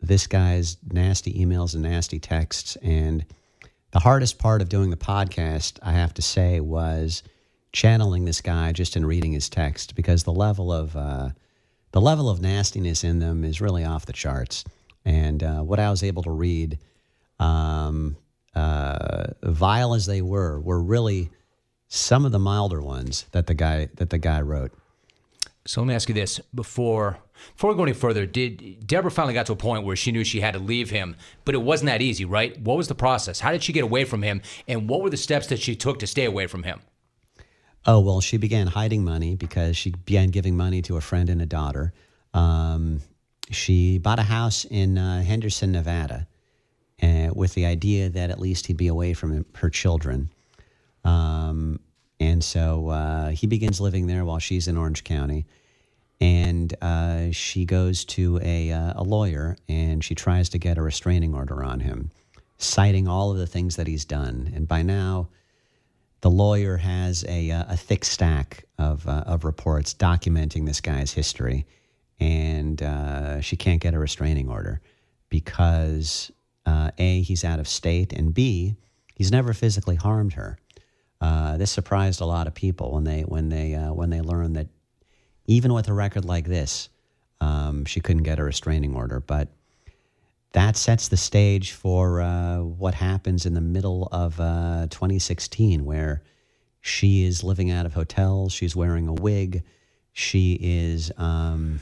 this 0.00 0.26
guy's 0.26 0.76
nasty 0.90 1.32
emails 1.34 1.74
and 1.74 1.82
nasty 1.82 2.18
texts, 2.18 2.76
and 2.76 3.24
the 3.92 4.00
hardest 4.00 4.38
part 4.38 4.62
of 4.62 4.68
doing 4.68 4.90
the 4.90 4.96
podcast, 4.96 5.78
I 5.82 5.92
have 5.92 6.14
to 6.14 6.22
say, 6.22 6.60
was 6.60 7.22
channeling 7.72 8.24
this 8.24 8.40
guy 8.40 8.72
just 8.72 8.96
in 8.96 9.06
reading 9.06 9.32
his 9.32 9.48
text 9.48 9.94
because 9.94 10.24
the 10.24 10.32
level 10.32 10.72
of 10.72 10.96
uh, 10.96 11.30
the 11.92 12.00
level 12.00 12.28
of 12.28 12.40
nastiness 12.40 13.04
in 13.04 13.18
them 13.18 13.44
is 13.44 13.60
really 13.60 13.84
off 13.84 14.06
the 14.06 14.12
charts. 14.12 14.64
And 15.04 15.42
uh, 15.42 15.60
what 15.60 15.80
I 15.80 15.90
was 15.90 16.02
able 16.02 16.22
to 16.24 16.30
read, 16.30 16.78
um, 17.38 18.16
uh, 18.54 19.28
vile 19.42 19.94
as 19.94 20.06
they 20.06 20.22
were, 20.22 20.60
were 20.60 20.80
really 20.80 21.30
some 21.88 22.24
of 22.24 22.32
the 22.32 22.38
milder 22.38 22.80
ones 22.80 23.26
that 23.32 23.46
the 23.46 23.54
guy 23.54 23.88
that 23.96 24.10
the 24.10 24.18
guy 24.18 24.40
wrote. 24.40 24.72
So 25.70 25.80
let 25.80 25.86
me 25.86 25.94
ask 25.94 26.08
you 26.08 26.16
this 26.16 26.40
before 26.52 27.20
before 27.54 27.70
we 27.70 27.76
go 27.76 27.84
any 27.84 27.92
further. 27.92 28.26
Did 28.26 28.88
Deborah 28.88 29.08
finally 29.08 29.34
got 29.34 29.46
to 29.46 29.52
a 29.52 29.56
point 29.56 29.84
where 29.84 29.94
she 29.94 30.10
knew 30.10 30.24
she 30.24 30.40
had 30.40 30.54
to 30.54 30.58
leave 30.58 30.90
him, 30.90 31.14
but 31.44 31.54
it 31.54 31.62
wasn't 31.62 31.86
that 31.86 32.02
easy, 32.02 32.24
right? 32.24 32.60
What 32.60 32.76
was 32.76 32.88
the 32.88 32.96
process? 32.96 33.38
How 33.38 33.52
did 33.52 33.62
she 33.62 33.72
get 33.72 33.84
away 33.84 34.04
from 34.04 34.20
him, 34.20 34.42
and 34.66 34.88
what 34.88 35.00
were 35.00 35.10
the 35.10 35.16
steps 35.16 35.46
that 35.46 35.60
she 35.60 35.76
took 35.76 36.00
to 36.00 36.08
stay 36.08 36.24
away 36.24 36.48
from 36.48 36.64
him? 36.64 36.80
Oh 37.86 38.00
well, 38.00 38.20
she 38.20 38.36
began 38.36 38.66
hiding 38.66 39.04
money 39.04 39.36
because 39.36 39.76
she 39.76 39.90
began 39.90 40.30
giving 40.30 40.56
money 40.56 40.82
to 40.82 40.96
a 40.96 41.00
friend 41.00 41.30
and 41.30 41.40
a 41.40 41.46
daughter. 41.46 41.92
Um, 42.34 43.02
she 43.52 43.98
bought 43.98 44.18
a 44.18 44.22
house 44.24 44.64
in 44.64 44.98
uh, 44.98 45.22
Henderson, 45.22 45.70
Nevada, 45.70 46.26
uh, 47.00 47.28
with 47.32 47.54
the 47.54 47.66
idea 47.66 48.08
that 48.08 48.30
at 48.30 48.40
least 48.40 48.66
he'd 48.66 48.76
be 48.76 48.88
away 48.88 49.14
from 49.14 49.46
her 49.54 49.70
children. 49.70 50.30
Um, 51.04 51.78
and 52.18 52.42
so 52.42 52.88
uh, 52.88 53.28
he 53.28 53.46
begins 53.46 53.80
living 53.80 54.08
there 54.08 54.24
while 54.24 54.40
she's 54.40 54.66
in 54.66 54.76
Orange 54.76 55.04
County. 55.04 55.46
And 56.20 56.74
uh, 56.82 57.30
she 57.30 57.64
goes 57.64 58.04
to 58.06 58.38
a, 58.42 58.70
uh, 58.70 58.92
a 58.96 59.02
lawyer 59.02 59.56
and 59.68 60.04
she 60.04 60.14
tries 60.14 60.50
to 60.50 60.58
get 60.58 60.76
a 60.76 60.82
restraining 60.82 61.34
order 61.34 61.64
on 61.64 61.80
him, 61.80 62.10
citing 62.58 63.08
all 63.08 63.30
of 63.30 63.38
the 63.38 63.46
things 63.46 63.76
that 63.76 63.86
he's 63.86 64.04
done. 64.04 64.52
And 64.54 64.68
by 64.68 64.82
now, 64.82 65.30
the 66.20 66.30
lawyer 66.30 66.76
has 66.76 67.24
a, 67.26 67.50
uh, 67.50 67.64
a 67.70 67.76
thick 67.76 68.04
stack 68.04 68.66
of, 68.78 69.08
uh, 69.08 69.24
of 69.26 69.44
reports 69.44 69.94
documenting 69.94 70.66
this 70.66 70.82
guy's 70.82 71.12
history. 71.14 71.66
And 72.18 72.82
uh, 72.82 73.40
she 73.40 73.56
can't 73.56 73.80
get 73.80 73.94
a 73.94 73.98
restraining 73.98 74.50
order 74.50 74.82
because 75.30 76.30
A, 76.66 77.22
he's 77.22 77.44
out 77.44 77.60
of 77.60 77.66
state, 77.66 78.12
and 78.12 78.34
B, 78.34 78.76
he's 79.14 79.32
never 79.32 79.54
physically 79.54 79.96
harmed 79.96 80.34
her. 80.34 80.58
This 81.56 81.70
surprised 81.70 82.20
a 82.20 82.26
lot 82.26 82.46
of 82.46 82.52
people 82.54 82.92
when 82.92 83.04
they 83.04 83.22
when 83.22 83.48
they 83.48 83.72
when 83.74 84.10
they 84.10 84.20
learned 84.20 84.56
that 84.56 84.68
even 85.50 85.72
with 85.72 85.88
a 85.88 85.92
record 85.92 86.24
like 86.24 86.46
this, 86.46 86.88
um, 87.40 87.84
she 87.84 88.00
couldn't 88.00 88.22
get 88.22 88.38
a 88.38 88.44
restraining 88.44 88.94
order. 88.94 89.18
But 89.18 89.48
that 90.52 90.76
sets 90.76 91.08
the 91.08 91.16
stage 91.16 91.72
for 91.72 92.20
uh, 92.20 92.58
what 92.58 92.94
happens 92.94 93.46
in 93.46 93.54
the 93.54 93.60
middle 93.60 94.08
of 94.12 94.38
uh, 94.38 94.86
2016, 94.90 95.84
where 95.84 96.22
she 96.80 97.24
is 97.24 97.42
living 97.42 97.68
out 97.68 97.84
of 97.84 97.94
hotels, 97.94 98.52
she's 98.52 98.76
wearing 98.76 99.08
a 99.08 99.12
wig, 99.12 99.64
she 100.12 100.56
is 100.62 101.10
um, 101.16 101.80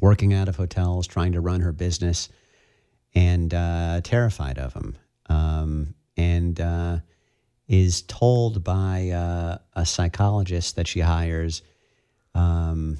working 0.00 0.32
out 0.32 0.48
of 0.48 0.56
hotels, 0.56 1.06
trying 1.06 1.32
to 1.32 1.42
run 1.42 1.60
her 1.60 1.72
business, 1.72 2.30
and 3.14 3.52
uh, 3.52 4.00
terrified 4.02 4.56
of 4.56 4.72
him. 4.72 4.96
Um, 5.28 5.94
and 6.16 6.58
uh, 6.58 6.98
is 7.68 8.00
told 8.00 8.64
by 8.64 9.10
uh, 9.10 9.58
a 9.74 9.84
psychologist 9.84 10.76
that 10.76 10.88
she 10.88 11.00
hires 11.00 11.60
um, 12.38 12.98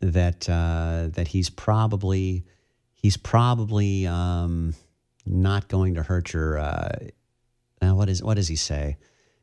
that 0.00 0.48
uh, 0.48 1.08
that 1.12 1.28
he's 1.28 1.50
probably 1.50 2.44
he's 2.94 3.16
probably 3.16 4.06
um, 4.06 4.74
not 5.26 5.68
going 5.68 5.94
to 5.94 6.02
hurt 6.02 6.32
your. 6.32 6.58
Uh, 6.58 6.98
now 7.82 7.96
what 7.96 8.08
is 8.08 8.22
what 8.22 8.34
does 8.34 8.48
he 8.48 8.56
say? 8.56 8.96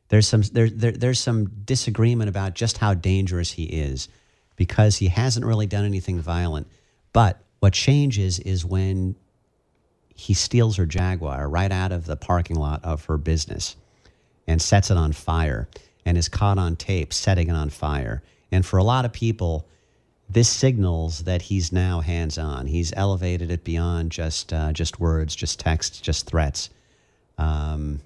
There's 0.08 0.26
some 0.26 0.42
there, 0.52 0.70
there 0.70 0.92
there's 0.92 1.20
some 1.20 1.46
disagreement 1.64 2.28
about 2.28 2.54
just 2.54 2.78
how 2.78 2.94
dangerous 2.94 3.52
he 3.52 3.64
is 3.64 4.08
because 4.56 4.96
he 4.96 5.08
hasn't 5.08 5.44
really 5.44 5.66
done 5.66 5.84
anything 5.84 6.20
violent. 6.20 6.66
But 7.12 7.40
what 7.60 7.72
changes 7.72 8.38
is 8.38 8.64
when 8.64 9.16
he 10.14 10.34
steals 10.34 10.76
her 10.76 10.86
Jaguar 10.86 11.48
right 11.48 11.70
out 11.70 11.92
of 11.92 12.06
the 12.06 12.16
parking 12.16 12.56
lot 12.56 12.84
of 12.84 13.04
her 13.04 13.18
business 13.18 13.76
and 14.46 14.60
sets 14.60 14.90
it 14.90 14.96
on 14.96 15.12
fire 15.12 15.68
and 16.04 16.16
is 16.16 16.28
caught 16.28 16.58
on 16.58 16.74
tape 16.74 17.12
setting 17.12 17.48
it 17.48 17.54
on 17.54 17.70
fire. 17.70 18.22
And 18.50 18.64
for 18.64 18.78
a 18.78 18.84
lot 18.84 19.04
of 19.04 19.12
people, 19.12 19.66
this 20.28 20.48
signals 20.48 21.24
that 21.24 21.42
he's 21.42 21.72
now 21.72 22.00
hands 22.00 22.38
on. 22.38 22.66
He's 22.66 22.92
elevated 22.96 23.50
it 23.50 23.64
beyond 23.64 24.12
just 24.12 24.52
uh, 24.52 24.72
just 24.72 25.00
words, 25.00 25.34
just 25.34 25.58
text, 25.58 26.02
just 26.02 26.26
threats. 26.26 26.70
Um, 27.38 28.00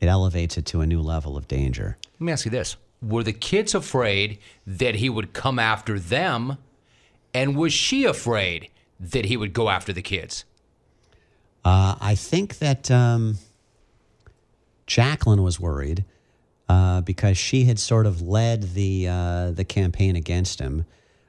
it 0.00 0.06
elevates 0.06 0.56
it 0.56 0.66
to 0.66 0.80
a 0.80 0.86
new 0.86 1.00
level 1.00 1.36
of 1.36 1.48
danger. 1.48 1.96
Let 2.14 2.20
me 2.20 2.32
ask 2.32 2.44
you 2.44 2.50
this: 2.50 2.76
Were 3.02 3.22
the 3.22 3.32
kids 3.32 3.74
afraid 3.74 4.38
that 4.66 4.96
he 4.96 5.10
would 5.10 5.32
come 5.32 5.58
after 5.58 5.98
them, 5.98 6.58
and 7.34 7.56
was 7.56 7.72
she 7.72 8.04
afraid 8.04 8.70
that 8.98 9.26
he 9.26 9.36
would 9.36 9.52
go 9.52 9.68
after 9.68 9.92
the 9.92 10.02
kids? 10.02 10.44
Uh, 11.64 11.96
I 12.00 12.14
think 12.14 12.58
that 12.58 12.90
um, 12.90 13.38
Jacqueline 14.86 15.42
was 15.42 15.58
worried 15.58 16.04
uh, 16.68 17.00
because 17.02 17.36
she 17.36 17.64
had 17.64 17.78
sort 17.78 18.06
of 18.06 18.22
led 18.22 18.74
the 18.74 19.08
uh, 19.08 19.50
the 19.52 19.64
campaign 19.64 20.16
against 20.16 20.60
him. 20.60 20.84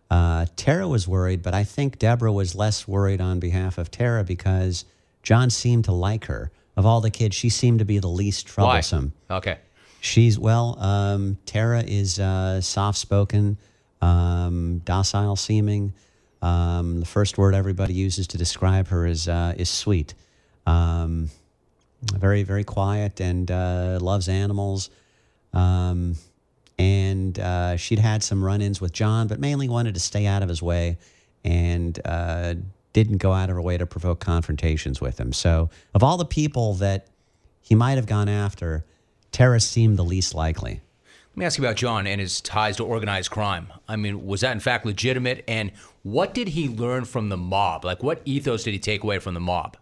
Uh, 0.10 0.46
Tara 0.56 0.88
was 0.88 1.08
worried, 1.08 1.42
but 1.42 1.54
I 1.54 1.64
think 1.64 1.98
Deborah 2.00 2.32
was 2.32 2.56
less 2.56 2.88
worried 2.88 3.22
on 3.22 3.40
behalf 3.40 3.78
of 3.78 3.90
Tara 3.90 4.24
because 4.24 4.86
John 5.24 5.50
seemed 5.50 5.86
to 5.86 5.92
like 5.92 6.26
her. 6.26 6.52
Of 6.78 6.86
all 6.86 7.02
the 7.02 7.10
kids, 7.10 7.36
she 7.36 7.50
seemed 7.50 7.80
to 7.80 7.86
be 7.86 8.00
the 8.00 8.08
least 8.08 8.48
troublesome. 8.48 9.14
Why? 9.28 9.38
Okay. 9.38 9.58
She's 10.02 10.38
well. 10.38 10.78
Um, 10.80 11.38
Tara 11.46 11.82
is 11.82 12.20
uh, 12.20 12.62
soft 12.62 12.98
spoken. 12.98 13.58
um, 14.02 14.80
docile 14.86 15.36
seeming. 15.36 15.94
Um, 16.42 17.00
the 17.00 17.06
first 17.06 17.38
word 17.38 17.56
everybody 17.56 17.94
uses 17.94 18.28
to 18.28 18.38
describe 18.38 18.90
her 18.90 19.06
is 19.08 19.28
uh, 19.28 19.54
is 19.58 19.70
sweet. 19.70 20.14
Um, 20.68 21.30
very 22.14 22.44
very 22.44 22.64
quiet 22.64 23.20
and 23.20 23.50
uh, 23.50 23.98
loves 24.02 24.30
animals. 24.30 24.90
Um, 25.56 26.16
and 26.78 27.40
uh, 27.40 27.78
she'd 27.78 28.00
had 28.00 28.22
some 28.22 28.44
run-ins 28.44 28.82
with 28.82 28.92
John, 28.92 29.28
but 29.28 29.40
mainly 29.40 29.70
wanted 29.70 29.94
to 29.94 30.00
stay 30.00 30.26
out 30.26 30.44
of 30.44 30.50
his 30.50 30.62
way, 30.62 30.98
and 31.44 32.00
uh, 32.06 32.56
didn't 32.94 33.18
go 33.18 33.32
out 33.34 33.50
of 33.50 33.56
her 33.56 33.62
way 33.62 33.78
to 33.78 33.86
provoke 33.86 34.20
confrontations 34.20 35.00
with 35.02 35.20
him. 35.20 35.32
So, 35.34 35.70
of 35.94 36.04
all 36.04 36.18
the 36.18 36.26
people 36.26 36.76
that 36.76 37.08
he 37.62 37.76
might 37.76 37.96
have 37.96 38.06
gone 38.06 38.30
after, 38.30 38.86
Tara 39.32 39.60
seemed 39.60 39.98
the 39.98 40.04
least 40.04 40.36
likely. 40.36 40.82
Let 41.36 41.38
me 41.38 41.46
ask 41.46 41.58
you 41.58 41.66
about 41.66 41.76
John 41.76 42.08
and 42.08 42.22
his 42.22 42.40
ties 42.40 42.78
to 42.78 42.86
organized 42.86 43.32
crime. 43.32 43.68
I 43.90 43.98
mean, 43.98 44.26
was 44.26 44.42
that 44.42 44.54
in 44.54 44.62
fact 44.62 44.86
legitimate? 44.86 45.44
And 45.50 45.72
what 46.04 46.34
did 46.34 46.50
he 46.50 46.70
learn 46.70 47.04
from 47.04 47.28
the 47.28 47.36
mob? 47.36 47.84
Like, 47.84 48.02
what 48.02 48.22
ethos 48.24 48.64
did 48.64 48.72
he 48.72 48.80
take 48.80 49.04
away 49.04 49.20
from 49.20 49.34
the 49.34 49.42
mob? 49.42 49.76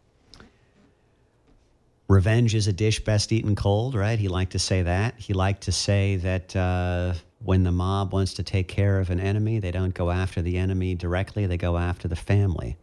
Revenge 2.14 2.54
is 2.54 2.68
a 2.68 2.74
dish 2.74 3.04
best 3.04 3.32
eaten 3.32 3.56
cold, 3.56 3.96
right? 3.96 4.20
He 4.20 4.28
liked 4.28 4.52
to 4.52 4.60
say 4.60 4.84
that. 4.84 5.16
He 5.18 5.34
liked 5.34 5.64
to 5.64 5.72
say 5.72 6.18
that 6.18 6.56
uh, 6.56 7.14
when 7.44 7.64
the 7.64 7.72
mob 7.72 8.14
wants 8.14 8.36
to 8.36 8.44
take 8.44 8.68
care 8.68 9.00
of 9.00 9.10
an 9.10 9.20
enemy, 9.20 9.58
they 9.58 9.72
don't 9.72 9.96
go 9.96 10.12
after 10.12 10.44
the 10.44 10.60
enemy 10.60 10.94
directly, 10.94 11.48
they 11.48 11.58
go 11.58 11.76
after 11.76 12.08
the 12.08 12.16
family. 12.16 12.78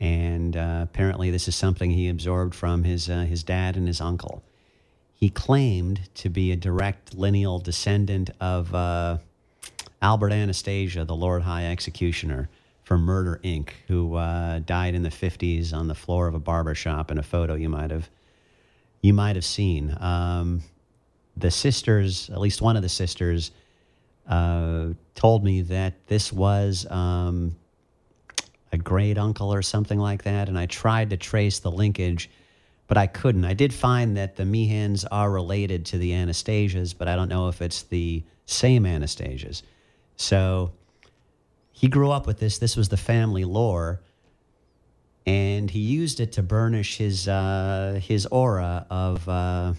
And 0.00 0.56
uh, 0.56 0.80
apparently, 0.82 1.30
this 1.30 1.46
is 1.46 1.56
something 1.56 1.90
he 1.90 2.08
absorbed 2.08 2.54
from 2.54 2.84
his, 2.84 3.10
uh, 3.10 3.18
his 3.24 3.42
dad 3.42 3.76
and 3.76 3.86
his 3.86 4.00
uncle. 4.00 4.42
He 5.12 5.28
claimed 5.28 6.08
to 6.14 6.30
be 6.30 6.50
a 6.50 6.56
direct 6.56 7.14
lineal 7.14 7.58
descendant 7.58 8.30
of 8.40 8.74
uh, 8.74 9.18
Albert 10.00 10.32
Anastasia, 10.32 11.04
the 11.04 11.14
Lord 11.14 11.42
High 11.42 11.66
Executioner 11.66 12.48
for 12.82 12.96
Murder 12.96 13.40
Inc., 13.44 13.72
who 13.88 14.14
uh, 14.14 14.60
died 14.60 14.94
in 14.94 15.02
the 15.02 15.10
50s 15.10 15.74
on 15.74 15.86
the 15.86 15.94
floor 15.94 16.28
of 16.28 16.34
a 16.34 16.38
barber 16.38 16.74
shop 16.74 17.10
in 17.10 17.18
a 17.18 17.22
photo 17.22 17.52
you 17.52 17.68
might 17.68 17.90
have 17.90 18.08
you 19.00 19.12
might 19.12 19.36
have 19.36 19.44
seen. 19.44 19.96
Um, 20.00 20.62
the 21.36 21.50
sisters, 21.50 22.30
at 22.30 22.40
least 22.40 22.60
one 22.60 22.76
of 22.76 22.82
the 22.82 22.88
sisters, 22.88 23.52
uh, 24.28 24.88
told 25.14 25.44
me 25.44 25.62
that 25.62 26.06
this 26.06 26.32
was 26.32 26.86
um, 26.90 27.56
a 28.72 28.78
great 28.78 29.16
uncle 29.16 29.52
or 29.52 29.62
something 29.62 29.98
like 29.98 30.24
that, 30.24 30.48
and 30.48 30.58
I 30.58 30.66
tried 30.66 31.10
to 31.10 31.16
trace 31.16 31.60
the 31.60 31.70
linkage, 31.70 32.28
but 32.86 32.98
I 32.98 33.06
couldn't. 33.06 33.44
I 33.44 33.54
did 33.54 33.72
find 33.72 34.16
that 34.16 34.36
the 34.36 34.44
Meehans 34.44 35.04
are 35.10 35.30
related 35.30 35.86
to 35.86 35.98
the 35.98 36.12
Anastasias, 36.12 36.92
but 36.96 37.08
I 37.08 37.16
don't 37.16 37.28
know 37.28 37.48
if 37.48 37.62
it's 37.62 37.82
the 37.82 38.22
same 38.46 38.84
Anastasias. 38.84 39.62
So 40.16 40.72
he 41.72 41.88
grew 41.88 42.10
up 42.10 42.26
with 42.26 42.38
this. 42.38 42.58
This 42.58 42.76
was 42.76 42.88
the 42.88 42.96
family 42.96 43.44
lore 43.44 44.00
and 45.28 45.70
he 45.70 45.80
used 45.80 46.20
it 46.20 46.32
to 46.32 46.42
burnish 46.42 46.96
his 46.96 47.28
uh, 47.28 48.00
his 48.02 48.26
aura 48.26 48.86
of 48.90 49.28
uh, 49.28 49.74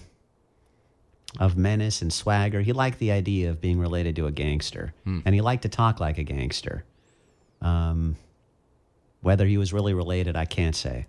of 1.39 1.57
menace 1.57 2.01
and 2.01 2.11
swagger. 2.13 2.61
He 2.61 2.73
liked 2.73 2.99
the 2.99 3.11
idea 3.11 3.49
of 3.49 3.59
being 3.61 3.79
related 3.79 4.15
to 4.17 4.27
a 4.27 4.31
gangster, 4.31 4.93
Hmm. 5.03 5.19
and 5.25 5.33
he 5.35 5.41
liked 5.41 5.63
to 5.63 5.69
talk 5.69 5.99
like 5.99 6.17
a 6.17 6.23
gangster. 6.23 6.83
Um, 7.61 8.15
whether 9.21 9.45
he 9.45 9.57
was 9.57 9.73
really 9.73 9.93
related, 9.93 10.35
I 10.37 10.45
can't 10.45 10.75
say. 10.75 11.05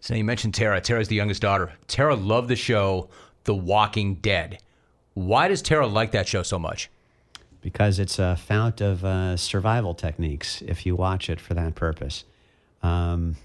So 0.00 0.14
you 0.14 0.24
mentioned 0.24 0.54
Tara. 0.54 0.80
Tara's 0.80 1.08
the 1.08 1.14
youngest 1.16 1.40
daughter. 1.40 1.72
Tara 1.86 2.14
loved 2.16 2.48
the 2.48 2.56
show 2.56 3.08
The 3.44 3.54
Walking 3.54 4.16
Dead. 4.16 4.58
Why 5.14 5.48
does 5.48 5.62
Tara 5.62 5.86
like 5.86 6.10
that 6.12 6.26
show 6.28 6.42
so 6.42 6.58
much? 6.58 6.90
because 7.60 7.98
it's 7.98 8.18
a 8.18 8.36
fount 8.36 8.82
of 8.82 9.02
uh, 9.06 9.34
survival 9.38 9.94
techniques 9.94 10.60
if 10.66 10.84
you 10.84 10.94
watch 10.94 11.30
it 11.30 11.40
for 11.40 11.54
that 11.54 11.74
purpose. 11.74 12.24
Um, 12.82 13.36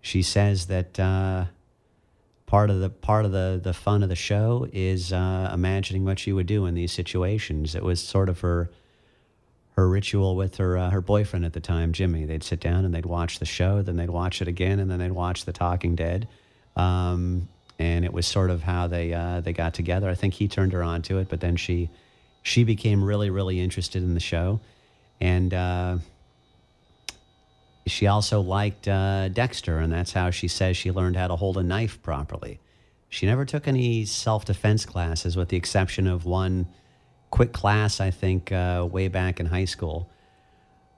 she 0.00 0.22
says 0.22 0.66
that 0.66 0.98
uh, 0.98 1.46
part 2.46 2.70
of 2.70 2.80
the 2.80 2.88
part 2.88 3.24
of 3.24 3.32
the 3.32 3.60
the 3.62 3.74
fun 3.74 4.02
of 4.02 4.08
the 4.08 4.16
show 4.16 4.66
is 4.72 5.12
uh, 5.12 5.50
imagining 5.52 6.04
what 6.04 6.18
she 6.18 6.32
would 6.32 6.46
do 6.46 6.66
in 6.66 6.74
these 6.74 6.92
situations. 6.92 7.74
It 7.74 7.84
was 7.84 8.00
sort 8.00 8.28
of 8.28 8.40
her 8.40 8.70
her 9.76 9.88
ritual 9.88 10.34
with 10.34 10.56
her 10.56 10.76
uh, 10.76 10.90
her 10.90 11.00
boyfriend 11.00 11.44
at 11.44 11.52
the 11.52 11.60
time, 11.60 11.92
Jimmy. 11.92 12.24
They'd 12.24 12.42
sit 12.42 12.58
down 12.58 12.84
and 12.84 12.92
they'd 12.92 13.06
watch 13.06 13.38
the 13.38 13.44
show, 13.44 13.82
then 13.82 13.96
they'd 13.96 14.10
watch 14.10 14.42
it 14.42 14.48
again, 14.48 14.80
and 14.80 14.90
then 14.90 14.98
they'd 14.98 15.12
watch 15.12 15.44
The 15.44 15.52
Talking 15.52 15.94
Dead. 15.94 16.26
Um, 16.74 17.48
and 17.78 18.04
it 18.04 18.12
was 18.12 18.26
sort 18.26 18.50
of 18.50 18.62
how 18.62 18.88
they 18.88 19.12
uh, 19.12 19.40
they 19.40 19.52
got 19.52 19.74
together. 19.74 20.08
I 20.08 20.14
think 20.14 20.34
he 20.34 20.48
turned 20.48 20.72
her 20.72 20.82
on 20.82 21.02
to 21.02 21.18
it, 21.18 21.28
but 21.28 21.40
then 21.40 21.56
she 21.56 21.90
she 22.42 22.64
became 22.64 23.04
really 23.04 23.30
really 23.30 23.60
interested 23.60 24.02
in 24.02 24.14
the 24.14 24.20
show, 24.20 24.60
and 25.20 25.54
uh, 25.54 25.98
she 27.90 28.06
also 28.06 28.40
liked 28.40 28.88
uh, 28.88 29.28
Dexter, 29.28 29.78
and 29.78 29.92
that's 29.92 30.12
how 30.12 30.30
she 30.30 30.48
says 30.48 30.76
she 30.76 30.90
learned 30.90 31.16
how 31.16 31.28
to 31.28 31.36
hold 31.36 31.58
a 31.58 31.62
knife 31.62 32.02
properly. 32.02 32.60
She 33.08 33.26
never 33.26 33.44
took 33.44 33.66
any 33.66 34.04
self 34.04 34.44
defense 34.44 34.84
classes, 34.84 35.36
with 35.36 35.48
the 35.48 35.56
exception 35.56 36.06
of 36.06 36.24
one 36.24 36.66
quick 37.30 37.52
class, 37.52 38.00
I 38.00 38.10
think, 38.10 38.52
uh, 38.52 38.86
way 38.90 39.08
back 39.08 39.40
in 39.40 39.46
high 39.46 39.64
school. 39.64 40.10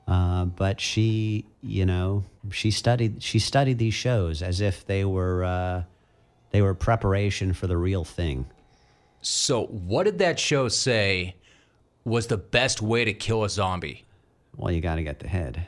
Uh, 0.08 0.44
but 0.44 0.80
she, 0.80 1.46
you 1.62 1.86
know, 1.86 2.24
she 2.50 2.70
studied 2.70 3.22
she 3.22 3.38
studied 3.38 3.78
these 3.78 3.94
shows 3.94 4.42
as 4.42 4.60
if 4.60 4.84
they 4.86 5.04
were 5.04 5.44
uh, 5.44 5.82
they 6.50 6.62
were 6.62 6.74
preparation 6.74 7.52
for 7.52 7.66
the 7.66 7.76
real 7.76 8.04
thing. 8.04 8.46
So, 9.22 9.66
what 9.66 10.04
did 10.04 10.18
that 10.18 10.40
show 10.40 10.68
say 10.68 11.36
was 12.04 12.26
the 12.26 12.38
best 12.38 12.80
way 12.82 13.04
to 13.04 13.12
kill 13.12 13.44
a 13.44 13.48
zombie? 13.50 14.04
Well, 14.56 14.72
you 14.72 14.80
got 14.80 14.96
to 14.96 15.02
get 15.02 15.20
the 15.20 15.28
head. 15.28 15.66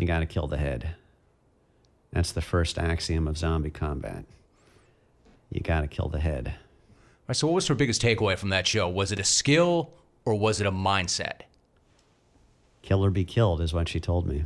You 0.00 0.06
got 0.06 0.20
to 0.20 0.26
kill 0.26 0.46
the 0.46 0.56
head. 0.56 0.94
That's 2.10 2.32
the 2.32 2.40
first 2.40 2.78
axiom 2.78 3.28
of 3.28 3.36
zombie 3.36 3.68
combat. 3.68 4.24
You 5.50 5.60
got 5.60 5.82
to 5.82 5.88
kill 5.88 6.08
the 6.08 6.20
head. 6.20 6.48
All 6.48 6.54
right, 7.28 7.36
so, 7.36 7.46
what 7.46 7.56
was 7.56 7.66
her 7.66 7.74
biggest 7.74 8.00
takeaway 8.00 8.38
from 8.38 8.48
that 8.48 8.66
show? 8.66 8.88
Was 8.88 9.12
it 9.12 9.18
a 9.18 9.24
skill 9.24 9.92
or 10.24 10.34
was 10.34 10.58
it 10.58 10.66
a 10.66 10.72
mindset? 10.72 11.42
Kill 12.80 13.04
or 13.04 13.10
be 13.10 13.24
killed 13.24 13.60
is 13.60 13.74
what 13.74 13.90
she 13.90 14.00
told 14.00 14.26
me. 14.26 14.44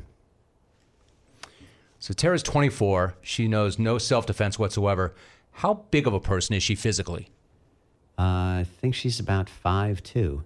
So, 2.01 2.13
Tara's 2.13 2.43
24. 2.43 3.15
She 3.23 3.47
knows 3.47 3.79
no 3.79 3.99
self 3.99 4.27
defense 4.27 4.59
whatsoever. 4.59 5.15
How 5.53 5.85
big 5.93 6.09
of 6.09 6.15
a 6.15 6.21
person 6.21 6.57
is 6.57 6.65
she 6.65 6.75
physically? 6.75 7.29
Uh, 8.19 8.59
I 8.63 8.67
think 8.81 8.97
she's 8.97 9.21
about 9.21 9.49
five 9.49 10.03
two, 10.03 10.43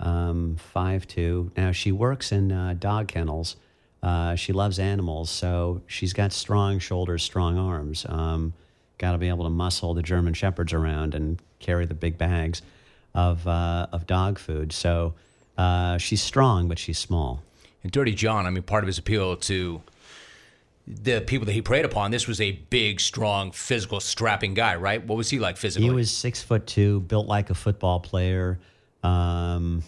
um, 0.00 0.56
five 0.56 1.06
two. 1.06 1.52
Now 1.54 1.70
she 1.72 1.92
works 1.92 2.32
in 2.32 2.50
uh, 2.50 2.76
dog 2.78 3.08
kennels. 3.08 3.56
Uh, 4.02 4.34
she 4.36 4.52
loves 4.52 4.78
animals, 4.78 5.28
so 5.28 5.82
she's 5.86 6.12
got 6.12 6.32
strong 6.32 6.78
shoulders, 6.78 7.22
strong 7.22 7.58
arms. 7.58 8.06
Um, 8.08 8.52
got 8.98 9.12
to 9.12 9.18
be 9.18 9.28
able 9.28 9.44
to 9.44 9.50
muscle 9.50 9.94
the 9.94 10.02
German 10.02 10.34
shepherds 10.34 10.72
around 10.72 11.14
and 11.14 11.40
carry 11.58 11.86
the 11.86 11.94
big 11.94 12.18
bags 12.18 12.62
of 13.14 13.46
uh, 13.46 13.88
of 13.92 14.06
dog 14.06 14.38
food. 14.38 14.72
So 14.72 15.14
uh, 15.56 15.98
she's 15.98 16.22
strong, 16.22 16.68
but 16.68 16.78
she's 16.78 16.98
small. 16.98 17.42
And 17.82 17.90
Dirty 17.90 18.14
John, 18.14 18.46
I 18.46 18.50
mean, 18.50 18.62
part 18.62 18.84
of 18.84 18.86
his 18.86 18.98
appeal 18.98 19.36
to 19.36 19.82
the 20.86 21.20
people 21.20 21.46
that 21.46 21.52
he 21.52 21.62
preyed 21.62 21.84
upon, 21.84 22.10
this 22.10 22.26
was 22.26 22.40
a 22.40 22.52
big, 22.52 23.00
strong, 23.00 23.50
physical, 23.52 24.00
strapping 24.00 24.54
guy, 24.54 24.76
right? 24.76 25.04
What 25.04 25.16
was 25.16 25.30
he 25.30 25.38
like 25.38 25.56
physically? 25.56 25.88
He 25.88 25.94
was 25.94 26.10
six 26.10 26.42
foot 26.42 26.66
two, 26.66 27.00
built 27.00 27.26
like 27.26 27.50
a 27.50 27.54
football 27.54 28.00
player. 28.00 28.58
Um, 29.02 29.82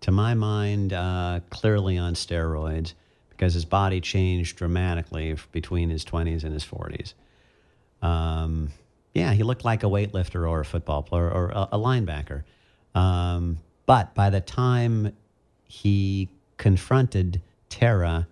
to 0.00 0.10
my 0.10 0.34
mind, 0.34 0.92
uh, 0.92 1.40
clearly 1.50 1.98
on 1.98 2.14
steroids 2.14 2.94
because 3.38 3.54
his 3.54 3.64
body 3.64 4.00
changed 4.00 4.56
dramatically 4.56 5.36
between 5.52 5.90
his 5.90 6.04
20s 6.04 6.42
and 6.42 6.52
his 6.52 6.64
40s. 6.64 7.14
Um, 8.02 8.72
yeah, 9.14 9.32
he 9.32 9.44
looked 9.44 9.64
like 9.64 9.84
a 9.84 9.86
weightlifter 9.86 10.48
or 10.48 10.60
a 10.60 10.64
football 10.64 11.04
player 11.04 11.30
or 11.30 11.50
a, 11.50 11.68
a 11.72 11.78
linebacker. 11.78 12.42
Um, 12.96 13.58
but 13.86 14.12
by 14.14 14.30
the 14.30 14.40
time 14.40 15.16
he 15.68 16.28
confronted 16.56 17.40
Tara 17.68 18.26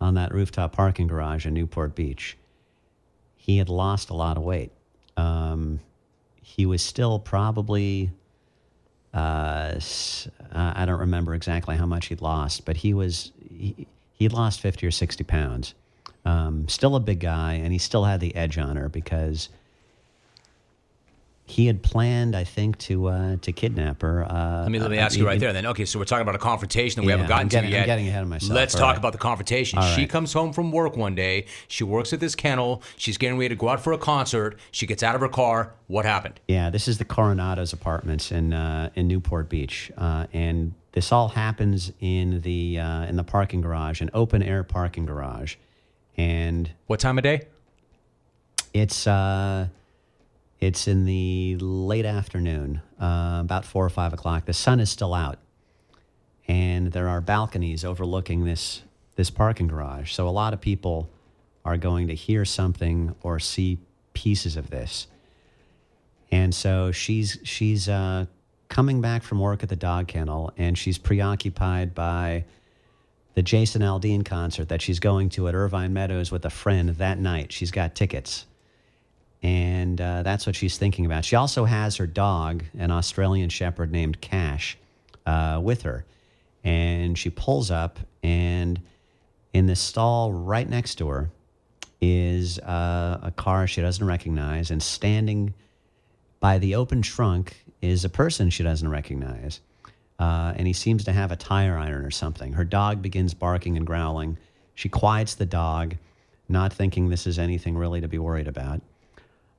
on 0.00 0.14
that 0.14 0.34
rooftop 0.34 0.72
parking 0.72 1.06
garage 1.06 1.46
in 1.46 1.54
Newport 1.54 1.94
Beach, 1.94 2.36
he 3.36 3.58
had 3.58 3.68
lost 3.68 4.10
a 4.10 4.14
lot 4.14 4.36
of 4.36 4.42
weight. 4.42 4.72
Um, 5.16 5.78
he 6.42 6.66
was 6.66 6.82
still 6.82 7.20
probably, 7.20 8.10
uh, 9.14 9.78
I 10.52 10.84
don't 10.84 11.00
remember 11.00 11.34
exactly 11.34 11.76
how 11.76 11.86
much 11.86 12.06
he'd 12.06 12.20
lost, 12.20 12.64
but 12.64 12.78
he 12.78 12.92
was, 12.92 13.30
he'd 14.18 14.32
lost 14.32 14.60
50 14.60 14.86
or 14.86 14.90
60 14.90 15.24
pounds. 15.24 15.74
Um, 16.24 16.68
still 16.68 16.96
a 16.96 17.00
big 17.00 17.20
guy, 17.20 17.54
and 17.54 17.72
he 17.72 17.78
still 17.78 18.04
had 18.04 18.20
the 18.20 18.34
edge 18.34 18.58
on 18.58 18.76
her 18.76 18.88
because 18.88 19.48
he 21.50 21.66
had 21.66 21.82
planned, 21.82 22.36
I 22.36 22.44
think, 22.44 22.76
to 22.80 23.08
uh, 23.08 23.36
to 23.40 23.52
kidnap 23.52 24.02
her. 24.02 24.24
Uh, 24.30 24.62
Let 24.62 24.70
me 24.70 24.78
let 24.78 24.90
me 24.90 24.98
uh, 24.98 25.02
ask 25.02 25.16
you 25.16 25.26
right 25.26 25.40
there. 25.40 25.52
Then, 25.52 25.64
okay, 25.66 25.84
so 25.86 25.98
we're 25.98 26.04
talking 26.04 26.22
about 26.22 26.34
a 26.34 26.38
confrontation 26.38 27.00
that 27.00 27.06
we 27.06 27.12
Yeah, 27.12 27.16
haven't 27.16 27.28
gotten 27.28 27.42
I'm 27.46 27.48
getting- 27.48 27.70
to 27.70 27.76
I'm 27.76 27.80
yet. 27.80 27.86
getting 27.86 28.08
ahead 28.08 28.22
of 28.22 28.28
myself. 28.28 28.52
Let's 28.52 28.74
All 28.74 28.80
talk 28.80 28.88
right. 28.90 28.98
about 28.98 29.12
the 29.12 29.18
confrontation. 29.18 29.78
All 29.78 29.84
She 29.94 30.02
right. 30.02 30.10
comes 30.10 30.32
home 30.34 30.52
from 30.52 30.70
work 30.72 30.96
one 30.96 31.14
day. 31.14 31.46
She 31.66 31.84
works 31.84 32.12
at 32.12 32.20
this 32.20 32.34
kennel. 32.34 32.82
She's 32.96 33.16
getting 33.16 33.38
ready 33.38 33.48
to 33.50 33.54
go 33.56 33.68
out 33.70 33.80
for 33.80 33.92
a 33.94 33.98
concert. 33.98 34.58
She 34.72 34.86
gets 34.86 35.02
out 35.02 35.14
of 35.14 35.20
her 35.22 35.28
car. 35.28 35.72
What 35.86 36.04
happened? 36.04 36.38
Yeah, 36.48 36.68
this 36.70 36.86
is 36.86 36.98
the 36.98 37.04
Coronado's 37.06 37.72
apartments 37.72 38.30
in 38.30 38.52
uh, 38.52 38.90
in 38.94 39.08
Newport 39.08 39.48
Beach, 39.48 39.90
uh, 39.96 40.26
and 40.34 40.74
this 40.92 41.12
all 41.12 41.28
happens 41.28 41.92
in 42.00 42.42
the 42.42 42.78
uh, 42.78 43.04
in 43.06 43.16
the 43.16 43.24
parking 43.24 43.62
garage, 43.62 44.02
an 44.02 44.10
open 44.12 44.42
air 44.42 44.62
parking 44.64 45.06
garage, 45.06 45.54
and 46.18 46.70
what 46.88 47.00
time 47.00 47.16
of 47.16 47.24
day? 47.24 47.42
It's 48.74 49.06
uh, 49.06 49.68
it's 50.60 50.88
in 50.88 51.04
the 51.04 51.56
late 51.58 52.04
afternoon, 52.04 52.82
uh, 53.00 53.38
about 53.40 53.64
four 53.64 53.84
or 53.84 53.90
five 53.90 54.12
o'clock. 54.12 54.44
The 54.46 54.52
sun 54.52 54.80
is 54.80 54.90
still 54.90 55.14
out, 55.14 55.38
and 56.46 56.92
there 56.92 57.08
are 57.08 57.20
balconies 57.20 57.84
overlooking 57.84 58.44
this 58.44 58.82
this 59.16 59.30
parking 59.30 59.66
garage. 59.66 60.12
So 60.12 60.28
a 60.28 60.30
lot 60.30 60.52
of 60.52 60.60
people 60.60 61.10
are 61.64 61.76
going 61.76 62.08
to 62.08 62.14
hear 62.14 62.44
something 62.44 63.14
or 63.22 63.38
see 63.38 63.78
pieces 64.14 64.56
of 64.56 64.70
this. 64.70 65.06
And 66.30 66.54
so 66.54 66.92
she's 66.92 67.38
she's 67.42 67.88
uh, 67.88 68.26
coming 68.68 69.00
back 69.00 69.22
from 69.22 69.40
work 69.40 69.62
at 69.62 69.68
the 69.68 69.76
dog 69.76 70.08
kennel, 70.08 70.52
and 70.56 70.76
she's 70.76 70.98
preoccupied 70.98 71.94
by 71.94 72.44
the 73.34 73.42
Jason 73.42 73.82
Aldean 73.82 74.24
concert 74.24 74.68
that 74.68 74.82
she's 74.82 74.98
going 74.98 75.28
to 75.30 75.46
at 75.48 75.54
Irvine 75.54 75.92
Meadows 75.92 76.32
with 76.32 76.44
a 76.44 76.50
friend 76.50 76.90
that 76.90 77.18
night. 77.18 77.52
She's 77.52 77.70
got 77.70 77.94
tickets, 77.94 78.46
and 79.42 80.00
uh, 80.00 80.22
that's 80.22 80.46
what 80.46 80.56
she's 80.56 80.78
thinking 80.78 81.06
about. 81.06 81.24
She 81.24 81.36
also 81.36 81.64
has 81.64 81.96
her 81.96 82.06
dog, 82.06 82.64
an 82.78 82.90
Australian 82.90 83.50
Shepherd 83.50 83.92
named 83.92 84.20
Cash, 84.20 84.78
uh, 85.26 85.60
with 85.62 85.82
her, 85.82 86.04
and 86.64 87.16
she 87.16 87.30
pulls 87.30 87.70
up, 87.70 87.98
and 88.22 88.80
in 89.52 89.66
the 89.66 89.76
stall 89.76 90.32
right 90.32 90.68
next 90.68 90.96
to 90.96 91.08
her 91.08 91.30
is 92.00 92.58
uh, 92.60 93.20
a 93.22 93.30
car 93.30 93.66
she 93.66 93.80
doesn't 93.80 94.06
recognize, 94.06 94.70
and 94.70 94.82
standing 94.82 95.54
by 96.40 96.58
the 96.58 96.74
open 96.74 97.02
trunk 97.02 97.64
is 97.80 98.04
a 98.04 98.08
person 98.08 98.50
she 98.50 98.62
doesn't 98.62 98.88
recognize. 98.88 99.60
Uh, 100.18 100.52
and 100.56 100.66
he 100.66 100.72
seems 100.72 101.04
to 101.04 101.12
have 101.12 101.30
a 101.30 101.36
tire 101.36 101.78
iron 101.78 102.04
or 102.04 102.10
something. 102.10 102.52
Her 102.52 102.64
dog 102.64 103.02
begins 103.02 103.34
barking 103.34 103.76
and 103.76 103.86
growling. 103.86 104.36
She 104.74 104.88
quiets 104.88 105.36
the 105.36 105.46
dog, 105.46 105.94
not 106.48 106.72
thinking 106.72 107.08
this 107.08 107.26
is 107.26 107.38
anything 107.38 107.76
really 107.76 108.00
to 108.00 108.08
be 108.08 108.18
worried 108.18 108.48
about. 108.48 108.80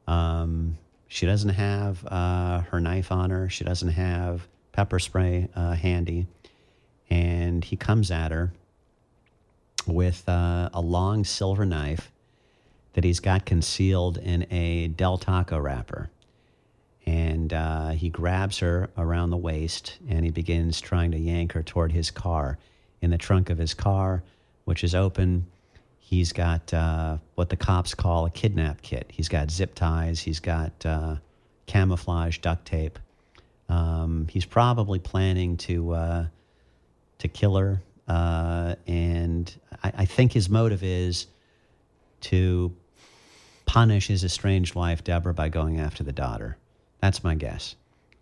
Um, 0.10 0.78
she 1.08 1.26
doesn't 1.26 1.50
have 1.50 2.06
uh, 2.06 2.62
her 2.62 2.80
knife 2.80 3.12
on 3.12 3.30
her. 3.30 3.50
She 3.50 3.64
doesn't 3.64 3.90
have 3.90 4.48
pepper 4.72 5.00
spray 5.00 5.48
uh, 5.56 5.74
handy. 5.74 6.28
And 7.10 7.64
he 7.64 7.76
comes 7.76 8.12
at 8.12 8.32
her 8.32 8.52
with 9.88 10.28
uh, 10.28 10.70
a 10.74 10.82
long 10.82 11.24
silver 11.24 11.66
knife 11.66 12.12
that 12.94 13.04
he's 13.04 13.20
got 13.20 13.46
concealed 13.46 14.18
in 14.18 14.46
a 14.52 14.88
Del 14.88 15.18
Taco 15.18 15.58
wrapper 15.58 16.10
and 17.10 17.54
uh, 17.54 17.90
he 17.90 18.08
grabs 18.10 18.60
her 18.60 18.90
around 18.96 19.32
the 19.32 19.38
waist 19.38 19.98
and 20.08 20.24
he 20.24 20.30
begins 20.30 20.80
trying 20.80 21.10
to 21.10 21.18
yank 21.18 21.54
her 21.54 21.64
toward 21.64 21.92
his 21.92 22.12
car. 22.12 22.60
In 23.02 23.10
the 23.10 23.18
trunk 23.18 23.50
of 23.50 23.58
his 23.58 23.74
car, 23.74 24.24
which 24.66 24.84
is 24.84 24.94
open, 24.94 25.48
he's 26.10 26.34
got 26.34 26.74
uh, 26.74 27.18
what 27.36 27.50
the 27.50 27.56
cops 27.56 27.94
call 27.94 28.26
a 28.26 28.32
kidnap 28.32 28.82
kit. 28.82 29.06
He's 29.14 29.30
got 29.30 29.52
zip 29.52 29.76
ties, 29.76 30.20
he's 30.20 30.40
got 30.40 30.74
uh, 30.84 31.18
camouflage 31.68 32.40
duct 32.40 32.66
tape. 32.66 32.98
Um, 33.70 34.28
he's 34.28 34.46
probably 34.46 34.98
planning 34.98 35.56
to 35.58 35.92
uh, 35.92 36.26
to 37.20 37.28
kill 37.28 37.58
her, 37.58 37.84
uh, 38.08 38.74
and 38.88 39.56
I, 39.84 39.94
I 40.00 40.06
think 40.06 40.34
his 40.34 40.50
motive 40.50 40.82
is 40.82 41.28
to 42.22 42.76
punish 43.68 44.08
his 44.08 44.24
estranged 44.24 44.74
wife 44.74 45.04
Deborah 45.04 45.36
by 45.36 45.50
going 45.50 45.80
after 45.80 46.04
the 46.04 46.12
daughter. 46.12 46.58
That's 47.02 47.24
my 47.24 47.36
guess. 47.36 47.76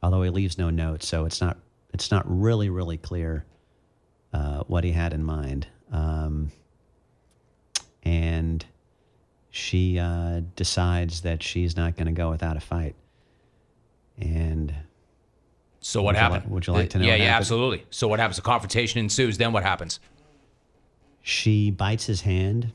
Although 0.03 0.23
he 0.23 0.29
leaves 0.29 0.57
no 0.57 0.69
notes, 0.69 1.07
so 1.07 1.23
it's 1.23 1.39
not 1.39 1.57
it's 1.93 2.11
not 2.11 2.25
really 2.27 2.69
really 2.69 2.97
clear 2.97 3.45
uh, 4.33 4.63
what 4.67 4.83
he 4.83 4.91
had 4.91 5.13
in 5.13 5.23
mind. 5.23 5.67
Um, 5.89 6.51
and 8.07 8.65
she 9.49 9.99
uh, 9.99 10.41
decides 10.55 11.21
that 11.21 11.43
she's 11.43 11.75
not 11.75 11.95
going 11.97 12.05
to 12.07 12.13
go 12.13 12.29
without 12.29 12.55
a 12.55 12.59
fight. 12.61 12.95
And 14.17 14.73
So 15.81 16.01
what 16.01 16.15
Would 16.15 16.15
you 16.15 16.19
happened? 16.21 16.51
would 16.51 16.67
you 16.67 16.73
like 16.73 16.89
to 16.91 16.99
know 16.99 17.05
Yeah, 17.05 17.15
yeah, 17.15 17.25
happened? 17.25 17.35
absolutely. 17.41 17.85
So 17.89 18.07
what 18.07 18.19
happens? 18.19 18.37
A 18.37 18.41
confrontation 18.41 18.99
ensues. 18.99 19.37
Then 19.37 19.51
what 19.51 19.63
happens? 19.63 19.99
She 21.21 21.69
bites 21.71 22.05
his 22.05 22.21
hand. 22.21 22.71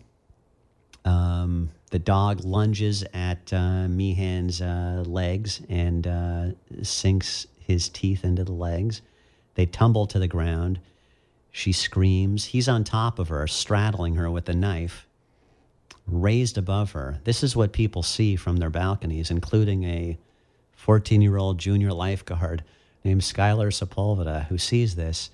Um, 1.05 1.71
the 1.91 1.99
dog 1.99 2.45
lunges 2.45 3.03
at 3.15 3.53
uh, 3.53 3.89
Meehan's 3.89 4.61
uh, 4.61 5.03
legs 5.07 5.63
and 5.69 6.07
uh, 6.07 6.47
sinks 6.83 7.47
his 7.59 7.89
teeth 7.89 8.25
into 8.25 8.45
the 8.45 8.53
legs. 8.53 9.01
They 9.55 9.67
tumble 9.67 10.07
to 10.09 10.19
the 10.19 10.29
ground. 10.29 10.79
She 11.51 11.73
screams. 11.73 12.47
He's 12.47 12.69
on 12.69 12.85
top 12.85 13.19
of 13.19 13.29
her, 13.29 13.47
straddling 13.47 14.15
her 14.15 14.31
with 14.31 14.49
a 14.49 14.55
knife, 14.55 15.07
raised 16.07 16.59
above 16.59 16.93
her. 16.93 17.21
This 17.25 17.43
is 17.43 17.57
what 17.57 17.73
people 17.73 18.03
see 18.03 18.37
from 18.37 18.57
their 18.59 18.71
balconies, 18.71 19.31
including 19.31 19.85
a 19.85 20.19
14 20.73 21.23
year 21.23 21.37
old 21.37 21.59
junior 21.59 21.93
lifeguard 21.93 22.65
named 23.05 23.21
Skylar 23.23 23.69
Sepulveda, 23.73 24.47
who 24.47 24.59
sees 24.59 24.97
this 24.97 25.31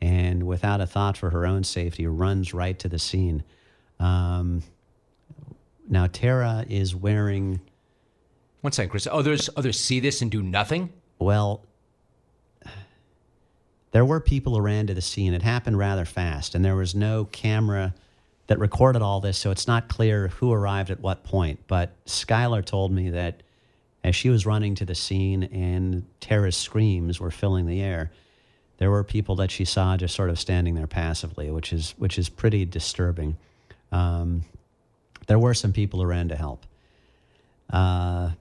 and, 0.00 0.44
without 0.44 0.80
a 0.80 0.86
thought 0.86 1.16
for 1.16 1.30
her 1.30 1.46
own 1.46 1.64
safety, 1.64 2.06
runs 2.06 2.52
right 2.52 2.78
to 2.78 2.88
the 2.88 2.98
scene. 2.98 3.42
Um, 3.98 4.62
now, 5.88 6.06
Tara 6.06 6.64
is 6.68 6.94
wearing, 6.94 7.60
One 8.60 8.72
second, 8.72 8.90
Chris. 8.90 9.06
Others 9.06 9.50
others 9.56 9.78
see 9.78 10.00
this 10.00 10.22
and 10.22 10.30
do 10.30 10.42
nothing. 10.42 10.92
well, 11.18 11.64
there 13.92 14.04
were 14.04 14.18
people 14.18 14.54
who 14.56 14.60
ran 14.60 14.88
to 14.88 14.94
the 14.94 15.00
scene. 15.00 15.34
It 15.34 15.42
happened 15.42 15.78
rather 15.78 16.04
fast, 16.04 16.56
and 16.56 16.64
there 16.64 16.74
was 16.74 16.96
no 16.96 17.26
camera 17.26 17.94
that 18.46 18.58
recorded 18.58 19.02
all 19.02 19.20
this, 19.20 19.38
so 19.38 19.50
it's 19.50 19.66
not 19.66 19.88
clear 19.88 20.28
who 20.28 20.52
arrived 20.52 20.90
at 20.90 21.00
what 21.00 21.24
point. 21.24 21.60
But 21.66 21.92
Skylar 22.04 22.64
told 22.64 22.92
me 22.92 23.10
that 23.10 23.42
as 24.02 24.14
she 24.14 24.28
was 24.28 24.44
running 24.44 24.74
to 24.76 24.84
the 24.84 24.94
scene 24.94 25.44
and 25.44 26.04
Tara's 26.20 26.56
screams 26.56 27.18
were 27.18 27.30
filling 27.30 27.66
the 27.66 27.80
air, 27.80 28.12
there 28.78 28.90
were 28.90 29.02
people 29.02 29.36
that 29.36 29.50
she 29.50 29.64
saw 29.64 29.96
just 29.96 30.14
sort 30.14 30.30
of 30.30 30.38
standing 30.38 30.74
there 30.74 30.86
passively, 30.86 31.50
which 31.50 31.72
is 31.72 31.94
which 31.96 32.18
is 32.18 32.28
pretty 32.28 32.64
disturbing. 32.64 33.36
Um, 33.92 34.44
there 35.26 35.38
were 35.38 35.54
some 35.54 35.72
people 35.72 36.00
who 36.00 36.06
ran 36.06 36.28
to 36.28 36.36
help. 36.36 36.66
Uh, 37.70 38.32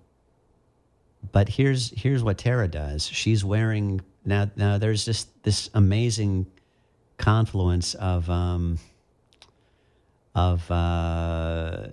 but 1.31 1.47
here's 1.47 1.91
here's 1.91 2.23
what 2.23 2.37
Tara 2.37 2.67
does. 2.67 3.07
She's 3.07 3.45
wearing 3.45 4.01
now 4.25 4.49
now 4.55 4.77
there's 4.77 5.05
just 5.05 5.43
this 5.43 5.69
amazing 5.73 6.47
confluence 7.17 7.93
of 7.93 8.29
um, 8.29 8.79
of 10.35 10.69
uh, 10.71 11.87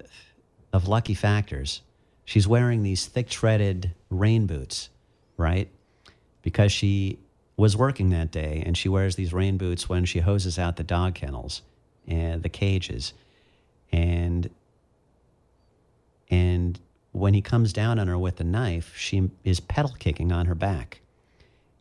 of 0.72 0.88
lucky 0.88 1.14
factors. 1.14 1.82
She's 2.24 2.46
wearing 2.46 2.82
these 2.82 3.06
thick 3.06 3.28
treaded 3.28 3.92
rain 4.08 4.46
boots, 4.46 4.88
right? 5.36 5.68
Because 6.42 6.70
she 6.72 7.18
was 7.56 7.76
working 7.76 8.10
that 8.10 8.30
day 8.30 8.62
and 8.64 8.76
she 8.76 8.88
wears 8.88 9.16
these 9.16 9.32
rain 9.32 9.58
boots 9.58 9.88
when 9.88 10.04
she 10.04 10.20
hoses 10.20 10.58
out 10.58 10.76
the 10.76 10.84
dog 10.84 11.14
kennels 11.14 11.62
and 12.06 12.42
the 12.42 12.48
cages. 12.48 13.12
And 13.92 14.48
and 16.30 16.78
when 17.12 17.34
he 17.34 17.42
comes 17.42 17.72
down 17.72 17.98
on 17.98 18.06
her 18.06 18.18
with 18.18 18.36
the 18.36 18.44
knife, 18.44 18.94
she 18.96 19.30
is 19.44 19.60
pedal 19.60 19.94
kicking 19.98 20.30
on 20.30 20.46
her 20.46 20.54
back. 20.54 21.00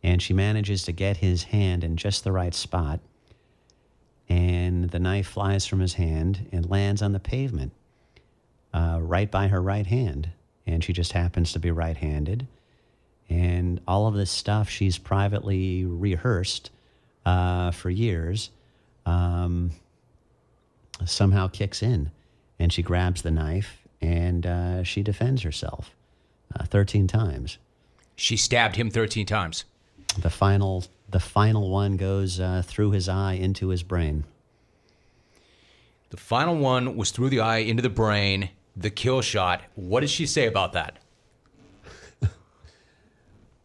And 0.02 0.20
she 0.20 0.32
manages 0.32 0.82
to 0.84 0.92
get 0.92 1.18
his 1.18 1.44
hand 1.44 1.84
in 1.84 1.96
just 1.96 2.24
the 2.24 2.32
right 2.32 2.54
spot. 2.54 3.00
And 4.30 4.88
the 4.90 5.00
knife 5.00 5.26
flies 5.26 5.66
from 5.66 5.80
his 5.80 5.94
hand 5.94 6.48
and 6.52 6.70
lands 6.70 7.02
on 7.02 7.12
the 7.12 7.20
pavement 7.20 7.72
uh, 8.72 8.98
right 9.02 9.30
by 9.30 9.48
her 9.48 9.60
right 9.60 9.86
hand. 9.86 10.30
And 10.66 10.82
she 10.82 10.92
just 10.92 11.12
happens 11.12 11.52
to 11.52 11.58
be 11.58 11.72
right 11.72 11.96
handed. 11.96 12.46
And 13.28 13.80
all 13.86 14.06
of 14.06 14.14
this 14.14 14.30
stuff 14.30 14.70
she's 14.70 14.98
privately 14.98 15.84
rehearsed 15.84 16.70
uh, 17.26 17.72
for 17.72 17.90
years 17.90 18.50
um, 19.04 19.72
somehow 21.04 21.48
kicks 21.48 21.82
in. 21.82 22.12
And 22.58 22.72
she 22.72 22.82
grabs 22.82 23.22
the 23.22 23.30
knife 23.32 23.82
and 24.00 24.46
uh, 24.46 24.82
she 24.84 25.02
defends 25.02 25.42
herself 25.42 25.94
uh, 26.58 26.64
13 26.64 27.06
times. 27.06 27.58
She 28.16 28.36
stabbed 28.36 28.76
him 28.76 28.90
13 28.90 29.26
times. 29.26 29.64
The 30.18 30.30
final, 30.30 30.84
the 31.10 31.20
final 31.20 31.70
one 31.70 31.96
goes 31.96 32.38
uh, 32.40 32.62
through 32.64 32.92
his 32.92 33.08
eye 33.08 33.32
into 33.32 33.68
his 33.68 33.82
brain. 33.82 34.24
The 36.10 36.16
final 36.16 36.56
one 36.56 36.96
was 36.96 37.10
through 37.10 37.30
the 37.30 37.40
eye 37.40 37.58
into 37.58 37.82
the 37.82 37.90
brain. 37.90 38.50
The 38.76 38.90
kill 38.90 39.20
shot. 39.20 39.62
What 39.74 40.00
did 40.00 40.10
she 40.10 40.26
say 40.26 40.46
about 40.46 40.72
that? 40.72 40.98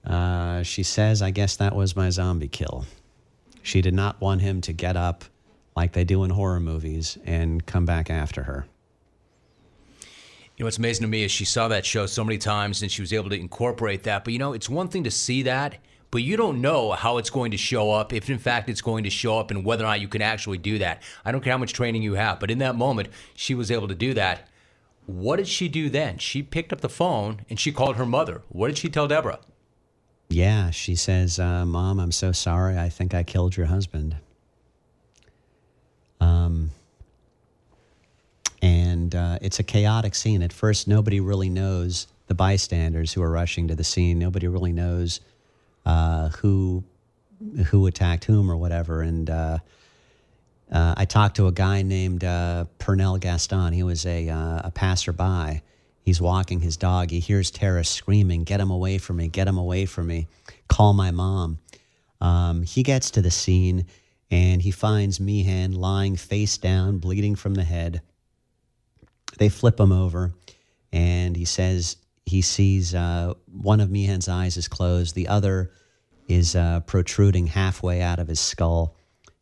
Uh, 0.06 0.62
she 0.62 0.84
says, 0.84 1.24
I 1.24 1.32
guess 1.32 1.56
that 1.56 1.76
was 1.76 1.96
my 1.96 2.12
zombie 2.12 2.48
kill. 2.48 2.86
She 3.64 3.82
did 3.82 3.96
not 3.96 4.22
want 4.22 4.40
him 4.40 4.62
to 4.62 4.72
get 4.72 4.96
up 4.96 5.26
like 5.76 5.94
they 5.94 6.04
do 6.04 6.24
in 6.24 6.30
horror 6.30 6.60
movies 6.60 7.18
and 7.26 7.66
come 7.66 7.86
back 7.86 8.12
after 8.12 8.44
her. 8.44 8.68
You 10.02 10.64
know 10.64 10.68
what's 10.68 10.78
amazing 10.78 11.02
to 11.02 11.08
me 11.08 11.24
is 11.24 11.32
she 11.32 11.44
saw 11.44 11.68
that 11.70 11.88
show 11.88 12.06
so 12.06 12.24
many 12.24 12.38
times 12.38 12.84
and 12.84 12.92
she 12.92 13.02
was 13.02 13.12
able 13.14 13.30
to 13.32 13.36
incorporate 13.36 14.04
that. 14.04 14.24
But 14.24 14.34
you 14.34 14.38
know, 14.40 14.54
it's 14.54 14.70
one 14.70 14.90
thing 14.90 15.04
to 15.06 15.12
see 15.12 15.42
that, 15.42 15.80
but 16.12 16.22
you 16.22 16.38
don't 16.38 16.62
know 16.62 16.92
how 16.92 17.18
it's 17.18 17.30
going 17.30 17.52
to 17.52 17.58
show 17.58 17.92
up, 17.92 18.14
if 18.14 18.30
in 18.30 18.38
fact 18.38 18.70
it's 18.70 18.82
going 18.82 19.04
to 19.04 19.10
show 19.10 19.40
up, 19.40 19.52
and 19.52 19.66
whether 19.66 19.84
or 19.84 19.88
not 19.88 20.02
you 20.02 20.08
can 20.08 20.22
actually 20.22 20.58
do 20.58 20.78
that. 20.80 21.02
I 21.24 21.32
don't 21.32 21.42
care 21.42 21.52
how 21.52 21.58
much 21.58 21.74
training 21.74 22.04
you 22.04 22.14
have, 22.14 22.40
but 22.40 22.52
in 22.52 22.60
that 22.60 22.76
moment, 22.76 23.10
she 23.36 23.54
was 23.54 23.72
able 23.72 23.88
to 23.88 23.96
do 23.96 24.14
that. 24.14 24.48
What 25.06 25.36
did 25.36 25.48
she 25.48 25.68
do 25.68 25.90
then? 25.90 26.18
She 26.18 26.42
picked 26.42 26.74
up 26.74 26.82
the 26.82 26.90
phone 26.90 27.42
and 27.50 27.60
she 27.60 27.72
called 27.72 27.98
her 27.98 28.06
mother. 28.06 28.42
What 28.50 28.68
did 28.68 28.78
she 28.78 28.90
tell 28.90 29.08
Deborah? 29.08 29.40
Yeah, 30.30 30.72
she 30.72 30.96
says, 30.96 31.40
uh, 31.40 31.66
Mom, 31.66 32.00
I'm 32.00 32.12
so 32.12 32.32
sorry. 32.32 32.78
I 32.78 32.90
think 32.90 33.14
I 33.14 33.22
killed 33.24 33.56
your 33.56 33.68
husband. 33.68 34.16
Um, 36.20 36.72
and 38.62 39.14
uh, 39.14 39.38
it's 39.42 39.60
a 39.60 39.64
chaotic 39.64 40.16
scene. 40.16 40.42
At 40.42 40.52
first, 40.52 40.88
nobody 40.88 41.20
really 41.20 41.50
knows 41.50 42.08
the 42.28 42.34
bystanders 42.34 43.14
who 43.14 43.22
are 43.22 43.30
rushing 43.30 43.68
to 43.68 43.76
the 43.76 43.84
scene. 43.84 44.18
Nobody 44.18 44.48
really 44.48 44.74
knows 44.74 45.20
uh, 45.86 46.30
who 46.30 46.84
who 47.68 47.88
attacked 47.88 48.26
whom 48.26 48.50
or 48.50 48.58
whatever. 48.58 49.02
And 49.02 49.30
uh, 49.30 49.60
uh, 50.72 50.96
I 50.98 51.06
talked 51.06 51.36
to 51.38 51.48
a 51.48 51.52
guy 51.52 51.82
named 51.82 52.24
uh, 52.24 52.66
Pernell 52.80 53.20
Gaston. 53.20 53.74
He 53.74 53.84
was 53.84 54.06
a, 54.06 54.30
uh, 54.30 54.62
a 54.66 54.72
passerby. 54.72 55.62
He's 56.02 56.22
walking 56.22 56.60
his 56.60 56.78
dog. 56.78 57.12
He 57.12 57.20
hears 57.20 57.52
Tara 57.52 57.84
screaming, 57.84 58.44
Get 58.44 58.60
him 58.60 58.72
away 58.72 58.98
from 58.98 59.18
me, 59.18 59.28
get 59.28 59.48
him 59.48 59.58
away 59.58 59.86
from 59.86 60.08
me, 60.08 60.28
call 60.68 60.94
my 60.94 61.12
mom. 61.12 61.60
Um, 62.22 62.64
he 62.64 62.84
gets 62.84 63.12
to 63.12 63.22
the 63.22 63.32
scene 63.32 63.86
and 64.32 64.62
he 64.62 64.72
finds 64.72 65.20
Meehan 65.20 65.74
lying 65.74 66.16
face 66.16 66.58
down, 66.58 66.98
bleeding 67.00 67.36
from 67.36 67.56
the 67.56 67.64
head. 67.64 68.02
They 69.38 69.50
flip 69.50 69.80
him 69.80 69.92
over 69.92 70.34
and 70.92 71.36
he 71.36 71.46
says 71.46 71.98
he 72.26 72.42
sees 72.42 72.96
uh, 72.96 73.34
one 73.46 73.80
of 73.80 73.92
Meehan's 73.92 74.28
eyes 74.28 74.58
is 74.58 74.68
closed, 74.68 75.16
the 75.16 75.28
other 75.28 75.72
is 76.28 76.56
uh, 76.56 76.80
protruding 76.82 77.48
halfway 77.48 78.02
out 78.02 78.20
of 78.20 78.28
his 78.28 78.40
skull. 78.40 78.96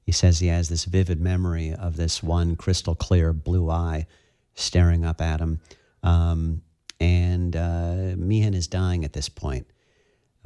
He 0.05 0.11
says 0.11 0.39
he 0.39 0.47
has 0.47 0.67
this 0.67 0.83
vivid 0.85 1.21
memory 1.21 1.73
of 1.73 1.95
this 1.95 2.21
one 2.21 2.55
crystal 2.57 2.93
clear 2.93 3.31
blue 3.31 3.69
eye 3.69 4.05
staring 4.53 5.05
up 5.05 5.21
at 5.21 5.39
him. 5.39 5.61
Um, 6.03 6.61
and 6.99 7.55
uh, 7.55 8.15
Meehan 8.17 8.53
is 8.53 8.67
dying 8.67 9.05
at 9.05 9.13
this 9.13 9.29
point. 9.29 9.67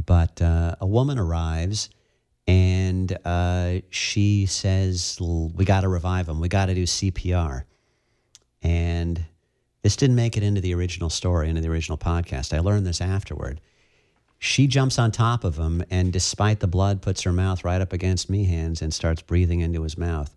But 0.05 0.41
uh, 0.41 0.75
a 0.79 0.85
woman 0.85 1.17
arrives 1.17 1.89
and 2.47 3.17
uh, 3.25 3.81
she 3.89 4.45
says, 4.45 5.17
We 5.19 5.65
got 5.65 5.81
to 5.81 5.89
revive 5.89 6.29
him. 6.29 6.39
We 6.39 6.49
got 6.49 6.67
to 6.67 6.75
do 6.75 6.83
CPR. 6.83 7.63
And 8.61 9.25
this 9.87 9.95
didn't 9.95 10.17
make 10.17 10.35
it 10.35 10.43
into 10.43 10.59
the 10.59 10.73
original 10.73 11.09
story, 11.09 11.47
into 11.47 11.61
the 11.61 11.69
original 11.69 11.97
podcast. 11.97 12.53
I 12.53 12.59
learned 12.59 12.85
this 12.85 12.99
afterward. 12.99 13.61
She 14.37 14.67
jumps 14.67 14.99
on 14.99 15.13
top 15.13 15.45
of 15.45 15.55
him, 15.55 15.81
and 15.89 16.11
despite 16.11 16.59
the 16.59 16.67
blood, 16.67 17.01
puts 17.01 17.21
her 17.21 17.31
mouth 17.31 17.63
right 17.63 17.79
up 17.79 17.93
against 17.93 18.29
Meehan's 18.29 18.81
and 18.81 18.93
starts 18.93 19.21
breathing 19.21 19.61
into 19.61 19.83
his 19.83 19.97
mouth, 19.97 20.35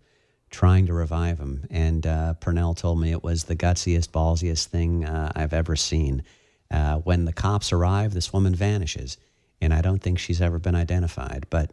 trying 0.51 0.85
to 0.85 0.93
revive 0.93 1.37
him. 1.37 1.67
And 1.69 2.07
uh, 2.07 2.35
Pernell 2.39 2.77
told 2.77 3.01
me 3.01 3.11
it 3.11 3.25
was 3.25 3.43
the 3.43 3.57
gutsiest, 3.57 4.11
ballsiest 4.11 4.67
thing 4.67 5.03
uh, 5.03 5.33
I've 5.35 5.51
ever 5.51 5.75
seen. 5.75 6.23
Uh, 6.71 6.99
when 6.99 7.25
the 7.25 7.33
cops 7.33 7.73
arrive, 7.73 8.13
this 8.13 8.31
woman 8.31 8.55
vanishes, 8.55 9.17
and 9.59 9.73
I 9.73 9.81
don't 9.81 10.01
think 10.01 10.17
she's 10.17 10.41
ever 10.41 10.59
been 10.59 10.75
identified. 10.75 11.45
But 11.49 11.71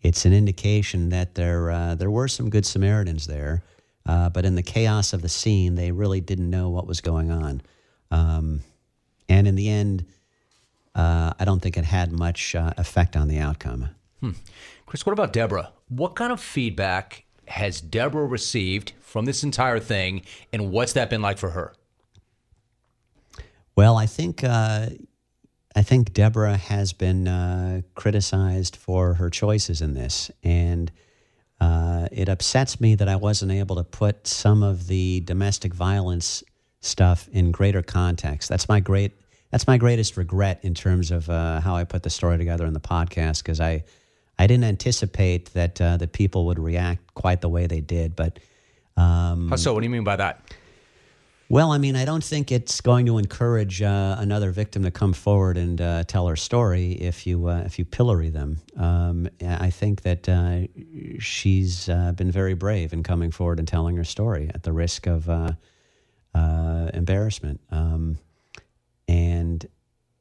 it's 0.00 0.26
an 0.26 0.32
indication 0.32 1.08
that 1.08 1.34
there 1.34 1.72
uh, 1.72 1.96
there 1.96 2.08
were 2.08 2.28
some 2.28 2.50
good 2.50 2.66
Samaritans 2.66 3.26
there, 3.26 3.64
uh, 4.06 4.30
but 4.30 4.44
in 4.44 4.54
the 4.54 4.62
chaos 4.62 5.12
of 5.12 5.22
the 5.22 5.28
scene, 5.28 5.74
they 5.74 5.92
really 5.92 6.20
didn't 6.20 6.50
know 6.50 6.70
what 6.70 6.86
was 6.86 7.00
going 7.00 7.30
on. 7.30 7.62
Um, 8.10 8.60
and 9.28 9.46
in 9.46 9.54
the 9.54 9.68
end, 9.68 10.06
uh, 10.94 11.32
I 11.38 11.44
don't 11.44 11.60
think 11.60 11.76
it 11.76 11.84
had 11.84 12.12
much 12.12 12.54
uh, 12.54 12.72
effect 12.76 13.16
on 13.16 13.28
the 13.28 13.38
outcome. 13.38 13.90
Hmm. 14.20 14.32
Chris, 14.86 15.06
what 15.06 15.12
about 15.12 15.32
Deborah? 15.32 15.70
What 15.88 16.16
kind 16.16 16.32
of 16.32 16.40
feedback 16.40 17.24
has 17.46 17.80
Deborah 17.80 18.26
received 18.26 18.92
from 19.00 19.24
this 19.24 19.42
entire 19.42 19.80
thing, 19.80 20.22
and 20.52 20.70
what's 20.70 20.92
that 20.94 21.10
been 21.10 21.22
like 21.22 21.38
for 21.38 21.50
her? 21.50 21.74
Well, 23.76 23.96
I 23.96 24.06
think 24.06 24.44
uh, 24.44 24.90
I 25.74 25.82
think 25.82 26.12
Deborah 26.12 26.56
has 26.56 26.92
been 26.92 27.28
uh, 27.28 27.82
criticized 27.94 28.76
for 28.76 29.14
her 29.14 29.30
choices 29.30 29.80
in 29.80 29.94
this, 29.94 30.30
and 30.42 30.90
uh, 31.60 32.08
it 32.10 32.28
upsets 32.28 32.80
me 32.80 32.94
that 32.94 33.08
I 33.08 33.16
wasn't 33.16 33.52
able 33.52 33.76
to 33.76 33.84
put 33.84 34.26
some 34.26 34.62
of 34.62 34.86
the 34.86 35.20
domestic 35.20 35.74
violence 35.74 36.42
stuff 36.80 37.28
in 37.32 37.50
greater 37.50 37.82
context. 37.82 38.48
That's 38.48 38.68
my 38.68 38.80
great 38.80 39.12
that's 39.50 39.66
my 39.66 39.78
greatest 39.78 40.16
regret 40.16 40.60
in 40.62 40.74
terms 40.74 41.10
of 41.10 41.28
uh, 41.28 41.60
how 41.60 41.74
I 41.74 41.84
put 41.84 42.04
the 42.04 42.10
story 42.10 42.38
together 42.38 42.66
in 42.66 42.72
the 42.72 42.80
podcast 42.80 43.42
because 43.42 43.60
I 43.60 43.84
I 44.38 44.46
didn't 44.46 44.64
anticipate 44.64 45.52
that 45.52 45.80
uh, 45.80 45.96
that 45.98 46.12
people 46.12 46.46
would 46.46 46.58
react 46.58 47.14
quite 47.14 47.40
the 47.42 47.48
way 47.48 47.66
they 47.66 47.80
did. 47.80 48.16
But 48.16 48.38
um, 48.96 49.54
so? 49.56 49.74
What 49.74 49.80
do 49.80 49.84
you 49.84 49.90
mean 49.90 50.04
by 50.04 50.16
that? 50.16 50.54
Well, 51.52 51.72
I 51.72 51.78
mean, 51.78 51.96
I 51.96 52.04
don't 52.04 52.22
think 52.22 52.52
it's 52.52 52.80
going 52.80 53.06
to 53.06 53.18
encourage 53.18 53.82
uh, 53.82 54.14
another 54.20 54.52
victim 54.52 54.84
to 54.84 54.92
come 54.92 55.12
forward 55.12 55.56
and 55.56 55.80
uh, 55.80 56.04
tell 56.04 56.28
her 56.28 56.36
story 56.36 56.92
if 56.92 57.26
you 57.26 57.48
uh, 57.48 57.64
if 57.66 57.76
you 57.76 57.84
pillory 57.84 58.30
them. 58.30 58.60
Um, 58.76 59.28
I 59.44 59.70
think 59.70 60.02
that 60.02 60.28
uh, 60.28 60.68
she's 61.18 61.88
uh, 61.88 62.12
been 62.12 62.30
very 62.30 62.54
brave 62.54 62.92
in 62.92 63.02
coming 63.02 63.32
forward 63.32 63.58
and 63.58 63.66
telling 63.66 63.96
her 63.96 64.04
story 64.04 64.48
at 64.54 64.62
the 64.62 64.72
risk 64.72 65.08
of 65.08 65.28
uh, 65.28 65.50
embarrassment. 66.94 67.60
Um, 67.72 68.18
and 69.08 69.66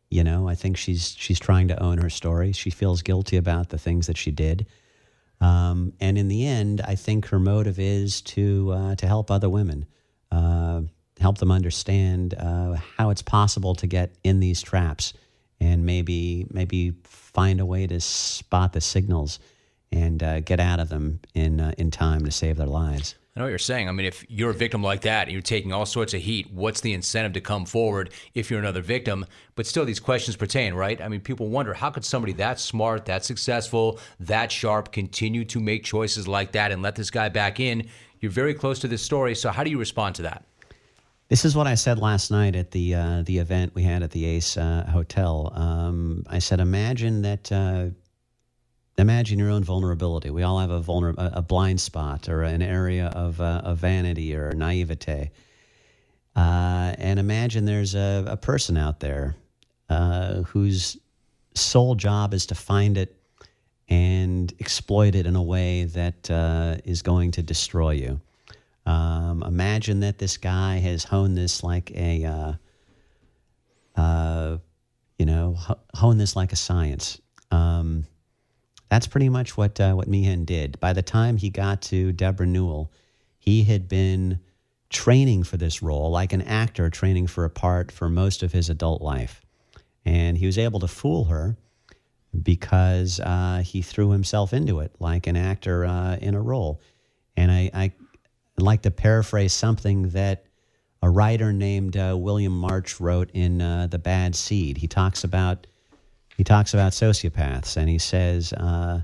you 0.10 0.24
know, 0.24 0.50
I 0.50 0.56
think 0.56 0.78
she's 0.78 1.16
she's 1.16 1.40
trying 1.40 1.68
to 1.68 1.80
own 1.80 2.00
her 2.00 2.10
story. 2.10 2.54
She 2.54 2.72
feels 2.72 3.04
guilty 3.04 3.38
about 3.38 3.70
the 3.70 3.78
things 3.78 4.08
that 4.08 4.18
she 4.18 4.32
did. 4.32 4.66
Um, 5.42 5.94
and 6.00 6.18
in 6.18 6.28
the 6.28 6.48
end, 6.48 6.82
I 6.82 6.96
think 6.96 7.28
her 7.28 7.38
motive 7.38 7.78
is 7.78 8.20
to 8.34 8.96
to 8.96 9.06
help 9.06 9.30
other 9.30 9.48
women 9.48 9.86
help 11.20 11.38
them 11.38 11.52
understand 11.52 12.34
uh, 12.36 12.76
how 12.98 13.10
it's 13.10 13.22
possible 13.22 13.76
to 13.76 13.88
get 13.88 14.16
in 14.24 14.40
these 14.40 14.62
traps 14.62 15.14
and 15.62 15.86
maybe 15.86 16.48
maybe 16.50 16.94
find 17.04 17.60
a 17.60 17.66
way 17.66 17.86
to 17.86 18.00
spot 18.00 18.74
the 18.74 18.82
signals 18.82 19.40
and 19.92 20.24
uh, 20.24 20.40
get 20.40 20.60
out 20.60 20.80
of 20.80 20.90
them 20.90 21.20
in 21.34 21.60
uh, 21.60 21.74
in 21.78 21.92
time 21.92 22.26
to 22.26 22.32
save 22.32 22.58
their 22.58 22.68
lives. 22.68 23.16
I 23.36 23.42
know 23.42 23.46
what 23.46 23.50
you're 23.50 23.60
saying. 23.60 23.88
I 23.88 23.92
mean, 23.92 24.06
if 24.06 24.26
you're 24.28 24.50
a 24.50 24.56
victim 24.56 24.84
like 24.84 25.02
that 25.02 25.28
and 25.28 25.32
you're 25.32 25.42
taking 25.42 25.72
all 25.72 25.86
sorts 25.86 26.14
of 26.14 26.22
heat, 26.22 26.52
what's 26.52 26.82
the 26.82 26.94
incentive 26.94 27.34
to 27.34 27.42
come 27.42 27.66
forward 27.66 28.12
if 28.34 28.50
you're 28.50 28.60
another 28.60 28.82
victim? 28.82 29.26
But 29.56 29.66
still, 29.66 29.86
these 29.86 30.00
questions 30.00 30.36
pertain, 30.36 30.74
right? 30.74 31.00
I 31.00 31.08
mean, 31.08 31.22
people 31.22 31.48
wonder 31.48 31.74
how 31.74 31.90
could 31.90 32.04
somebody 32.04 32.34
that 32.34 32.60
smart, 32.60 33.06
that 33.06 33.24
successful, 33.24 34.00
that 34.20 34.52
sharp 34.52 34.92
continue 34.92 35.46
to 35.46 35.60
make 35.60 35.84
choices 35.84 36.28
like 36.28 36.52
that 36.54 36.72
and 36.72 36.82
let 36.82 36.96
this 36.96 37.12
guy 37.12 37.30
back 37.30 37.60
in? 37.60 37.88
You're 38.20 38.32
very 38.32 38.54
close 38.54 38.80
to 38.80 38.90
this 38.90 39.04
story, 39.04 39.36
so 39.36 39.52
how 39.52 39.64
do 39.64 39.70
you 39.70 39.80
respond 39.80 40.16
to 40.16 40.24
that? 40.24 40.44
This 41.30 41.46
is 41.46 41.56
what 41.56 41.68
I 41.68 41.76
said 41.76 42.00
last 42.00 42.32
night 42.32 42.56
at 42.56 42.72
the 42.72 42.96
uh, 42.96 43.22
the 43.24 43.38
event 43.38 43.76
we 43.76 43.84
had 43.84 44.02
at 44.02 44.10
the 44.10 44.26
Ace 44.26 44.58
uh, 44.58 44.90
Hotel. 44.92 45.54
Um, 45.54 46.24
I 46.28 46.40
said, 46.40 46.60
imagine 46.60 47.22
that. 47.22 47.52
Uh, 47.52 47.90
imagine 48.98 49.38
your 49.38 49.52
own 49.52 49.64
vulnerability. 49.64 50.32
We 50.32 50.42
all 50.42 50.58
have 50.60 50.72
a 50.72 50.82
vulner- 50.82 51.14
a 51.18 51.42
blind 51.44 51.80
spot 51.80 52.28
or 52.28 52.42
an 52.42 52.64
area 52.64 53.08
of, 53.08 53.40
uh, 53.40 53.62
of 53.64 53.78
vanity 53.78 54.36
or 54.36 54.52
naivete. 54.54 55.32
Uh, 56.36 56.96
and 56.98 57.20
imagine 57.20 57.64
there's 57.64 57.96
a, 57.96 58.26
a 58.28 58.36
person 58.36 58.76
out 58.76 59.00
there 59.00 59.36
uh, 59.88 60.42
whose 60.42 60.98
sole 61.54 61.96
job 61.96 62.34
is 62.34 62.48
to 62.48 62.56
find 62.56 62.98
it 62.98 63.16
and 63.88 64.52
exploit 64.60 65.16
it 65.16 65.26
in 65.26 65.36
a 65.36 65.44
way 65.44 65.86
that 65.86 66.30
is 66.84 67.02
going 67.04 67.32
to 67.32 67.44
destroy 67.44 67.92
you. 67.92 68.20
Um, 68.90 69.44
imagine 69.44 70.00
that 70.00 70.18
this 70.18 70.38
guy 70.38 70.78
has 70.80 71.04
honed 71.04 71.38
this 71.38 71.64
like 71.64 71.92
a, 71.92 72.26
uh, 72.26 72.54
uh, 73.96 74.58
you 75.20 75.28
know, 75.28 75.58
honed 75.94 76.20
this 76.20 76.36
like 76.36 76.52
a 76.52 76.56
science. 76.56 77.22
Um, 77.52 78.08
that's 78.90 79.06
pretty 79.06 79.30
much 79.30 79.56
what 79.56 79.80
uh, 79.80 79.94
what 79.94 80.08
Meehan 80.08 80.44
did. 80.44 80.80
By 80.80 80.94
the 80.94 81.04
time 81.04 81.38
he 81.38 81.52
got 81.52 81.84
to 81.84 82.12
Deborah 82.12 82.48
Newell, 82.48 82.92
he 83.38 83.64
had 83.64 83.88
been 83.88 84.40
training 84.90 85.44
for 85.44 85.58
this 85.58 85.84
role 85.84 86.10
like 86.10 86.34
an 86.34 86.42
actor 86.42 86.90
training 86.90 87.28
for 87.28 87.46
a 87.46 87.50
part 87.52 87.92
for 87.92 88.10
most 88.10 88.42
of 88.42 88.54
his 88.54 88.72
adult 88.72 89.04
life, 89.04 89.46
and 90.04 90.36
he 90.36 90.48
was 90.48 90.58
able 90.58 90.80
to 90.80 90.88
fool 90.88 91.26
her 91.26 91.56
because 92.42 93.20
uh, 93.20 93.62
he 93.64 93.84
threw 93.84 94.10
himself 94.10 94.52
into 94.52 94.80
it 94.80 94.96
like 95.00 95.28
an 95.28 95.38
actor 95.38 95.86
uh, 95.86 96.16
in 96.16 96.34
a 96.34 96.42
role. 96.42 96.82
And 97.38 97.52
I, 97.52 97.70
I 97.72 97.92
I'd 98.60 98.64
like 98.64 98.82
to 98.82 98.92
paraphrase 98.92 99.54
something 99.54 100.10
that 100.10 100.44
a 101.02 101.10
writer 101.10 101.54
named 101.54 101.96
uh, 101.96 102.18
William 102.20 102.52
March 102.52 103.00
wrote 103.00 103.32
in 103.34 103.62
uh, 103.62 103.88
The 103.88 104.00
Bad 104.00 104.36
Seed. 104.36 104.76
He 104.76 104.86
talks 104.86 105.24
about 105.24 105.66
he 106.36 106.44
talks 106.44 106.74
about 106.74 106.92
sociopaths, 106.92 107.78
and 107.78 107.88
he 107.88 107.98
says, 107.98 108.52
uh, 108.52 109.00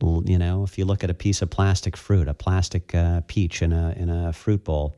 you 0.00 0.38
know, 0.38 0.64
if 0.64 0.78
you 0.78 0.86
look 0.86 1.04
at 1.04 1.10
a 1.10 1.14
piece 1.14 1.42
of 1.42 1.50
plastic 1.50 1.98
fruit, 1.98 2.28
a 2.28 2.32
plastic 2.34 2.94
uh, 2.94 3.20
peach 3.26 3.60
in 3.60 3.74
a 3.74 3.92
in 3.94 4.08
a 4.08 4.32
fruit 4.32 4.64
bowl, 4.64 4.96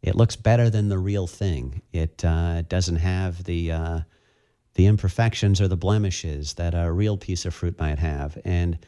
it 0.00 0.14
looks 0.14 0.36
better 0.36 0.70
than 0.70 0.88
the 0.88 0.98
real 0.98 1.26
thing. 1.26 1.82
It 1.92 2.24
uh, 2.24 2.62
doesn't 2.62 2.98
have 2.98 3.42
the 3.42 3.72
uh, 3.72 4.00
the 4.74 4.86
imperfections 4.86 5.60
or 5.60 5.66
the 5.66 5.76
blemishes 5.76 6.54
that 6.54 6.72
a 6.76 6.92
real 6.92 7.16
piece 7.16 7.46
of 7.46 7.52
fruit 7.52 7.80
might 7.80 7.98
have, 7.98 8.38
and 8.44 8.78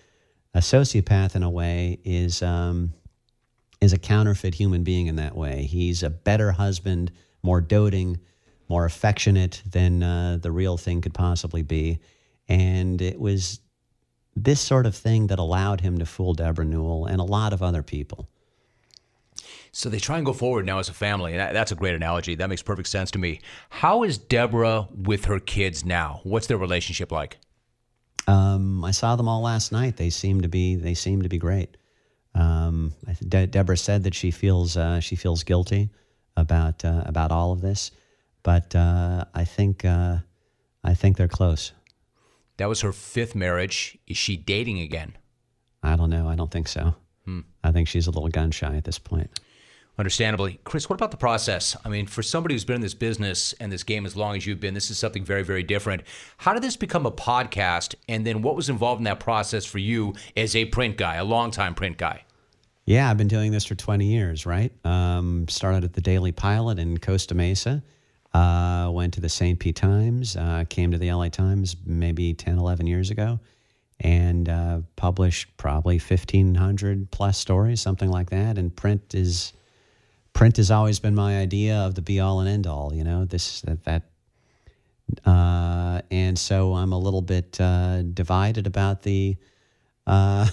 a 0.54 0.60
sociopath, 0.60 1.34
in 1.34 1.42
a 1.42 1.50
way, 1.50 1.98
is 2.04 2.40
um, 2.40 2.94
is 3.84 3.92
a 3.92 3.98
counterfeit 3.98 4.54
human 4.54 4.82
being 4.82 5.06
in 5.06 5.16
that 5.16 5.36
way. 5.36 5.64
He's 5.64 6.02
a 6.02 6.10
better 6.10 6.52
husband, 6.52 7.12
more 7.42 7.60
doting, 7.60 8.18
more 8.68 8.84
affectionate 8.84 9.62
than 9.70 10.02
uh, 10.02 10.38
the 10.40 10.50
real 10.50 10.76
thing 10.76 11.02
could 11.02 11.14
possibly 11.14 11.62
be. 11.62 12.00
And 12.48 13.00
it 13.00 13.20
was 13.20 13.60
this 14.34 14.60
sort 14.60 14.86
of 14.86 14.96
thing 14.96 15.28
that 15.28 15.38
allowed 15.38 15.82
him 15.82 15.98
to 15.98 16.06
fool 16.06 16.34
Deborah 16.34 16.64
Newell 16.64 17.06
and 17.06 17.20
a 17.20 17.24
lot 17.24 17.52
of 17.52 17.62
other 17.62 17.82
people. 17.82 18.28
So 19.70 19.88
they 19.88 19.98
try 19.98 20.16
and 20.16 20.26
go 20.26 20.32
forward 20.32 20.66
now 20.66 20.78
as 20.78 20.88
a 20.88 20.92
family. 20.92 21.34
And 21.34 21.54
that's 21.54 21.72
a 21.72 21.74
great 21.74 21.94
analogy. 21.94 22.34
That 22.36 22.48
makes 22.48 22.62
perfect 22.62 22.88
sense 22.88 23.10
to 23.12 23.18
me. 23.18 23.40
How 23.68 24.02
is 24.02 24.18
Deborah 24.18 24.88
with 24.94 25.26
her 25.26 25.40
kids 25.40 25.84
now? 25.84 26.20
What's 26.22 26.46
their 26.46 26.58
relationship 26.58 27.12
like? 27.12 27.38
Um, 28.26 28.84
I 28.84 28.92
saw 28.92 29.16
them 29.16 29.28
all 29.28 29.42
last 29.42 29.72
night. 29.72 29.96
They 29.96 30.10
seem 30.10 30.40
to 30.40 30.48
be 30.48 30.76
they 30.76 30.94
seem 30.94 31.22
to 31.22 31.28
be 31.28 31.38
great. 31.38 31.76
Um, 32.34 32.92
De- 33.28 33.46
Deborah 33.46 33.76
said 33.76 34.02
that 34.04 34.14
she 34.14 34.30
feels 34.30 34.76
uh, 34.76 35.00
she 35.00 35.16
feels 35.16 35.44
guilty 35.44 35.90
about 36.36 36.84
uh, 36.84 37.02
about 37.06 37.30
all 37.30 37.52
of 37.52 37.60
this, 37.60 37.90
but 38.42 38.74
uh, 38.74 39.24
I 39.34 39.44
think 39.44 39.84
uh, 39.84 40.18
I 40.82 40.94
think 40.94 41.16
they're 41.16 41.28
close. 41.28 41.72
That 42.56 42.68
was 42.68 42.80
her 42.82 42.92
fifth 42.92 43.34
marriage. 43.34 43.98
Is 44.06 44.16
she 44.16 44.36
dating 44.36 44.80
again? 44.80 45.16
I 45.82 45.96
don't 45.96 46.10
know. 46.10 46.28
I 46.28 46.34
don't 46.34 46.50
think 46.50 46.68
so. 46.68 46.94
Hmm. 47.24 47.40
I 47.62 47.72
think 47.72 47.88
she's 47.88 48.06
a 48.06 48.10
little 48.10 48.28
gun 48.28 48.50
shy 48.50 48.76
at 48.76 48.84
this 48.84 48.98
point. 48.98 49.40
Understandably. 49.96 50.58
Chris, 50.64 50.90
what 50.90 50.96
about 50.96 51.12
the 51.12 51.16
process? 51.16 51.76
I 51.84 51.88
mean, 51.88 52.06
for 52.06 52.22
somebody 52.22 52.54
who's 52.54 52.64
been 52.64 52.76
in 52.76 52.80
this 52.80 52.94
business 52.94 53.52
and 53.60 53.70
this 53.70 53.84
game 53.84 54.06
as 54.06 54.16
long 54.16 54.36
as 54.36 54.44
you've 54.44 54.58
been, 54.58 54.74
this 54.74 54.90
is 54.90 54.98
something 54.98 55.24
very, 55.24 55.44
very 55.44 55.62
different. 55.62 56.02
How 56.38 56.52
did 56.52 56.62
this 56.62 56.76
become 56.76 57.06
a 57.06 57.12
podcast? 57.12 57.94
And 58.08 58.26
then 58.26 58.42
what 58.42 58.56
was 58.56 58.68
involved 58.68 58.98
in 58.98 59.04
that 59.04 59.20
process 59.20 59.64
for 59.64 59.78
you 59.78 60.14
as 60.36 60.56
a 60.56 60.64
print 60.64 60.96
guy, 60.96 61.14
a 61.14 61.24
longtime 61.24 61.76
print 61.76 61.96
guy? 61.96 62.24
Yeah, 62.86 63.08
I've 63.08 63.16
been 63.16 63.28
doing 63.28 63.52
this 63.52 63.64
for 63.64 63.76
20 63.76 64.04
years, 64.04 64.44
right? 64.44 64.72
Um, 64.84 65.46
started 65.48 65.84
at 65.84 65.92
the 65.92 66.00
Daily 66.00 66.32
Pilot 66.32 66.80
in 66.80 66.98
Costa 66.98 67.34
Mesa, 67.34 67.82
uh, 68.34 68.90
went 68.92 69.14
to 69.14 69.20
the 69.20 69.28
St. 69.28 69.58
Pete 69.58 69.76
Times, 69.76 70.36
uh, 70.36 70.64
came 70.68 70.90
to 70.90 70.98
the 70.98 71.10
LA 71.10 71.28
Times 71.28 71.76
maybe 71.86 72.34
10, 72.34 72.58
11 72.58 72.86
years 72.88 73.10
ago, 73.10 73.38
and 74.00 74.48
uh, 74.48 74.80
published 74.96 75.56
probably 75.56 75.98
1,500 75.98 77.10
plus 77.12 77.38
stories, 77.38 77.80
something 77.80 78.10
like 78.10 78.30
that. 78.30 78.58
And 78.58 78.74
print 78.74 79.14
is 79.14 79.52
print 80.34 80.58
has 80.58 80.70
always 80.70 81.00
been 81.00 81.14
my 81.14 81.38
idea 81.38 81.76
of 81.76 81.94
the 81.94 82.02
be 82.02 82.20
all 82.20 82.40
and 82.40 82.48
end 82.48 82.66
all, 82.66 82.92
you 82.92 83.04
know, 83.04 83.24
this, 83.24 83.62
that, 83.62 83.82
that 83.84 84.02
uh, 85.24 86.00
and 86.10 86.38
so 86.38 86.74
I'm 86.74 86.92
a 86.92 86.98
little 86.98 87.22
bit 87.22 87.60
uh, 87.60 88.02
divided 88.02 88.66
about 88.66 89.02
the 89.02 89.36
uh, 90.06 90.48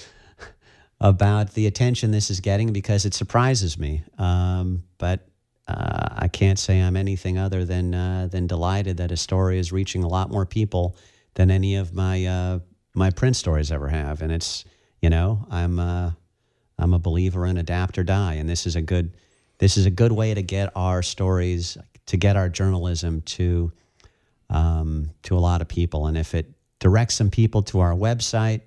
about 1.00 1.54
the 1.54 1.66
attention 1.66 2.10
this 2.10 2.30
is 2.30 2.40
getting 2.40 2.72
because 2.72 3.04
it 3.04 3.14
surprises 3.14 3.78
me. 3.78 4.02
Um, 4.18 4.84
but 4.98 5.26
uh, 5.66 6.08
I 6.12 6.28
can't 6.28 6.58
say 6.58 6.80
I'm 6.80 6.96
anything 6.96 7.38
other 7.38 7.64
than 7.64 7.94
uh, 7.94 8.28
than 8.30 8.46
delighted 8.46 8.98
that 8.98 9.12
a 9.12 9.16
story 9.16 9.58
is 9.58 9.72
reaching 9.72 10.04
a 10.04 10.08
lot 10.08 10.30
more 10.30 10.46
people 10.46 10.96
than 11.34 11.50
any 11.50 11.76
of 11.76 11.94
my 11.94 12.26
uh, 12.26 12.58
my 12.94 13.10
print 13.10 13.36
stories 13.36 13.70
ever 13.70 13.88
have. 13.88 14.20
And 14.22 14.32
it's 14.32 14.64
you 15.00 15.10
know 15.10 15.46
I'm 15.50 15.78
uh, 15.78 16.12
I'm 16.80 16.94
a 16.94 16.98
believer 16.98 17.46
in 17.46 17.56
adapt 17.56 17.98
or 17.98 18.04
die, 18.04 18.34
and 18.34 18.48
this 18.48 18.66
is 18.66 18.76
a 18.76 18.82
good 18.82 19.12
this 19.58 19.76
is 19.76 19.86
a 19.86 19.90
good 19.90 20.12
way 20.12 20.32
to 20.34 20.42
get 20.42 20.72
our 20.74 21.02
stories 21.02 21.76
to 22.06 22.16
get 22.16 22.36
our 22.36 22.48
journalism 22.48 23.20
to 23.22 23.72
um, 24.48 25.10
to 25.22 25.36
a 25.36 25.38
lot 25.38 25.60
of 25.60 25.68
people. 25.68 26.06
And 26.06 26.16
if 26.16 26.34
it 26.34 26.50
directs 26.80 27.14
some 27.14 27.30
people 27.30 27.62
to 27.64 27.80
our 27.80 27.92
website 27.92 28.62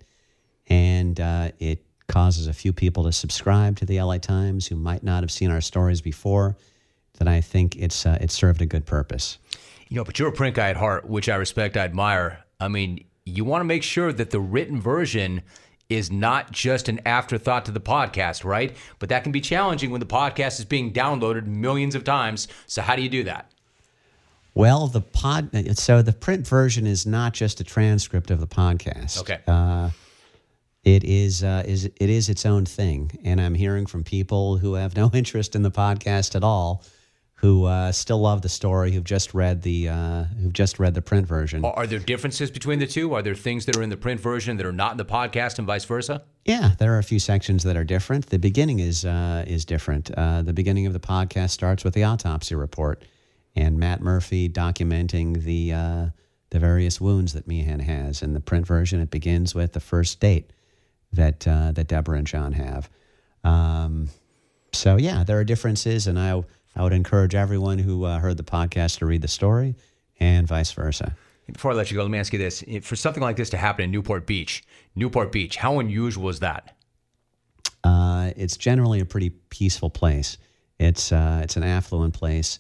and 0.68 1.20
uh, 1.20 1.52
it 1.60 1.86
causes 2.08 2.48
a 2.48 2.54
few 2.54 2.72
people 2.72 3.04
to 3.04 3.12
subscribe 3.12 3.78
to 3.78 3.86
the 3.86 4.02
LA 4.02 4.18
Times 4.18 4.68
who 4.68 4.76
might 4.76 5.04
not 5.04 5.24
have 5.24 5.32
seen 5.32 5.52
our 5.52 5.62
stories 5.62 6.00
before, 6.00 6.56
then 7.18 7.28
I 7.28 7.42
think 7.42 7.76
it's 7.76 8.06
uh, 8.06 8.18
it 8.22 8.32
served 8.32 8.62
a 8.62 8.66
good 8.66 8.86
purpose. 8.86 9.38
You 9.90 9.98
know, 9.98 10.04
but 10.04 10.18
you're 10.18 10.30
a 10.30 10.34
print 10.34 10.56
guy 10.56 10.70
at 10.70 10.78
heart, 10.78 11.08
which 11.08 11.30
I 11.30 11.36
respect, 11.36 11.76
I 11.76 11.82
admire. 11.82 12.44
I 12.60 12.68
mean, 12.68 13.04
you 13.26 13.44
want 13.44 13.62
to 13.62 13.66
make 13.66 13.84
sure 13.84 14.14
that 14.14 14.32
the 14.32 14.40
written 14.40 14.82
version 14.82 15.42
is 15.96 16.12
not 16.12 16.52
just 16.52 16.90
an 16.90 17.00
afterthought 17.06 17.66
to 17.66 17.72
the 17.72 17.82
podcast, 17.82 18.44
right? 18.44 18.76
But 19.00 19.10
that 19.10 19.24
can 19.24 19.32
be 19.32 19.42
challenging 19.42 19.92
when 19.92 20.00
the 20.00 20.06
podcast 20.06 20.60
is 20.60 20.66
being 20.66 20.94
downloaded 20.94 21.46
millions 21.46 21.96
of 21.96 22.04
times. 22.04 22.48
So 22.68 22.82
how 22.82 22.96
do 22.96 23.02
you 23.02 23.10
do 23.10 23.24
that? 23.24 23.52
Well, 24.56 24.88
the 24.88 25.02
pod 25.02 25.50
so 25.78 26.02
the 26.02 26.14
print 26.14 26.48
version 26.48 26.86
is 26.86 27.06
not 27.06 27.34
just 27.34 27.60
a 27.60 27.64
transcript 27.64 28.30
of 28.30 28.40
the 28.40 28.48
podcast. 28.48 29.20
Okay. 29.22 29.40
Uh, 29.48 29.90
it 30.84 31.04
is 31.04 31.44
uh, 31.44 31.64
is 31.66 31.86
it 31.86 32.10
is 32.10 32.30
its 32.30 32.46
own 32.46 32.66
thing, 32.66 33.12
and 33.24 33.42
I'm 33.42 33.56
hearing 33.56 33.86
from 33.86 34.04
people 34.04 34.58
who 34.58 34.76
have 34.76 34.96
no 34.96 35.10
interest 35.14 35.56
in 35.56 35.64
the 35.64 35.72
podcast 35.72 36.36
at 36.36 36.44
all, 36.44 36.84
who 37.44 37.66
uh, 37.66 37.92
still 37.92 38.22
love 38.22 38.42
the 38.42 38.48
story, 38.48 38.94
who've 38.94 39.04
just 39.04 39.34
read 39.34 39.64
the 39.64 39.90
uh, 39.90 40.24
who've 40.24 40.54
just 40.54 40.80
read 40.80 40.94
the 40.94 41.02
print 41.02 41.28
version. 41.28 41.66
Are 41.66 41.86
there 41.86 42.00
differences 42.00 42.50
between 42.50 42.80
the 42.80 42.88
two? 42.88 43.14
Are 43.14 43.22
there 43.22 43.36
things 43.36 43.66
that 43.66 43.76
are 43.76 43.84
in 43.84 43.90
the 43.90 43.98
print 43.98 44.22
version 44.22 44.56
that 44.56 44.66
are 44.66 44.72
not 44.72 44.92
in 44.94 44.98
the 44.98 45.04
podcast 45.04 45.58
and 45.58 45.68
vice 45.68 45.84
versa? 45.84 46.24
Yeah, 46.46 46.72
there 46.80 46.94
are 46.96 47.00
a 47.00 47.04
few 47.04 47.20
sections 47.20 47.64
that 47.64 47.76
are 47.76 47.84
different. 47.84 48.28
The 48.28 48.40
beginning 48.40 48.80
is 48.80 49.04
uh, 49.04 49.44
is 49.46 49.66
different. 49.66 50.10
Uh, 50.12 50.42
the 50.42 50.54
beginning 50.54 50.88
of 50.88 50.94
the 50.94 51.02
podcast 51.02 51.50
starts 51.50 51.84
with 51.84 51.94
the 51.94 52.06
autopsy 52.06 52.56
report, 52.56 53.04
and 53.58 53.78
Matt 53.78 54.00
Murphy 54.00 54.48
documenting 54.48 55.44
the 55.44 55.74
uh, 55.74 56.06
the 56.52 56.60
various 56.60 57.02
wounds 57.02 57.34
that 57.34 57.46
Meehan 57.46 57.82
has. 57.82 58.22
In 58.22 58.34
the 58.34 58.40
print 58.40 58.66
version, 58.66 59.02
it 59.02 59.12
begins 59.12 59.54
with 59.54 59.74
the 59.74 59.82
first 59.82 60.22
date 60.22 60.54
that 61.12 61.46
uh, 61.46 61.74
that 61.74 61.90
Deborah 61.90 62.20
and 62.20 62.28
John 62.28 62.54
have. 62.54 62.90
Um, 63.44 64.08
so 64.72 64.96
yeah, 64.96 65.26
there 65.26 65.38
are 65.40 65.44
differences, 65.44 66.08
and 66.08 66.18
I 66.18 66.42
I 66.76 66.84
would 66.84 66.94
encourage 66.94 67.36
everyone 67.36 67.78
who 67.78 68.06
uh, 68.06 68.20
heard 68.20 68.38
the 68.38 68.44
podcast 68.44 69.00
to 69.00 69.06
read 69.06 69.22
the 69.22 69.28
story, 69.28 69.76
and 70.20 70.48
vice 70.48 70.72
versa. 70.72 71.16
Before 71.52 71.72
I 71.72 71.76
let 71.76 71.92
you 71.92 71.98
go, 71.98 72.04
let 72.04 72.12
me 72.12 72.18
ask 72.18 72.34
you 72.34 72.40
this: 72.40 72.64
for 72.82 72.96
something 72.96 73.22
like 73.22 73.36
this 73.36 73.50
to 73.52 73.58
happen 73.58 73.86
in 73.86 73.92
Newport 73.92 74.26
Beach, 74.26 74.64
Newport 74.96 75.32
Beach, 75.32 75.58
how 75.58 75.80
unusual 75.80 76.30
is 76.30 76.40
that? 76.40 76.76
Uh, 77.84 78.32
it's 78.36 78.58
generally 78.58 79.02
a 79.02 79.06
pretty 79.06 79.30
peaceful 79.30 79.90
place. 79.90 80.38
It's 80.80 81.12
uh, 81.12 81.42
it's 81.44 81.58
an 81.58 81.64
affluent 81.64 82.14
place. 82.14 82.60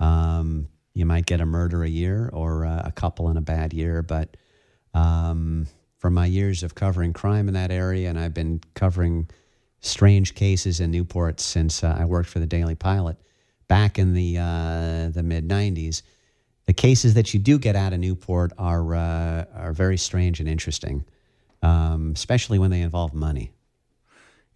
Um, 0.00 0.68
you 0.92 1.06
might 1.06 1.26
get 1.26 1.40
a 1.40 1.46
murder 1.46 1.82
a 1.84 1.88
year 1.88 2.28
or 2.32 2.66
uh, 2.66 2.82
a 2.84 2.92
couple 2.92 3.30
in 3.30 3.36
a 3.36 3.40
bad 3.40 3.72
year, 3.72 4.02
but 4.02 4.36
um, 4.92 5.66
from 5.98 6.14
my 6.14 6.26
years 6.26 6.62
of 6.62 6.74
covering 6.74 7.12
crime 7.12 7.48
in 7.48 7.54
that 7.54 7.70
area, 7.70 8.10
and 8.10 8.18
I've 8.18 8.34
been 8.34 8.60
covering 8.74 9.28
strange 9.80 10.34
cases 10.34 10.80
in 10.80 10.90
Newport 10.90 11.40
since 11.40 11.82
uh, 11.82 11.96
I 11.98 12.04
worked 12.04 12.28
for 12.28 12.38
the 12.38 12.46
Daily 12.46 12.74
Pilot 12.74 13.16
back 13.68 13.98
in 13.98 14.14
the 14.14 14.38
uh, 14.38 15.08
the 15.10 15.22
mid 15.22 15.48
'90s. 15.48 16.02
The 16.66 16.72
cases 16.72 17.14
that 17.14 17.34
you 17.34 17.40
do 17.40 17.58
get 17.58 17.76
out 17.76 17.92
of 17.92 18.00
Newport 18.00 18.52
are 18.58 18.94
uh, 18.94 19.44
are 19.54 19.72
very 19.72 19.98
strange 19.98 20.40
and 20.40 20.48
interesting, 20.48 21.04
um, 21.62 22.12
especially 22.14 22.58
when 22.58 22.70
they 22.70 22.80
involve 22.80 23.12
money. 23.14 23.52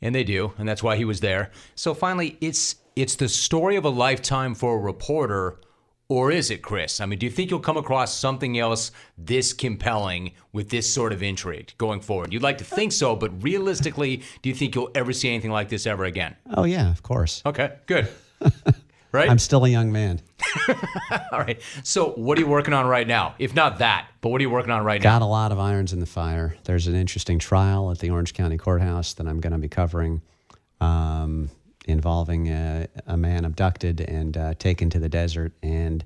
And 0.00 0.14
they 0.14 0.24
do, 0.24 0.52
and 0.58 0.68
that's 0.68 0.82
why 0.82 0.96
he 0.96 1.04
was 1.04 1.20
there. 1.20 1.50
So 1.74 1.92
finally, 1.92 2.38
it's 2.40 2.76
it's 2.96 3.16
the 3.16 3.28
story 3.28 3.76
of 3.76 3.84
a 3.84 3.90
lifetime 3.90 4.54
for 4.54 4.76
a 4.76 4.78
reporter, 4.78 5.60
or 6.08 6.30
is 6.30 6.50
it, 6.50 6.62
Chris? 6.62 7.00
I 7.00 7.06
mean, 7.06 7.18
do 7.18 7.26
you 7.26 7.32
think 7.32 7.50
you'll 7.50 7.60
come 7.60 7.76
across 7.76 8.14
something 8.16 8.58
else 8.58 8.90
this 9.16 9.52
compelling 9.52 10.32
with 10.52 10.70
this 10.70 10.92
sort 10.92 11.12
of 11.12 11.22
intrigue 11.22 11.72
going 11.78 12.00
forward? 12.00 12.32
You'd 12.32 12.42
like 12.42 12.58
to 12.58 12.64
think 12.64 12.92
so, 12.92 13.14
but 13.16 13.42
realistically, 13.42 14.22
do 14.42 14.48
you 14.48 14.54
think 14.54 14.74
you'll 14.74 14.90
ever 14.94 15.12
see 15.12 15.28
anything 15.28 15.50
like 15.50 15.68
this 15.68 15.86
ever 15.86 16.04
again? 16.04 16.36
Oh 16.54 16.64
yeah, 16.64 16.90
of 16.90 17.02
course. 17.02 17.42
Okay, 17.44 17.74
good. 17.86 18.08
right? 19.12 19.28
I'm 19.28 19.38
still 19.38 19.64
a 19.64 19.68
young 19.68 19.92
man. 19.92 20.20
All 21.32 21.38
right. 21.38 21.60
So, 21.82 22.10
what 22.10 22.38
are 22.38 22.40
you 22.40 22.46
working 22.46 22.74
on 22.74 22.86
right 22.86 23.06
now? 23.06 23.34
If 23.38 23.54
not 23.54 23.78
that, 23.78 24.08
but 24.20 24.30
what 24.30 24.40
are 24.40 24.42
you 24.42 24.50
working 24.50 24.70
on 24.70 24.84
right 24.84 25.00
Got 25.00 25.10
now? 25.10 25.18
Got 25.20 25.24
a 25.24 25.28
lot 25.28 25.52
of 25.52 25.58
irons 25.58 25.92
in 25.92 26.00
the 26.00 26.06
fire. 26.06 26.56
There's 26.64 26.86
an 26.86 26.94
interesting 26.94 27.38
trial 27.38 27.90
at 27.90 27.98
the 27.98 28.10
Orange 28.10 28.34
County 28.34 28.56
Courthouse 28.56 29.14
that 29.14 29.26
I'm 29.26 29.40
going 29.40 29.52
to 29.52 29.58
be 29.58 29.68
covering, 29.68 30.22
um, 30.80 31.50
involving 31.86 32.48
a, 32.48 32.88
a 33.06 33.16
man 33.16 33.44
abducted 33.44 34.00
and 34.00 34.36
uh, 34.36 34.54
taken 34.54 34.90
to 34.90 34.98
the 34.98 35.08
desert, 35.08 35.52
and 35.62 36.04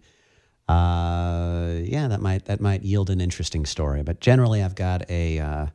uh, 0.69 1.75
yeah, 1.83 2.09
that 2.09 2.21
might 2.21 2.47
that 2.47 2.61
might 2.61 2.83
yield 2.83 3.11
an 3.11 3.21
interesting 3.21 3.67
story. 3.67 4.03
But 4.03 4.21
generally, 4.21 4.63
I've 4.63 4.75
got 4.75 5.09
a 5.11 5.39
uh, 5.39 5.67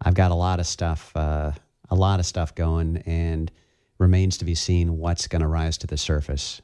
I've 0.00 0.14
got 0.14 0.30
a 0.30 0.34
lot 0.34 0.60
of 0.60 0.66
stuff 0.66 1.12
uh, 1.14 1.52
a 1.90 1.94
lot 1.94 2.20
of 2.20 2.26
stuff 2.26 2.54
going, 2.54 2.98
and 3.06 3.50
remains 3.98 4.36
to 4.38 4.44
be 4.44 4.54
seen 4.54 4.98
what's 4.98 5.26
going 5.26 5.42
to 5.42 5.48
rise 5.48 5.78
to 5.78 5.86
the 5.86 5.96
surface. 5.96 6.60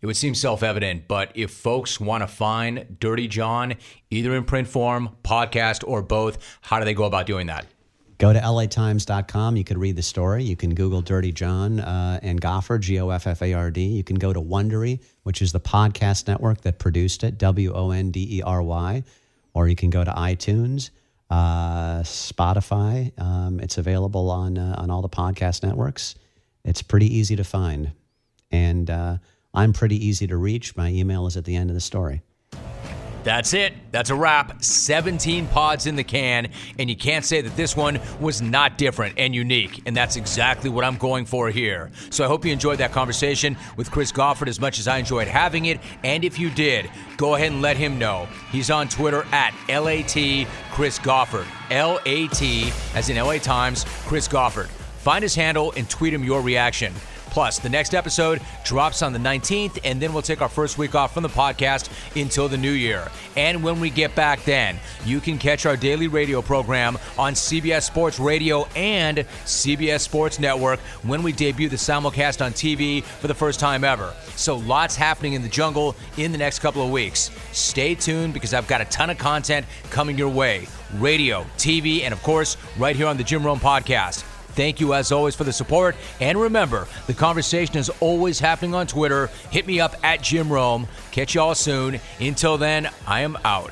It 0.00 0.06
would 0.06 0.16
seem 0.16 0.34
self 0.34 0.62
evident, 0.62 1.08
but 1.08 1.32
if 1.34 1.50
folks 1.50 1.98
want 1.98 2.22
to 2.22 2.26
find 2.26 2.96
Dirty 3.00 3.28
John, 3.28 3.74
either 4.10 4.34
in 4.36 4.44
print 4.44 4.68
form, 4.68 5.16
podcast, 5.24 5.82
or 5.86 6.02
both, 6.02 6.38
how 6.60 6.78
do 6.78 6.84
they 6.84 6.94
go 6.94 7.04
about 7.04 7.26
doing 7.26 7.46
that? 7.46 7.66
Go 8.18 8.32
to 8.32 8.38
latimes.com. 8.38 9.56
You 9.56 9.64
can 9.64 9.78
read 9.78 9.96
the 9.96 10.02
story. 10.02 10.42
You 10.42 10.56
can 10.56 10.74
Google 10.74 11.02
Dirty 11.02 11.32
John 11.32 11.80
uh, 11.80 12.18
and 12.22 12.40
Goffard, 12.40 12.80
G 12.80 12.98
O 12.98 13.10
F 13.10 13.26
F 13.26 13.42
A 13.42 13.52
R 13.52 13.70
D. 13.70 13.84
You 13.84 14.04
can 14.04 14.16
go 14.16 14.32
to 14.32 14.40
Wondery, 14.40 15.02
which 15.24 15.42
is 15.42 15.52
the 15.52 15.60
podcast 15.60 16.26
network 16.26 16.62
that 16.62 16.78
produced 16.78 17.24
it, 17.24 17.36
W 17.38 17.72
O 17.74 17.90
N 17.90 18.10
D 18.10 18.38
E 18.38 18.42
R 18.42 18.62
Y. 18.62 19.02
Or 19.52 19.68
you 19.68 19.76
can 19.76 19.90
go 19.90 20.02
to 20.02 20.10
iTunes, 20.10 20.90
uh, 21.30 22.00
Spotify. 22.00 23.18
Um, 23.20 23.60
it's 23.60 23.76
available 23.78 24.30
on, 24.30 24.56
uh, 24.56 24.76
on 24.78 24.90
all 24.90 25.02
the 25.02 25.08
podcast 25.08 25.62
networks. 25.62 26.14
It's 26.66 26.82
pretty 26.82 27.14
easy 27.16 27.36
to 27.36 27.44
find. 27.44 27.92
And 28.50 28.90
uh, 28.90 29.18
I'm 29.54 29.72
pretty 29.72 30.04
easy 30.04 30.26
to 30.26 30.36
reach. 30.36 30.76
My 30.76 30.90
email 30.90 31.26
is 31.26 31.36
at 31.36 31.44
the 31.44 31.56
end 31.56 31.70
of 31.70 31.74
the 31.74 31.80
story. 31.80 32.22
That's 33.22 33.54
it. 33.54 33.72
That's 33.90 34.10
a 34.10 34.14
wrap. 34.14 34.62
17 34.62 35.48
pods 35.48 35.86
in 35.86 35.96
the 35.96 36.04
can, 36.04 36.48
and 36.78 36.88
you 36.88 36.94
can't 36.94 37.24
say 37.24 37.40
that 37.40 37.56
this 37.56 37.76
one 37.76 37.98
was 38.20 38.40
not 38.40 38.78
different 38.78 39.18
and 39.18 39.34
unique. 39.34 39.82
And 39.84 39.96
that's 39.96 40.14
exactly 40.14 40.70
what 40.70 40.84
I'm 40.84 40.96
going 40.96 41.26
for 41.26 41.50
here. 41.50 41.90
So 42.10 42.24
I 42.24 42.28
hope 42.28 42.44
you 42.44 42.52
enjoyed 42.52 42.78
that 42.78 42.92
conversation 42.92 43.56
with 43.76 43.90
Chris 43.90 44.12
Goffard 44.12 44.46
as 44.46 44.60
much 44.60 44.78
as 44.78 44.86
I 44.86 44.98
enjoyed 44.98 45.26
having 45.26 45.64
it. 45.64 45.80
And 46.04 46.24
if 46.24 46.38
you 46.38 46.50
did, 46.50 46.88
go 47.16 47.34
ahead 47.34 47.50
and 47.50 47.62
let 47.62 47.76
him 47.76 47.98
know. 47.98 48.28
He's 48.52 48.70
on 48.70 48.88
Twitter 48.88 49.26
at 49.32 49.52
LAT 49.68 50.46
Chris 50.70 51.00
Goffard. 51.00 51.46
LAT, 51.68 52.42
as 52.94 53.08
in 53.08 53.16
LA 53.16 53.38
Times, 53.38 53.84
Chris 54.06 54.28
Goffard. 54.28 54.68
Find 55.06 55.22
his 55.22 55.36
handle 55.36 55.72
and 55.76 55.88
tweet 55.88 56.12
him 56.12 56.24
your 56.24 56.40
reaction. 56.40 56.92
Plus, 57.30 57.60
the 57.60 57.68
next 57.68 57.94
episode 57.94 58.40
drops 58.64 59.02
on 59.02 59.12
the 59.12 59.20
19th, 59.20 59.78
and 59.84 60.02
then 60.02 60.12
we'll 60.12 60.20
take 60.20 60.42
our 60.42 60.48
first 60.48 60.78
week 60.78 60.96
off 60.96 61.14
from 61.14 61.22
the 61.22 61.28
podcast 61.28 61.88
until 62.20 62.48
the 62.48 62.56
new 62.56 62.72
year. 62.72 63.06
And 63.36 63.62
when 63.62 63.78
we 63.78 63.88
get 63.88 64.16
back, 64.16 64.42
then 64.42 64.80
you 65.04 65.20
can 65.20 65.38
catch 65.38 65.64
our 65.64 65.76
daily 65.76 66.08
radio 66.08 66.42
program 66.42 66.98
on 67.16 67.34
CBS 67.34 67.82
Sports 67.82 68.18
Radio 68.18 68.64
and 68.74 69.18
CBS 69.44 70.00
Sports 70.00 70.40
Network 70.40 70.80
when 71.04 71.22
we 71.22 71.30
debut 71.30 71.68
the 71.68 71.76
simulcast 71.76 72.44
on 72.44 72.52
TV 72.52 73.04
for 73.04 73.28
the 73.28 73.34
first 73.34 73.60
time 73.60 73.84
ever. 73.84 74.12
So, 74.34 74.56
lots 74.56 74.96
happening 74.96 75.34
in 75.34 75.42
the 75.42 75.48
jungle 75.48 75.94
in 76.16 76.32
the 76.32 76.38
next 76.38 76.58
couple 76.58 76.82
of 76.82 76.90
weeks. 76.90 77.30
Stay 77.52 77.94
tuned 77.94 78.34
because 78.34 78.52
I've 78.52 78.66
got 78.66 78.80
a 78.80 78.86
ton 78.86 79.10
of 79.10 79.18
content 79.18 79.66
coming 79.88 80.18
your 80.18 80.30
way 80.30 80.66
radio, 80.94 81.44
TV, 81.58 82.02
and 82.02 82.12
of 82.12 82.20
course, 82.24 82.56
right 82.76 82.96
here 82.96 83.06
on 83.06 83.16
the 83.16 83.24
Jim 83.24 83.46
Rome 83.46 83.60
podcast. 83.60 84.24
Thank 84.56 84.80
you, 84.80 84.94
as 84.94 85.12
always, 85.12 85.36
for 85.36 85.44
the 85.44 85.52
support. 85.52 85.94
And 86.18 86.40
remember, 86.40 86.88
the 87.06 87.14
conversation 87.14 87.76
is 87.76 87.90
always 88.00 88.40
happening 88.40 88.74
on 88.74 88.86
Twitter. 88.86 89.28
Hit 89.50 89.66
me 89.66 89.80
up 89.80 89.94
at 90.02 90.22
Jim 90.22 90.52
Rome. 90.52 90.88
Catch 91.12 91.34
y'all 91.34 91.54
soon. 91.54 92.00
Until 92.18 92.56
then, 92.56 92.88
I 93.06 93.20
am 93.20 93.36
out. 93.44 93.70